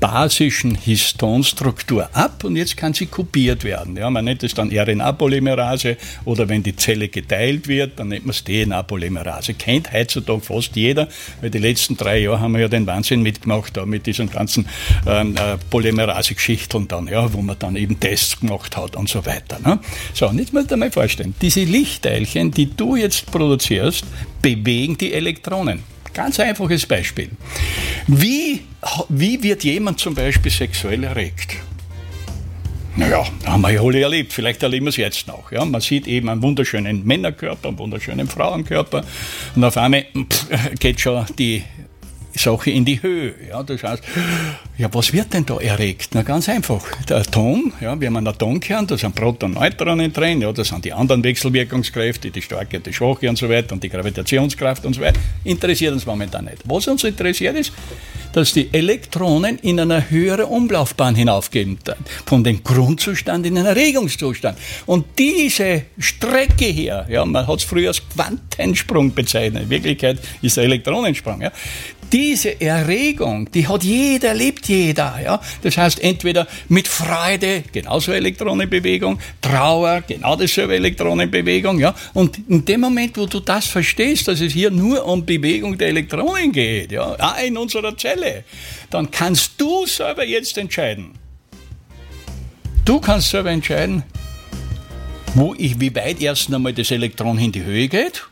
basischen 0.00 0.74
Histonstruktur 0.74 2.08
ab 2.12 2.44
und 2.44 2.56
jetzt 2.56 2.76
kann 2.76 2.92
sie 2.92 3.06
kopiert 3.06 3.64
werden. 3.64 3.96
Ja, 3.96 4.10
man 4.10 4.24
nennt 4.24 4.42
es 4.42 4.52
dann 4.54 4.70
RNA-Polymerase 4.70 5.96
oder 6.24 6.48
wenn 6.48 6.62
die 6.62 6.76
Zelle 6.76 7.08
geteilt 7.08 7.66
wird, 7.66 7.98
dann 7.98 8.08
nennt 8.08 8.26
man 8.26 8.30
es 8.30 8.44
DNA-Polymerase. 8.44 9.54
Kennt 9.54 9.92
heutzutage 9.92 10.42
fast 10.42 10.76
jeder, 10.76 11.08
weil 11.40 11.50
die 11.50 11.58
letzten 11.58 11.96
drei 11.96 12.18
Jahre 12.18 12.40
haben 12.40 12.52
wir 12.52 12.60
ja 12.60 12.68
den 12.68 12.86
Wahnsinn 12.86 13.22
mitgemacht 13.22 13.76
da 13.76 13.86
mit 13.86 14.06
diesen 14.06 14.30
ganzen 14.30 14.68
ähm, 15.06 15.34
äh, 15.36 15.56
Polymerase-Geschichten 15.70 16.88
dann, 16.88 17.08
ja, 17.08 17.32
wo 17.32 17.40
man 17.40 17.56
dann 17.58 17.76
eben 17.76 17.98
Tests 17.98 18.40
gemacht 18.40 18.76
hat 18.76 18.96
und 18.96 19.08
so 19.08 19.24
weiter. 19.24 19.58
Ne? 19.64 19.78
So, 20.12 20.28
und 20.28 20.38
jetzt 20.38 20.52
mal 20.52 20.90
vorstellen, 20.90 21.34
diese 21.40 21.64
Lichtteilchen, 21.64 22.50
die 22.50 22.76
du 22.76 22.96
jetzt 22.96 23.30
produzierst, 23.30 24.04
bewegen 24.42 24.98
die 24.98 25.14
Elektronen. 25.14 25.95
Ganz 26.16 26.40
einfaches 26.40 26.86
Beispiel. 26.86 27.28
Wie, 28.06 28.62
wie 29.10 29.42
wird 29.42 29.64
jemand 29.64 30.00
zum 30.00 30.14
Beispiel 30.14 30.50
sexuell 30.50 31.04
erregt? 31.04 31.56
Naja, 32.96 33.22
haben 33.44 33.60
wir 33.60 33.72
ja 33.72 33.82
alle 33.82 34.00
erlebt. 34.00 34.32
Vielleicht 34.32 34.62
erleben 34.62 34.86
wir 34.86 34.90
es 34.90 34.96
jetzt 34.96 35.26
noch. 35.28 35.52
Ja? 35.52 35.62
Man 35.66 35.82
sieht 35.82 36.06
eben 36.06 36.30
einen 36.30 36.40
wunderschönen 36.40 37.04
Männerkörper, 37.04 37.68
einen 37.68 37.78
wunderschönen 37.78 38.28
Frauenkörper 38.28 39.04
und 39.54 39.62
auf 39.62 39.76
einmal 39.76 40.06
pff, 40.32 40.46
geht 40.80 41.00
schon 41.00 41.26
die 41.38 41.62
Sache 42.36 42.70
in 42.70 42.84
die 42.84 43.02
Höhe. 43.02 43.34
Ja, 43.48 43.62
das 43.62 43.82
heißt, 43.82 44.02
ja, 44.78 44.92
was 44.92 45.12
wird 45.12 45.32
denn 45.32 45.46
da 45.46 45.58
erregt? 45.58 46.10
Na, 46.14 46.22
ganz 46.22 46.48
einfach. 46.48 46.84
Der 47.08 47.18
Atom, 47.18 47.72
ja, 47.80 47.98
wir 47.98 48.08
haben 48.08 48.16
einen 48.16 48.28
Atomkern, 48.28 48.86
da 48.86 48.96
sind 48.96 49.14
Protonen, 49.14 49.54
Neutronen 49.54 50.12
drin, 50.12 50.40
ja, 50.40 50.52
das 50.52 50.68
sind 50.68 50.84
die 50.84 50.92
anderen 50.92 51.22
Wechselwirkungskräfte, 51.24 52.30
die 52.30 52.42
starke, 52.42 52.80
die 52.80 52.92
schwache 52.92 53.28
und 53.28 53.36
so 53.38 53.48
weiter 53.48 53.72
und 53.72 53.82
die 53.82 53.88
Gravitationskraft 53.88 54.84
und 54.84 54.94
so 54.94 55.00
weiter. 55.00 55.20
Interessiert 55.44 55.92
uns 55.92 56.06
momentan 56.06 56.44
nicht. 56.44 56.58
Was 56.64 56.86
uns 56.88 57.04
interessiert 57.04 57.56
ist, 57.56 57.72
dass 58.36 58.52
die 58.52 58.68
Elektronen 58.70 59.58
in 59.60 59.80
einer 59.80 60.10
höheren 60.10 60.44
Umlaufbahn 60.44 61.14
hinaufgehen, 61.14 61.78
von 62.26 62.44
dem 62.44 62.62
Grundzustand 62.62 63.46
in 63.46 63.56
einen 63.56 63.66
Erregungszustand. 63.66 64.58
Und 64.84 65.06
diese 65.18 65.84
Strecke 65.98 66.66
hier, 66.66 67.06
ja, 67.08 67.24
man 67.24 67.46
hat 67.46 67.60
es 67.60 67.64
früher 67.64 67.88
als 67.88 68.02
Quantensprung 68.06 69.14
bezeichnet, 69.14 69.62
in 69.62 69.70
Wirklichkeit 69.70 70.18
ist 70.42 70.58
der 70.58 70.64
Elektronensprung, 70.64 71.40
ja, 71.40 71.50
diese 72.12 72.60
Erregung, 72.60 73.50
die 73.50 73.66
hat 73.66 73.82
jeder, 73.82 74.34
lebt 74.34 74.68
jeder. 74.68 75.18
Ja? 75.22 75.40
Das 75.62 75.76
heißt, 75.76 76.02
entweder 76.02 76.46
mit 76.68 76.88
Freude, 76.88 77.64
genauso 77.72 78.12
Elektronenbewegung, 78.12 79.18
Trauer, 79.40 80.02
genau 80.06 80.36
dasselbe 80.36 80.76
Elektronenbewegung. 80.76 81.78
Ja? 81.78 81.94
Und 82.14 82.38
in 82.48 82.64
dem 82.64 82.80
Moment, 82.80 83.16
wo 83.16 83.26
du 83.26 83.40
das 83.40 83.66
verstehst, 83.66 84.28
dass 84.28 84.40
es 84.40 84.52
hier 84.52 84.70
nur 84.70 85.04
um 85.04 85.24
Bewegung 85.24 85.76
der 85.76 85.88
Elektronen 85.88 86.52
geht, 86.52 86.92
ja, 86.92 87.16
auch 87.18 87.42
in 87.42 87.56
unserer 87.56 87.96
Zelle, 87.96 88.44
dann 88.90 89.10
kannst 89.10 89.52
du 89.58 89.86
selber 89.86 90.24
jetzt 90.24 90.56
entscheiden. 90.58 91.12
Du 92.84 93.00
kannst 93.00 93.30
selber 93.30 93.50
entscheiden, 93.50 94.04
wo 95.34 95.54
ich, 95.58 95.80
wie 95.80 95.94
weit 95.94 96.20
erst 96.20 96.52
einmal 96.52 96.72
das 96.72 96.90
Elektron 96.90 97.38
in 97.38 97.52
die 97.52 97.64
Höhe 97.64 97.88
geht 97.88 98.26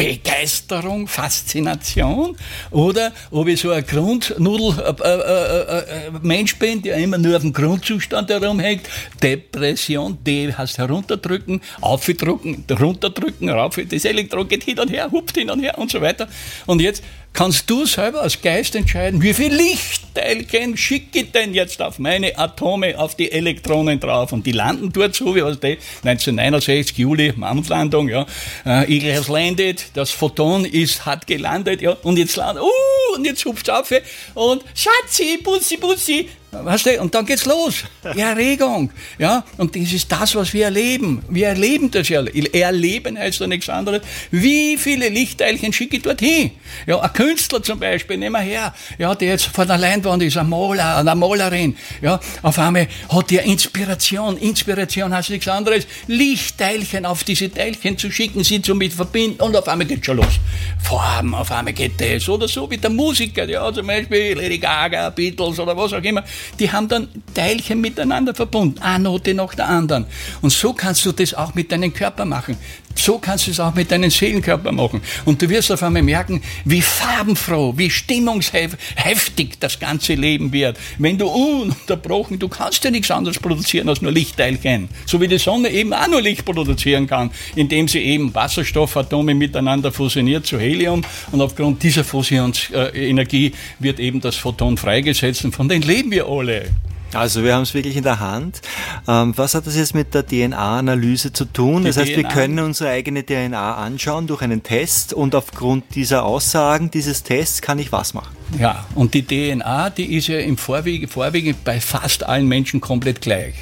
Begeisterung, 0.00 1.06
Faszination 1.06 2.34
oder 2.70 3.12
ob 3.30 3.48
ich 3.48 3.60
so 3.60 3.70
ein 3.70 3.84
Grundnudel-Mensch 3.84 6.54
äh, 6.54 6.56
äh, 6.56 6.58
äh, 6.58 6.58
bin, 6.58 6.80
der 6.80 6.96
immer 6.96 7.18
nur 7.18 7.36
auf 7.36 7.42
dem 7.42 7.52
Grundzustand 7.52 8.30
herumhängt. 8.30 8.88
Depression, 9.22 10.16
D 10.24 10.54
heißt 10.54 10.78
herunterdrücken, 10.78 11.60
aufdrücken, 11.82 12.64
runterdrücken, 12.70 13.50
rauf, 13.50 13.78
das 13.90 14.06
Elektron 14.06 14.48
geht 14.48 14.64
hin 14.64 14.78
und 14.78 14.90
her, 14.90 15.10
hupft 15.10 15.36
hin 15.36 15.50
und 15.50 15.60
her 15.60 15.76
und 15.76 15.90
so 15.90 16.00
weiter. 16.00 16.28
Und 16.64 16.80
jetzt 16.80 17.04
kannst 17.32 17.70
du 17.70 17.86
selber 17.86 18.22
als 18.22 18.42
Geist 18.42 18.74
entscheiden, 18.74 19.22
wie 19.22 19.32
viel 19.32 19.54
Lichtteilchen 19.54 20.76
schicke 20.76 21.20
ich 21.20 21.30
denn 21.32 21.54
jetzt 21.54 21.80
auf 21.80 21.98
meine 21.98 22.36
Atome, 22.38 22.98
auf 22.98 23.14
die 23.14 23.30
Elektronen 23.30 24.00
drauf. 24.00 24.32
Und 24.32 24.46
die 24.46 24.52
landen 24.52 24.92
dort 24.92 25.14
so, 25.14 25.34
wie 25.34 25.42
was 25.42 25.60
die 25.60 25.78
1969, 26.04 26.98
Juli, 26.98 27.32
Mondlandung, 27.36 28.08
ja. 28.08 28.26
Äh, 28.64 29.14
has 29.14 29.28
landed, 29.28 29.86
das 29.94 30.10
Photon 30.10 30.64
ist, 30.64 31.06
hat 31.06 31.26
gelandet, 31.26 31.80
ja. 31.82 31.92
Und 32.02 32.18
jetzt 32.18 32.36
landet, 32.36 32.62
uh, 32.62 33.16
und 33.16 33.24
jetzt 33.24 33.44
hupft 33.44 33.70
auf 33.70 33.90
und 34.34 34.62
Schatzi, 34.74 35.38
Bussi, 35.42 35.76
Bussi, 35.76 36.28
Weißt 36.52 36.86
du, 36.86 37.00
und 37.00 37.14
dann 37.14 37.24
geht's 37.26 37.44
los. 37.44 37.84
Die 38.14 38.20
Erregung. 38.20 38.90
Ja, 39.18 39.44
und 39.56 39.76
das 39.76 39.92
ist 39.92 40.10
das, 40.10 40.34
was 40.34 40.52
wir 40.52 40.64
erleben. 40.64 41.22
Wir 41.28 41.48
erleben 41.48 41.92
das 41.92 42.08
ja. 42.08 42.24
Erleben 42.24 43.16
heißt 43.16 43.38
ja 43.40 43.46
nichts 43.46 43.68
anderes. 43.68 44.02
Wie 44.32 44.76
viele 44.76 45.08
Lichtteilchen 45.10 45.72
schicke 45.72 45.98
ich 45.98 46.02
dorthin? 46.02 46.50
Ja, 46.88 46.98
ein 46.98 47.12
Künstler 47.12 47.62
zum 47.62 47.78
Beispiel, 47.78 48.16
nehmen 48.16 48.32
wir 48.32 48.40
her. 48.40 48.74
Ja, 48.98 49.14
der 49.14 49.28
jetzt 49.28 49.46
vor 49.46 49.64
der 49.64 49.78
Leinwand 49.78 50.24
ist, 50.24 50.36
ein 50.36 50.48
Maler, 50.48 50.96
eine 50.96 51.14
Malerin. 51.14 51.76
Ja, 52.02 52.18
auf 52.42 52.58
einmal 52.58 52.88
hat 53.08 53.30
der 53.30 53.44
Inspiration. 53.44 54.36
Inspiration 54.36 55.14
heißt 55.14 55.30
nichts 55.30 55.46
anderes. 55.46 55.86
Lichtteilchen 56.08 57.06
auf 57.06 57.22
diese 57.22 57.48
Teilchen 57.52 57.96
zu 57.96 58.10
schicken, 58.10 58.42
sie 58.42 58.60
zu 58.60 58.74
mit 58.74 58.92
verbinden 58.92 59.40
und 59.40 59.54
auf 59.56 59.68
einmal 59.68 59.86
geht's 59.86 60.06
schon 60.06 60.16
los. 60.16 60.40
Farben, 60.82 61.32
auf 61.32 61.52
einmal 61.52 61.74
geht 61.74 62.00
das. 62.00 62.28
Oder 62.28 62.48
so 62.48 62.68
wie 62.68 62.78
der 62.78 62.90
Musiker, 62.90 63.48
ja, 63.48 63.72
zum 63.72 63.86
Beispiel 63.86 64.34
Lady 64.36 64.58
Gaga, 64.58 65.10
Beatles 65.10 65.60
oder 65.60 65.76
was 65.76 65.92
auch 65.92 66.02
immer 66.02 66.24
die 66.58 66.72
haben 66.72 66.88
dann 66.88 67.08
Teilchen 67.34 67.80
miteinander 67.80 68.34
verbunden, 68.34 68.80
eine 68.80 69.04
Note 69.04 69.34
nach 69.34 69.54
der 69.54 69.68
anderen. 69.68 70.06
Und 70.40 70.50
so 70.50 70.72
kannst 70.72 71.04
du 71.04 71.12
das 71.12 71.34
auch 71.34 71.54
mit 71.54 71.72
deinem 71.72 71.92
Körper 71.92 72.24
machen. 72.24 72.56
So 72.94 73.18
kannst 73.18 73.46
du 73.46 73.50
es 73.52 73.60
auch 73.60 73.74
mit 73.74 73.90
deinem 73.90 74.10
Seelenkörper 74.10 74.72
machen. 74.72 75.00
Und 75.24 75.40
du 75.40 75.48
wirst 75.48 75.72
auf 75.72 75.82
einmal 75.82 76.02
merken, 76.02 76.42
wie 76.64 76.82
farbenfroh, 76.82 77.74
wie 77.76 77.88
stimmungsheftig 77.88 79.58
das 79.58 79.78
ganze 79.78 80.14
Leben 80.14 80.52
wird. 80.52 80.78
Wenn 80.98 81.16
du 81.16 81.26
ununterbrochen, 81.26 82.38
du 82.38 82.48
kannst 82.48 82.84
ja 82.84 82.90
nichts 82.90 83.10
anderes 83.10 83.38
produzieren 83.38 83.88
als 83.88 84.02
nur 84.02 84.12
Lichtteilchen. 84.12 84.88
So 85.06 85.20
wie 85.20 85.28
die 85.28 85.38
Sonne 85.38 85.70
eben 85.70 85.94
auch 85.94 86.08
nur 86.08 86.20
Licht 86.20 86.44
produzieren 86.44 87.06
kann, 87.06 87.30
indem 87.56 87.88
sie 87.88 88.00
eben 88.00 88.34
Wasserstoffatome 88.34 89.34
miteinander 89.34 89.92
fusioniert 89.92 90.46
zu 90.46 90.58
Helium. 90.58 91.02
Und 91.32 91.40
aufgrund 91.40 91.82
dieser 91.82 92.04
Fusionsenergie 92.04 93.52
wird 93.78 93.98
eben 93.98 94.20
das 94.20 94.36
Photon 94.36 94.76
freigesetzt. 94.76 95.44
Und 95.44 95.54
von 95.54 95.68
denen 95.68 95.82
leben 95.82 96.10
wir 96.10 96.26
alle. 96.26 96.66
Also 97.12 97.42
wir 97.42 97.54
haben 97.54 97.62
es 97.62 97.74
wirklich 97.74 97.96
in 97.96 98.04
der 98.04 98.20
Hand. 98.20 98.60
Ähm, 99.08 99.32
was 99.36 99.54
hat 99.54 99.66
das 99.66 99.76
jetzt 99.76 99.94
mit 99.94 100.14
der 100.14 100.26
DNA-Analyse 100.26 101.32
zu 101.32 101.44
tun? 101.44 101.82
Die 101.82 101.88
das 101.88 101.96
heißt, 101.96 102.16
wir 102.16 102.22
DNA 102.22 102.32
können 102.32 102.58
unsere 102.60 102.90
eigene 102.90 103.24
DNA 103.24 103.74
anschauen 103.74 104.26
durch 104.26 104.42
einen 104.42 104.62
Test 104.62 105.12
und 105.12 105.34
aufgrund 105.34 105.94
dieser 105.94 106.24
Aussagen 106.24 106.90
dieses 106.90 107.22
Tests 107.22 107.62
kann 107.62 107.78
ich 107.78 107.92
was 107.92 108.14
machen? 108.14 108.36
Ja, 108.58 108.86
und 108.94 109.14
die 109.14 109.24
DNA, 109.24 109.90
die 109.90 110.16
ist 110.16 110.26
ja 110.26 110.38
im 110.38 110.56
Vorwege, 110.56 111.06
Vorwege 111.06 111.54
bei 111.64 111.80
fast 111.80 112.24
allen 112.24 112.46
Menschen 112.46 112.80
komplett 112.80 113.20
gleich. 113.20 113.54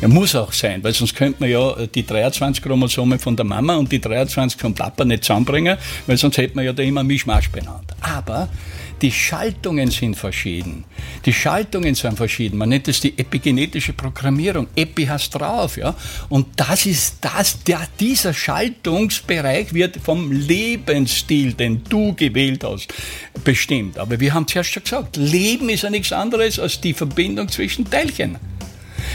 Ja, 0.00 0.08
muss 0.08 0.34
auch 0.34 0.52
sein, 0.52 0.82
weil 0.82 0.92
sonst 0.92 1.14
könnte 1.14 1.40
man 1.40 1.50
ja 1.50 1.86
die 1.86 2.04
23 2.04 2.62
Chromosomen 2.62 3.18
von 3.18 3.36
der 3.36 3.44
Mama 3.44 3.76
und 3.76 3.92
die 3.92 4.00
23 4.00 4.60
vom 4.60 4.74
Papa 4.74 5.04
nicht 5.04 5.24
zusammenbringen, 5.24 5.76
weil 6.06 6.16
sonst 6.16 6.38
hätte 6.38 6.56
man 6.56 6.64
ja 6.64 6.72
da 6.72 6.82
immer 6.82 7.04
Mischmasch 7.04 7.50
benannt. 7.50 7.92
Aber 8.00 8.48
die 9.02 9.12
Schaltungen 9.12 9.90
sind 9.90 10.16
verschieden. 10.16 10.84
Die 11.24 11.32
Schaltungen 11.32 11.94
sind 11.94 12.16
verschieden. 12.16 12.58
Man 12.58 12.68
nennt 12.70 12.88
es 12.88 13.00
die 13.00 13.16
epigenetische 13.18 13.92
Programmierung. 13.92 14.66
Epi 14.74 15.06
heißt 15.06 15.34
drauf, 15.34 15.76
ja. 15.76 15.94
Und 16.28 16.48
das 16.56 16.86
ist 16.86 17.18
das, 17.20 17.62
der, 17.64 17.86
dieser 18.00 18.34
Schaltungsbereich 18.34 19.72
wird 19.72 19.98
vom 20.02 20.32
Lebensstil, 20.32 21.52
den 21.52 21.84
du 21.84 22.14
gewählt 22.14 22.64
hast, 22.64 22.88
bestimmt. 23.44 23.98
Aber 23.98 24.18
wir 24.18 24.34
haben 24.34 24.46
zuerst 24.46 24.70
schon 24.70 24.82
gesagt, 24.82 25.16
Leben 25.16 25.68
ist 25.68 25.82
ja 25.82 25.90
nichts 25.90 26.12
anderes 26.12 26.58
als 26.58 26.80
die 26.80 26.94
Verbindung 26.94 27.48
zwischen 27.48 27.88
Teilchen. 27.88 28.36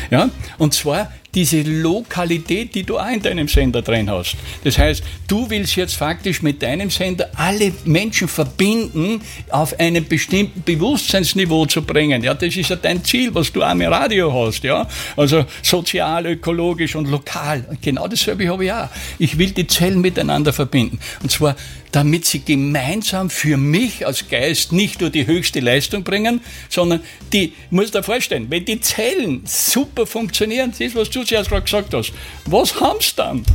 Ja? 0.10 0.30
Und 0.58 0.74
zwar 0.74 1.12
diese 1.36 1.62
Lokalität, 1.62 2.76
die 2.76 2.84
du 2.84 3.00
auch 3.00 3.10
in 3.10 3.22
deinem 3.22 3.48
Sender 3.48 3.82
drin 3.82 4.10
hast. 4.10 4.36
Das 4.64 4.78
heißt, 4.78 5.04
du 5.28 5.50
willst 5.50 5.76
jetzt 5.76 5.96
faktisch 5.96 6.42
mit 6.42 6.62
deinem 6.62 6.90
Sender 6.90 7.30
alle 7.36 7.74
Menschen 7.86 8.28
verbinden, 8.28 9.22
auf 9.50 9.80
einem 9.80 10.08
bestimmten 10.08 10.64
Bewusstseinsniveau 10.64 11.66
zu 11.66 11.82
bringen. 11.82 12.24
Ja, 12.24 12.34
das 12.34 12.56
ist 12.56 12.70
ja 12.70 12.76
dein 12.76 13.04
Ziel, 13.04 13.34
was 13.34 13.52
du 13.52 13.64
auch 13.64 13.72
im 13.72 13.82
Radio 13.82 14.34
hast. 14.34 14.64
Ja? 14.64 14.88
Also 15.18 15.46
sozial, 15.62 16.26
ökologisch 16.28 16.96
und 16.96 17.10
lokal. 17.10 17.66
Genau 17.82 18.08
dasselbe 18.08 18.48
habe 18.48 18.66
ich 18.66 18.72
auch. 18.72 18.90
Ich 19.18 19.38
will 19.38 19.52
die 19.52 19.68
Zellen 19.68 20.02
miteinander 20.02 20.54
verbinden. 20.54 21.00
Und 21.22 21.32
zwar 21.32 21.56
damit 21.94 22.26
sie 22.26 22.40
gemeinsam 22.40 23.30
für 23.30 23.56
mich 23.56 24.06
als 24.06 24.28
Geist 24.28 24.72
nicht 24.72 25.00
nur 25.00 25.12
die 25.12 25.28
höchste 25.28 25.60
Leistung 25.60 26.04
bringen, 26.04 26.42
sondern 26.68 27.02
die, 27.32 27.54
muss 27.70 27.92
dir 27.92 28.02
vorstellen, 28.02 28.48
wenn 28.50 28.66
die 28.66 28.82
Zellen 28.82 29.44
super 29.46 30.08
funktionieren, 30.08 30.72
das 30.72 30.80
ist, 30.82 30.96
was 30.96 31.12
du 31.12 31.23
zuerst 31.26 31.50
gerade 31.50 31.64
gesagt 31.64 31.94
hast, 31.94 32.14
was 32.46 32.80
haben 32.80 33.00
sie 33.02 33.16
dann? 33.16 33.46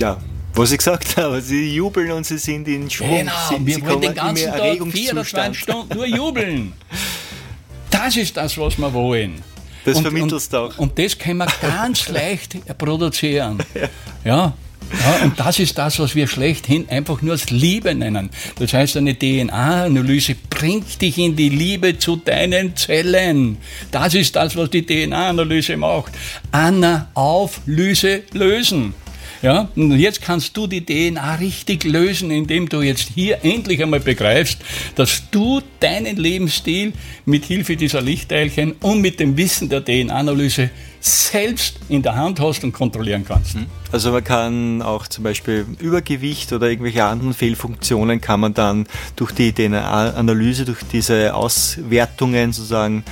Ja, 0.00 0.20
was 0.54 0.72
ich 0.72 0.78
gesagt 0.78 1.16
habe, 1.16 1.40
sie 1.40 1.74
jubeln 1.74 2.12
und 2.12 2.24
sie 2.24 2.38
sind 2.38 2.68
in 2.68 2.88
Schwung. 2.90 3.10
Genau, 3.10 3.32
sie, 3.48 3.66
wir 3.66 3.86
wollen 3.86 4.00
den 4.00 4.14
ganzen 4.14 4.50
Tag 4.50 4.60
Erregungszustand. 4.60 5.56
24 5.56 5.62
Stunden 5.62 5.94
nur 5.94 6.06
jubeln. 6.06 6.72
Das 7.90 8.16
ist 8.16 8.36
das, 8.36 8.56
was 8.58 8.78
wir 8.78 8.92
wollen. 8.92 9.42
Das 9.84 9.96
und, 9.98 10.02
vermittelst 10.02 10.52
du 10.52 10.58
und, 10.58 10.72
auch. 10.72 10.78
Und 10.78 10.98
das 10.98 11.18
können 11.18 11.38
wir 11.38 11.46
ganz 11.60 12.08
leicht 12.08 12.56
produzieren. 12.78 13.58
Ja. 13.74 13.88
Ja, 14.24 14.52
und 15.22 15.38
das 15.38 15.58
ist 15.58 15.78
das, 15.78 15.98
was 15.98 16.14
wir 16.14 16.26
schlechthin 16.26 16.88
einfach 16.88 17.22
nur 17.22 17.32
als 17.32 17.50
Liebe 17.50 17.94
nennen. 17.94 18.30
Das 18.58 18.72
heißt, 18.72 18.96
eine 18.96 19.18
DNA-Analyse 19.18 20.36
bringt 20.50 21.00
dich 21.00 21.18
in 21.18 21.36
die 21.36 21.48
Liebe 21.48 21.98
zu 21.98 22.16
deinen 22.16 22.76
Zellen. 22.76 23.58
Das 23.90 24.14
ist 24.14 24.36
das, 24.36 24.56
was 24.56 24.70
die 24.70 24.86
DNA-Analyse 24.86 25.76
macht. 25.76 26.12
Anna, 26.52 27.10
Auflöse, 27.14 28.22
lösen. 28.32 28.94
Ja, 29.42 29.68
und 29.76 29.98
jetzt 29.98 30.22
kannst 30.22 30.56
du 30.56 30.66
die 30.66 30.86
DNA 30.86 31.34
richtig 31.34 31.84
lösen, 31.84 32.30
indem 32.30 32.66
du 32.66 32.80
jetzt 32.80 33.10
hier 33.14 33.44
endlich 33.44 33.82
einmal 33.82 34.00
begreifst, 34.00 34.58
dass 34.94 35.24
du 35.30 35.60
deinen 35.80 36.16
Lebensstil 36.16 36.94
mit 37.26 37.44
Hilfe 37.44 37.76
dieser 37.76 38.00
Lichtteilchen 38.00 38.72
und 38.80 39.02
mit 39.02 39.20
dem 39.20 39.36
Wissen 39.36 39.68
der 39.68 39.84
DNA-Analyse 39.84 40.70
selbst 41.04 41.80
in 41.90 42.02
der 42.02 42.16
Hand 42.16 42.40
hast 42.40 42.64
und 42.64 42.72
kontrollieren 42.72 43.26
kannst. 43.26 43.56
Also 43.92 44.10
man 44.10 44.24
kann 44.24 44.80
auch 44.80 45.06
zum 45.06 45.22
Beispiel 45.22 45.66
Übergewicht 45.78 46.50
oder 46.54 46.68
irgendwelche 46.68 47.04
anderen 47.04 47.34
Fehlfunktionen 47.34 48.22
kann 48.22 48.40
man 48.40 48.54
dann 48.54 48.86
durch 49.14 49.32
die 49.32 49.52
DNA-Analyse, 49.52 50.64
durch 50.64 50.82
diese 50.90 51.34
Auswertungen 51.34 52.52
sozusagen, 52.52 53.04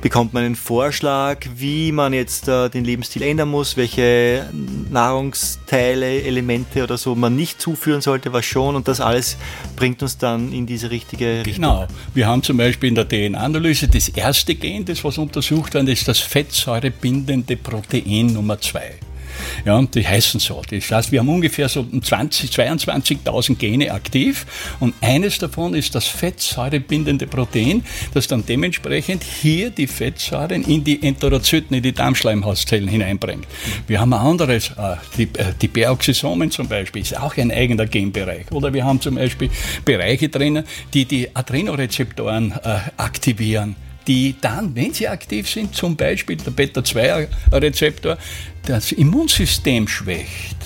bekommt 0.00 0.32
man 0.32 0.44
einen 0.44 0.56
Vorschlag, 0.56 1.38
wie 1.56 1.92
man 1.92 2.12
jetzt 2.12 2.48
äh, 2.48 2.68
den 2.68 2.84
Lebensstil 2.84 3.22
ändern 3.22 3.48
muss, 3.48 3.76
welche 3.76 4.48
Nahrungsteile, 4.90 6.22
Elemente 6.22 6.82
oder 6.82 6.98
so 6.98 7.14
man 7.14 7.36
nicht 7.36 7.60
zuführen 7.60 8.00
sollte, 8.00 8.32
was 8.32 8.44
schon 8.44 8.76
und 8.76 8.88
das 8.88 9.00
alles 9.00 9.36
bringt 9.76 10.02
uns 10.02 10.18
dann 10.18 10.52
in 10.52 10.66
diese 10.66 10.90
richtige 10.90 11.44
Richtung. 11.44 11.64
Genau. 11.64 11.86
Wir 12.14 12.26
haben 12.26 12.42
zum 12.42 12.56
Beispiel 12.56 12.88
in 12.88 12.94
der 12.94 13.08
DNA-Analyse 13.08 13.88
das 13.88 14.08
erste 14.08 14.54
Gen, 14.54 14.84
das 14.84 15.04
was 15.04 15.18
untersucht 15.18 15.74
wird, 15.74 15.88
ist 15.88 16.08
das 16.08 16.18
fettsäurebindende 16.18 17.56
Protein 17.56 18.26
Nummer 18.26 18.60
2. 18.60 19.09
Ja, 19.64 19.76
und 19.76 19.94
die 19.94 20.06
heißen 20.06 20.40
so. 20.40 20.62
Das 20.70 20.90
heißt, 20.90 21.12
wir 21.12 21.20
haben 21.20 21.28
ungefähr 21.28 21.68
so 21.68 21.84
20, 21.84 22.50
22.000 22.50 23.56
Gene 23.56 23.92
aktiv 23.92 24.46
und 24.80 24.94
eines 25.00 25.38
davon 25.38 25.74
ist 25.74 25.94
das 25.94 26.06
fettsäurebindende 26.06 27.26
Protein, 27.26 27.84
das 28.14 28.26
dann 28.26 28.44
dementsprechend 28.46 29.22
hier 29.24 29.70
die 29.70 29.86
Fettsäuren 29.86 30.62
in 30.64 30.84
die 30.84 31.02
Enterozyten, 31.02 31.76
in 31.76 31.82
die 31.82 31.92
Darmschleimhauszellen 31.92 32.88
hineinbringt. 32.88 33.46
Wir 33.86 34.00
haben 34.00 34.12
ein 34.12 34.20
anderes, 34.20 34.70
äh, 34.70 34.96
die, 35.16 35.24
äh, 35.38 35.52
die 35.60 35.68
Peroxisomen 35.68 36.50
zum 36.50 36.68
Beispiel, 36.68 37.02
ist 37.02 37.18
auch 37.18 37.36
ein 37.36 37.50
eigener 37.50 37.86
Genbereich. 37.86 38.50
Oder 38.52 38.72
wir 38.72 38.84
haben 38.84 39.00
zum 39.00 39.16
Beispiel 39.16 39.50
Bereiche 39.84 40.28
drinnen, 40.28 40.64
die 40.94 41.04
die 41.04 41.34
Adrenorezeptoren 41.34 42.52
äh, 42.52 42.78
aktivieren 42.96 43.76
die 44.10 44.34
dann, 44.40 44.74
wenn 44.74 44.92
sie 44.92 45.06
aktiv 45.06 45.48
sind, 45.48 45.72
zum 45.72 45.94
Beispiel 45.94 46.36
der 46.36 46.50
Beta-2-Rezeptor, 46.50 48.18
das 48.66 48.90
Immunsystem 48.90 49.86
schwächt. 49.86 50.56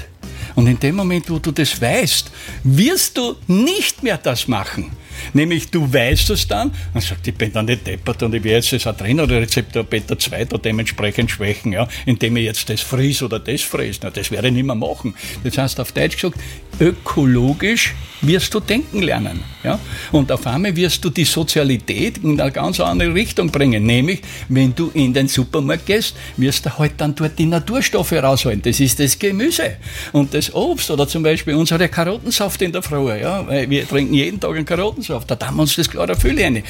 Und 0.55 0.67
in 0.67 0.81
dem 0.81 0.97
Moment, 0.97 1.29
wo 1.29 1.39
du 1.39 1.51
das 1.51 1.79
weißt, 1.79 2.31
wirst 2.63 3.19
du 3.19 3.37
nicht 3.47 4.03
mehr 4.03 4.17
das 4.17 4.49
machen. 4.49 4.93
Nämlich 5.33 5.71
du 5.71 5.93
weißt 5.93 6.31
es 6.31 6.47
dann 6.47 6.73
und 6.93 7.03
sagst, 7.03 7.27
ich 7.27 7.35
bin 7.35 7.53
dann 7.53 7.67
nicht 7.67 7.87
deppert 7.87 8.23
und 8.23 8.35
ich 8.35 8.45
werde 8.45 8.57
jetzt 8.57 8.73
das 8.73 8.87
Adrenorezeptor 8.87 9.85
Beta 9.85 10.19
2 10.19 10.45
da 10.47 10.59
dementsprechend 10.59 11.31
schwächen, 11.31 11.73
ja, 11.73 11.89
indem 12.07 12.37
ich 12.37 12.45
jetzt 12.45 12.69
das 12.69 12.81
fries 12.81 13.23
oder 13.23 13.39
das 13.39 13.63
fries. 13.63 13.99
Na, 14.03 14.11
das 14.11 14.31
werde 14.31 14.49
ich 14.49 14.55
nicht 14.55 14.67
mehr 14.67 14.75
machen. 14.75 15.15
Das 15.43 15.59
heißt 15.59 15.81
auf 15.81 15.93
Deutsch 15.93 16.17
gesagt, 16.17 16.39
ökologisch 16.81 17.95
wirst 18.21 18.55
du 18.55 18.61
denken 18.61 19.03
lernen. 19.03 19.43
Ja? 19.63 19.79
Und 20.11 20.33
auf 20.33 20.47
einmal 20.47 20.75
wirst 20.77 21.05
du 21.05 21.11
die 21.11 21.25
Sozialität 21.25 22.19
in 22.19 22.41
eine 22.41 22.51
ganz 22.51 22.81
andere 22.81 23.13
Richtung 23.15 23.51
bringen. 23.51 23.85
Nämlich, 23.85 24.23
wenn 24.49 24.75
du 24.75 24.91
in 24.95 25.13
den 25.13 25.29
Supermarkt 25.29 25.87
gehst, 25.87 26.17
wirst 26.37 26.67
du 26.67 26.79
halt 26.79 26.93
dann 26.97 27.15
dort 27.15 27.39
die 27.39 27.47
Naturstoffe 27.47 28.13
rausholen. 28.13 28.63
Das 28.63 28.81
ist 28.81 28.99
das 28.99 29.19
Gemüse 29.19 29.77
und 30.13 30.33
das 30.33 30.55
Obst 30.55 30.91
oder 30.91 31.07
zum 31.07 31.23
Beispiel 31.23 31.55
unsere 31.55 31.89
Karottensaft 31.89 32.63
in 32.63 32.73
der 32.73 32.83
Früh. 32.83 33.13
Ja? 33.21 33.47
Wir 33.69 33.87
trinken 33.87 34.15
jeden 34.15 34.41
Tag 34.41 34.51
einen 34.51 34.65
Karottensaft. 34.65 35.04
Da 35.09 35.47
haben 35.47 35.57
wir 35.57 35.63
uns 35.63 35.77
das 35.77 35.91
Chlorophyll 35.91 36.41
rein. 36.41 36.63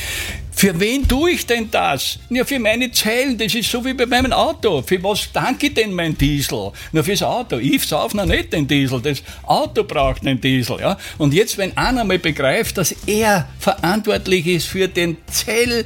Für 0.52 0.78
wen 0.78 1.06
tue 1.06 1.32
ich 1.32 1.46
denn 1.46 1.70
das? 1.70 2.18
Ja, 2.30 2.44
für 2.44 2.58
meine 2.58 2.90
Zellen. 2.92 3.36
Das 3.36 3.54
ist 3.54 3.70
so 3.70 3.84
wie 3.84 3.92
bei 3.92 4.06
meinem 4.06 4.32
Auto. 4.32 4.82
Für 4.82 5.02
was 5.02 5.28
danke 5.32 5.66
ich 5.66 5.74
denn 5.74 5.92
mein 5.92 6.16
Diesel? 6.16 6.70
Nur 6.92 7.04
fürs 7.04 7.22
Auto. 7.22 7.58
Ich 7.58 7.82
sauf 7.82 8.14
noch 8.14 8.24
nicht 8.24 8.52
den 8.52 8.66
Diesel. 8.66 9.00
Das 9.02 9.22
Auto 9.42 9.84
braucht 9.84 10.22
einen 10.22 10.40
Diesel. 10.40 10.78
Ja? 10.80 10.96
Und 11.18 11.34
jetzt, 11.34 11.58
wenn 11.58 11.76
einer 11.76 12.04
mal 12.04 12.18
begreift, 12.18 12.78
dass 12.78 12.94
er 13.06 13.48
verantwortlich 13.58 14.46
ist 14.46 14.66
für 14.68 14.88
den 14.88 15.16
Zell 15.26 15.84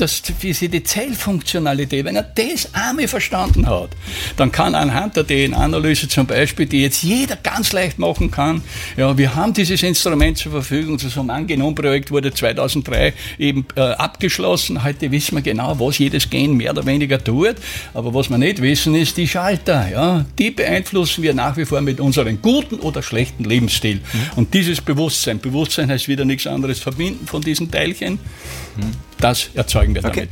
dass 0.00 0.22
wie 0.40 0.52
sie 0.52 0.68
die 0.68 0.82
Zellfunktionalität, 0.82 2.04
wenn 2.04 2.16
er 2.16 2.22
das 2.22 2.74
einmal 2.74 3.08
verstanden 3.08 3.66
hat, 3.66 3.90
dann 4.36 4.52
kann 4.52 4.74
anhand 4.74 5.16
der 5.16 5.26
DNA-Analyse 5.26 6.08
zum 6.08 6.26
Beispiel, 6.26 6.66
die 6.66 6.82
jetzt 6.82 7.02
jeder 7.02 7.36
ganz 7.36 7.72
leicht 7.72 7.98
machen 7.98 8.30
kann, 8.30 8.62
ja, 8.96 9.16
wir 9.16 9.34
haben 9.34 9.52
dieses 9.52 9.82
Instrument 9.82 10.38
zur 10.38 10.52
Verfügung, 10.52 10.98
das 10.98 11.16
Angenommen-Projekt 11.16 12.10
wurde 12.10 12.32
2003 12.32 13.12
eben 13.38 13.66
äh, 13.74 13.80
abgeschlossen. 13.80 14.84
Heute 14.84 15.10
wissen 15.10 15.36
wir 15.36 15.42
genau, 15.42 15.78
was 15.78 15.98
jedes 15.98 16.30
Gen 16.30 16.56
mehr 16.56 16.70
oder 16.70 16.86
weniger 16.86 17.22
tut, 17.22 17.56
aber 17.94 18.14
was 18.14 18.30
wir 18.30 18.38
nicht 18.38 18.62
wissen, 18.62 18.94
ist 18.94 19.16
die 19.16 19.28
Schalter. 19.28 19.88
Ja, 19.90 20.24
die 20.38 20.50
beeinflussen 20.50 21.22
wir 21.22 21.34
nach 21.34 21.56
wie 21.56 21.64
vor 21.64 21.80
mit 21.80 22.00
unserem 22.00 22.40
guten 22.40 22.76
oder 22.76 23.02
schlechten 23.02 23.44
Lebensstil. 23.44 23.96
Mhm. 23.96 24.20
Und 24.36 24.54
dieses 24.54 24.80
Bewusstsein, 24.80 25.40
Bewusstsein 25.40 25.90
heißt 25.90 26.08
wieder 26.08 26.24
nichts 26.24 26.46
anderes 26.46 26.78
verbinden 26.78 27.26
von 27.26 27.42
diesen 27.42 27.70
Teilchen, 27.70 28.18
das 29.20 29.50
erzeugen 29.54 29.94
wir 29.94 30.04
Okay. 30.04 30.28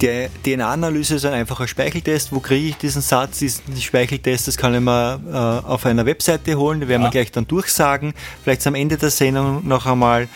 damit. 0.00 0.30
Die 0.44 0.56
DNA-Analyse 0.56 1.16
ist 1.16 1.24
ein 1.24 1.32
einfacher 1.34 1.66
Speicheltest. 1.68 2.32
Wo 2.32 2.40
kriege 2.40 2.68
ich 2.68 2.76
diesen 2.76 3.02
Satz, 3.02 3.38
diesen 3.38 3.76
Speicheltest? 3.80 4.48
Das 4.48 4.56
kann 4.56 4.74
ich 4.74 4.80
mir 4.80 5.20
äh, 5.30 5.66
auf 5.66 5.84
einer 5.86 6.06
Webseite 6.06 6.56
holen. 6.56 6.80
Die 6.80 6.88
werden 6.88 7.02
wir 7.02 7.06
Ja. 7.06 7.10
gleich 7.10 7.32
dann 7.32 7.46
durchsagen. 7.46 8.14
Vielleicht 8.42 8.66
am 8.66 8.74
Ende 8.74 8.96
der 8.96 9.10
Sendung 9.10 9.66
noch 9.66 9.86
einmal 9.86 10.28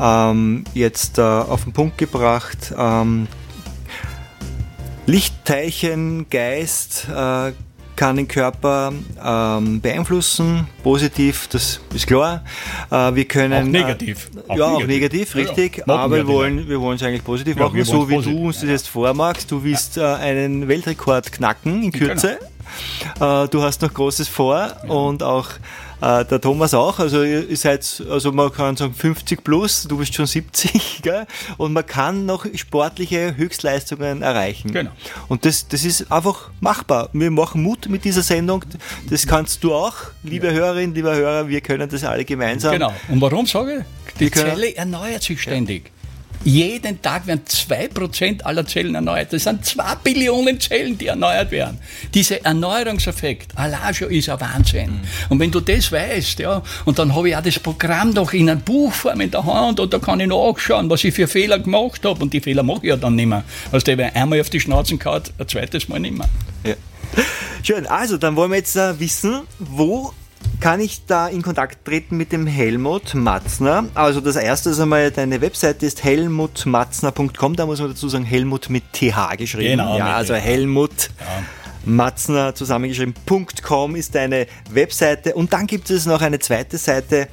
ähm, 0.00 0.64
jetzt 0.74 1.18
äh, 1.18 1.22
auf 1.22 1.64
den 1.64 1.72
Punkt 1.72 1.98
gebracht. 1.98 2.72
Ähm, 2.76 3.28
Lichtteilchen, 5.06 6.28
Geist 6.30 7.06
äh, 7.14 7.52
kann 8.02 8.16
den 8.16 8.26
Körper 8.26 8.92
ähm, 9.24 9.80
beeinflussen, 9.80 10.66
positiv, 10.82 11.46
das 11.52 11.78
ist 11.94 12.08
klar. 12.08 12.42
Äh, 12.90 13.14
wir 13.14 13.24
können 13.26 13.62
Auch 13.62 13.70
negativ. 13.70 14.28
Äh, 14.34 14.50
Auch 14.50 14.56
ja, 14.56 14.64
auch 14.66 14.86
negativ. 14.86 15.36
Ja, 15.36 15.40
ja. 15.40 15.46
richtig. 15.46 15.86
Machen 15.86 16.00
aber 16.00 16.16
wir 16.16 16.26
wollen, 16.26 16.68
wir 16.68 16.80
wollen 16.80 16.96
es 16.96 17.02
eigentlich 17.04 17.22
positiv 17.22 17.56
Ja, 17.56 17.68
machen, 17.68 17.84
so 17.84 18.08
wie 18.08 18.16
positiv, 18.16 18.36
du 18.36 18.46
uns 18.48 18.60
das 18.60 18.70
jetzt 18.70 18.88
vormachst. 18.88 19.52
Du 19.52 19.62
willst 19.62 19.98
äh, 19.98 20.02
einen 20.02 20.66
Weltrekord 20.66 21.30
knacken 21.30 21.80
in 21.84 21.92
Kürze. 21.92 22.40
Äh, 23.20 23.46
du 23.46 23.62
hast 23.62 23.82
noch 23.82 23.94
Großes 23.94 24.26
vor 24.26 24.72
und 24.88 25.22
auch 25.22 25.50
äh, 26.02 26.24
der 26.24 26.40
Thomas 26.40 26.74
auch. 26.74 26.98
Also 26.98 27.22
ihr 27.22 27.56
seid, 27.56 28.02
also 28.10 28.32
man 28.32 28.52
kann 28.52 28.76
sagen 28.76 28.92
50 28.92 29.44
plus, 29.44 29.84
du 29.84 29.96
bist 29.96 30.14
schon 30.14 30.26
70, 30.26 31.00
gell? 31.02 31.26
Und 31.56 31.72
man 31.72 31.86
kann 31.86 32.26
noch 32.26 32.44
sportliche 32.56 33.36
Höchstleistungen 33.36 34.22
erreichen. 34.22 34.72
Genau. 34.72 34.90
Und 35.28 35.44
das, 35.44 35.68
das 35.68 35.84
ist 35.84 36.10
einfach 36.10 36.50
machbar. 36.60 37.08
Wir 37.12 37.30
machen 37.30 37.62
Mut 37.62 37.88
mit 37.88 38.04
dieser 38.04 38.22
Sendung. 38.22 38.64
Das 39.08 39.26
kannst 39.26 39.62
du 39.62 39.74
auch, 39.74 39.94
liebe 40.24 40.52
Hörerin, 40.52 40.92
lieber 40.94 41.14
Hörer. 41.14 41.48
Wir 41.48 41.60
können 41.60 41.88
das 41.88 42.02
alle 42.04 42.24
gemeinsam. 42.24 42.72
Genau. 42.72 42.92
Und 43.08 43.20
warum 43.20 43.46
sage 43.46 43.84
ich? 44.08 44.14
Die 44.18 44.30
Zelle 44.30 44.74
erneuert 44.74 45.22
sich 45.22 45.40
ständig. 45.40 45.90
Jeden 46.44 47.00
Tag 47.02 47.26
werden 47.26 47.42
2% 47.46 48.42
aller 48.42 48.66
Zellen 48.66 48.94
erneuert. 48.94 49.32
Das 49.32 49.44
sind 49.44 49.64
2 49.64 49.96
Billionen 50.02 50.58
Zellen, 50.60 50.98
die 50.98 51.06
erneuert 51.06 51.50
werden. 51.50 51.78
Dieser 52.14 52.44
Erneuerungseffekt, 52.44 53.56
allein 53.56 53.94
schon 53.94 54.10
ist 54.10 54.28
ein 54.28 54.40
Wahnsinn. 54.40 54.90
Mhm. 54.90 55.00
Und 55.28 55.40
wenn 55.40 55.50
du 55.50 55.60
das 55.60 55.92
weißt, 55.92 56.40
ja, 56.40 56.62
und 56.84 56.98
dann 56.98 57.14
habe 57.14 57.28
ich 57.28 57.36
auch 57.36 57.42
das 57.42 57.58
Programm 57.58 58.10
noch 58.10 58.32
in 58.32 58.50
einer 58.50 58.60
Buchform 58.60 59.20
in 59.20 59.30
der 59.30 59.44
Hand 59.44 59.80
und 59.80 59.92
da 59.92 59.98
kann 59.98 60.20
ich 60.20 60.26
nachschauen, 60.26 60.90
was 60.90 61.04
ich 61.04 61.14
für 61.14 61.28
Fehler 61.28 61.58
gemacht 61.58 62.04
habe. 62.04 62.22
Und 62.22 62.32
die 62.32 62.40
Fehler 62.40 62.62
mache 62.62 62.80
ich 62.82 62.88
ja 62.88 62.96
dann 62.96 63.14
nicht 63.14 63.26
mehr. 63.26 63.44
Also, 63.70 63.86
wenn 63.86 64.00
einmal 64.00 64.40
auf 64.40 64.50
die 64.50 64.60
Schnauze 64.60 64.96
kaut, 64.98 65.32
ein 65.38 65.48
zweites 65.48 65.88
Mal 65.88 66.00
nicht 66.00 66.16
mehr. 66.16 66.28
Ja. 66.64 66.74
Schön, 67.62 67.86
also 67.86 68.16
dann 68.16 68.34
wollen 68.36 68.50
wir 68.50 68.58
jetzt 68.58 68.76
äh, 68.76 68.98
wissen, 68.98 69.42
wo 69.58 70.12
kann 70.62 70.80
ich 70.80 71.04
da 71.06 71.26
in 71.26 71.42
Kontakt 71.42 71.84
treten 71.84 72.16
mit 72.16 72.30
dem 72.30 72.46
Helmut 72.46 73.16
Matzner? 73.16 73.86
Also 73.94 74.20
das 74.20 74.36
erste 74.36 74.70
ist 74.70 74.78
einmal, 74.78 75.10
deine 75.10 75.40
Webseite 75.40 75.84
ist 75.84 76.04
helmutmatzner.com, 76.04 77.56
da 77.56 77.66
muss 77.66 77.80
man 77.80 77.88
dazu 77.88 78.08
sagen, 78.08 78.24
Helmut 78.24 78.70
mit 78.70 78.84
TH 78.92 79.36
geschrieben. 79.36 79.70
Genau, 79.70 79.98
ja, 79.98 80.14
also. 80.14 80.34
Helmut 80.34 81.10
Matzner 81.84 82.54
zusammengeschrieben.com 82.54 83.96
ist 83.96 84.14
deine 84.14 84.46
Webseite 84.70 85.34
und 85.34 85.52
dann 85.52 85.66
gibt 85.66 85.90
es 85.90 86.06
noch 86.06 86.22
eine 86.22 86.38
zweite 86.38 86.78
Seite 86.78 87.26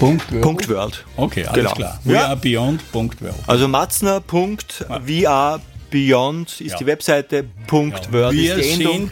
Punkt 0.00 0.32
World. 0.32 0.42
Punkt 0.42 0.68
World. 0.68 1.04
Okay, 1.16 1.44
alles 1.44 1.62
Genau. 1.62 1.74
klar. 1.74 2.00
We 2.04 2.12
Ja. 2.14 2.26
are 2.26 2.36
beyond. 2.36 2.90
Punkt 2.92 3.20
World. 3.22 3.36
Also 3.46 3.68
matzner.vr 3.68 5.60
Beyond 5.90 6.60
ist 6.60 6.70
Ja. 6.72 6.76
die 6.78 6.86
Webseite, 6.86 7.44
Punkt 7.66 8.12
Word 8.12 8.32
Wir 8.32 8.54
ist 8.56 8.78
die 8.78 8.84
Endung. 8.84 9.10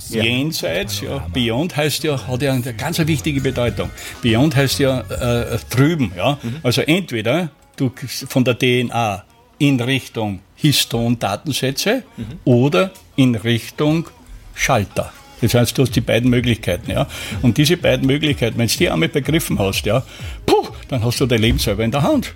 sind 0.00 0.24
jenseits, 0.24 1.00
ja. 1.00 1.24
Beyond 1.32 1.76
heißt 1.76 2.02
ja, 2.02 2.26
hat 2.26 2.42
ja 2.42 2.52
eine 2.52 2.74
ganz 2.74 2.98
wichtige 2.98 3.40
Bedeutung. 3.40 3.90
Beyond 4.22 4.56
heißt 4.56 4.80
ja 4.80 5.00
äh, 5.02 5.58
drüben, 5.70 6.12
ja. 6.16 6.36
Mhm. 6.42 6.56
Also 6.64 6.80
entweder 6.82 7.50
du 7.76 7.92
von 8.28 8.42
der 8.44 8.58
DNA 8.58 9.24
in 9.58 9.80
Richtung 9.80 10.40
Histon-Datensätze 10.56 12.02
Mhm. 12.16 12.24
oder 12.44 12.90
in 13.14 13.36
Richtung 13.36 14.08
Schalter. 14.54 15.12
Das 15.40 15.54
heißt, 15.54 15.76
du 15.78 15.82
hast 15.82 15.94
die 15.94 16.00
beiden 16.00 16.30
Möglichkeiten, 16.30 16.90
ja. 16.90 17.06
Und 17.42 17.58
diese 17.58 17.76
beiden 17.76 18.06
Möglichkeiten, 18.06 18.58
wenn 18.58 18.68
du 18.68 18.76
die 18.76 18.90
einmal 18.90 19.08
begriffen 19.08 19.58
hast, 19.58 19.86
ja, 19.86 20.04
puh, 20.46 20.66
dann 20.88 21.04
hast 21.04 21.20
du 21.20 21.26
dein 21.26 21.40
Leben 21.40 21.58
selber 21.58 21.84
in 21.84 21.90
der 21.90 22.02
Hand. 22.02 22.34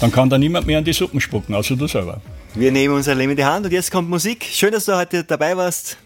Dann 0.00 0.12
kann 0.12 0.28
da 0.28 0.38
niemand 0.38 0.66
mehr 0.66 0.78
an 0.78 0.84
die 0.84 0.92
Suppen 0.92 1.20
spucken, 1.20 1.54
außer 1.54 1.76
du 1.76 1.86
selber. 1.86 2.20
Wir 2.54 2.72
nehmen 2.72 2.94
unser 2.94 3.14
Leben 3.14 3.30
in 3.30 3.36
die 3.36 3.44
Hand 3.44 3.66
und 3.66 3.72
jetzt 3.72 3.90
kommt 3.90 4.08
Musik. 4.08 4.44
Schön, 4.50 4.72
dass 4.72 4.84
du 4.84 4.96
heute 4.96 5.24
dabei 5.24 5.56
warst. 5.56 5.98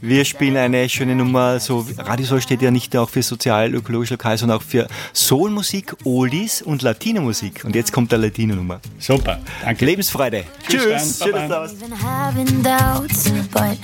Wir 0.00 0.24
spielen 0.24 0.56
eine 0.56 0.88
schöne 0.88 1.14
Nummer. 1.14 1.58
So, 1.60 1.86
Radio 1.98 2.26
Soul 2.26 2.40
steht 2.40 2.62
ja 2.62 2.70
nicht 2.70 2.92
nur 2.94 3.04
auch 3.04 3.08
für 3.08 3.22
sozial-ökologisch 3.22 4.10
lokal, 4.10 4.36
sondern 4.38 4.58
auch 4.58 4.62
für 4.62 4.86
Soulmusik, 5.12 5.94
Oldies 6.04 6.62
und 6.62 6.82
Latino-Musik. 6.82 7.64
Und 7.64 7.74
jetzt 7.74 7.92
kommt 7.92 8.12
der 8.12 8.18
Latino-Nummer. 8.18 8.80
Super, 8.98 9.40
danke. 9.62 9.84
Lebensfreude. 9.84 10.44
Tschüss, 10.68 10.82
Tschüss. 10.82 11.18
Schön, 11.22 11.32
dass 11.32 11.42
du 11.42 11.48
da 11.48 11.60
warst. 11.60 11.80
Been 11.80 12.02
having 12.02 12.62
doubts, 12.62 13.30
but 13.52 13.78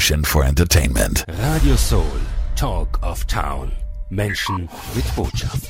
all-in-one 0.00 0.24
solution 0.24 0.24
for 0.24 0.44
entertainment. 0.44 1.24
Radio 1.28 1.76
Soul, 1.76 2.20
Talk 2.56 2.98
of 3.02 3.26
Town. 3.26 3.72
Menschen 4.10 4.68
mit 4.94 5.04
Botschaft. 5.14 5.69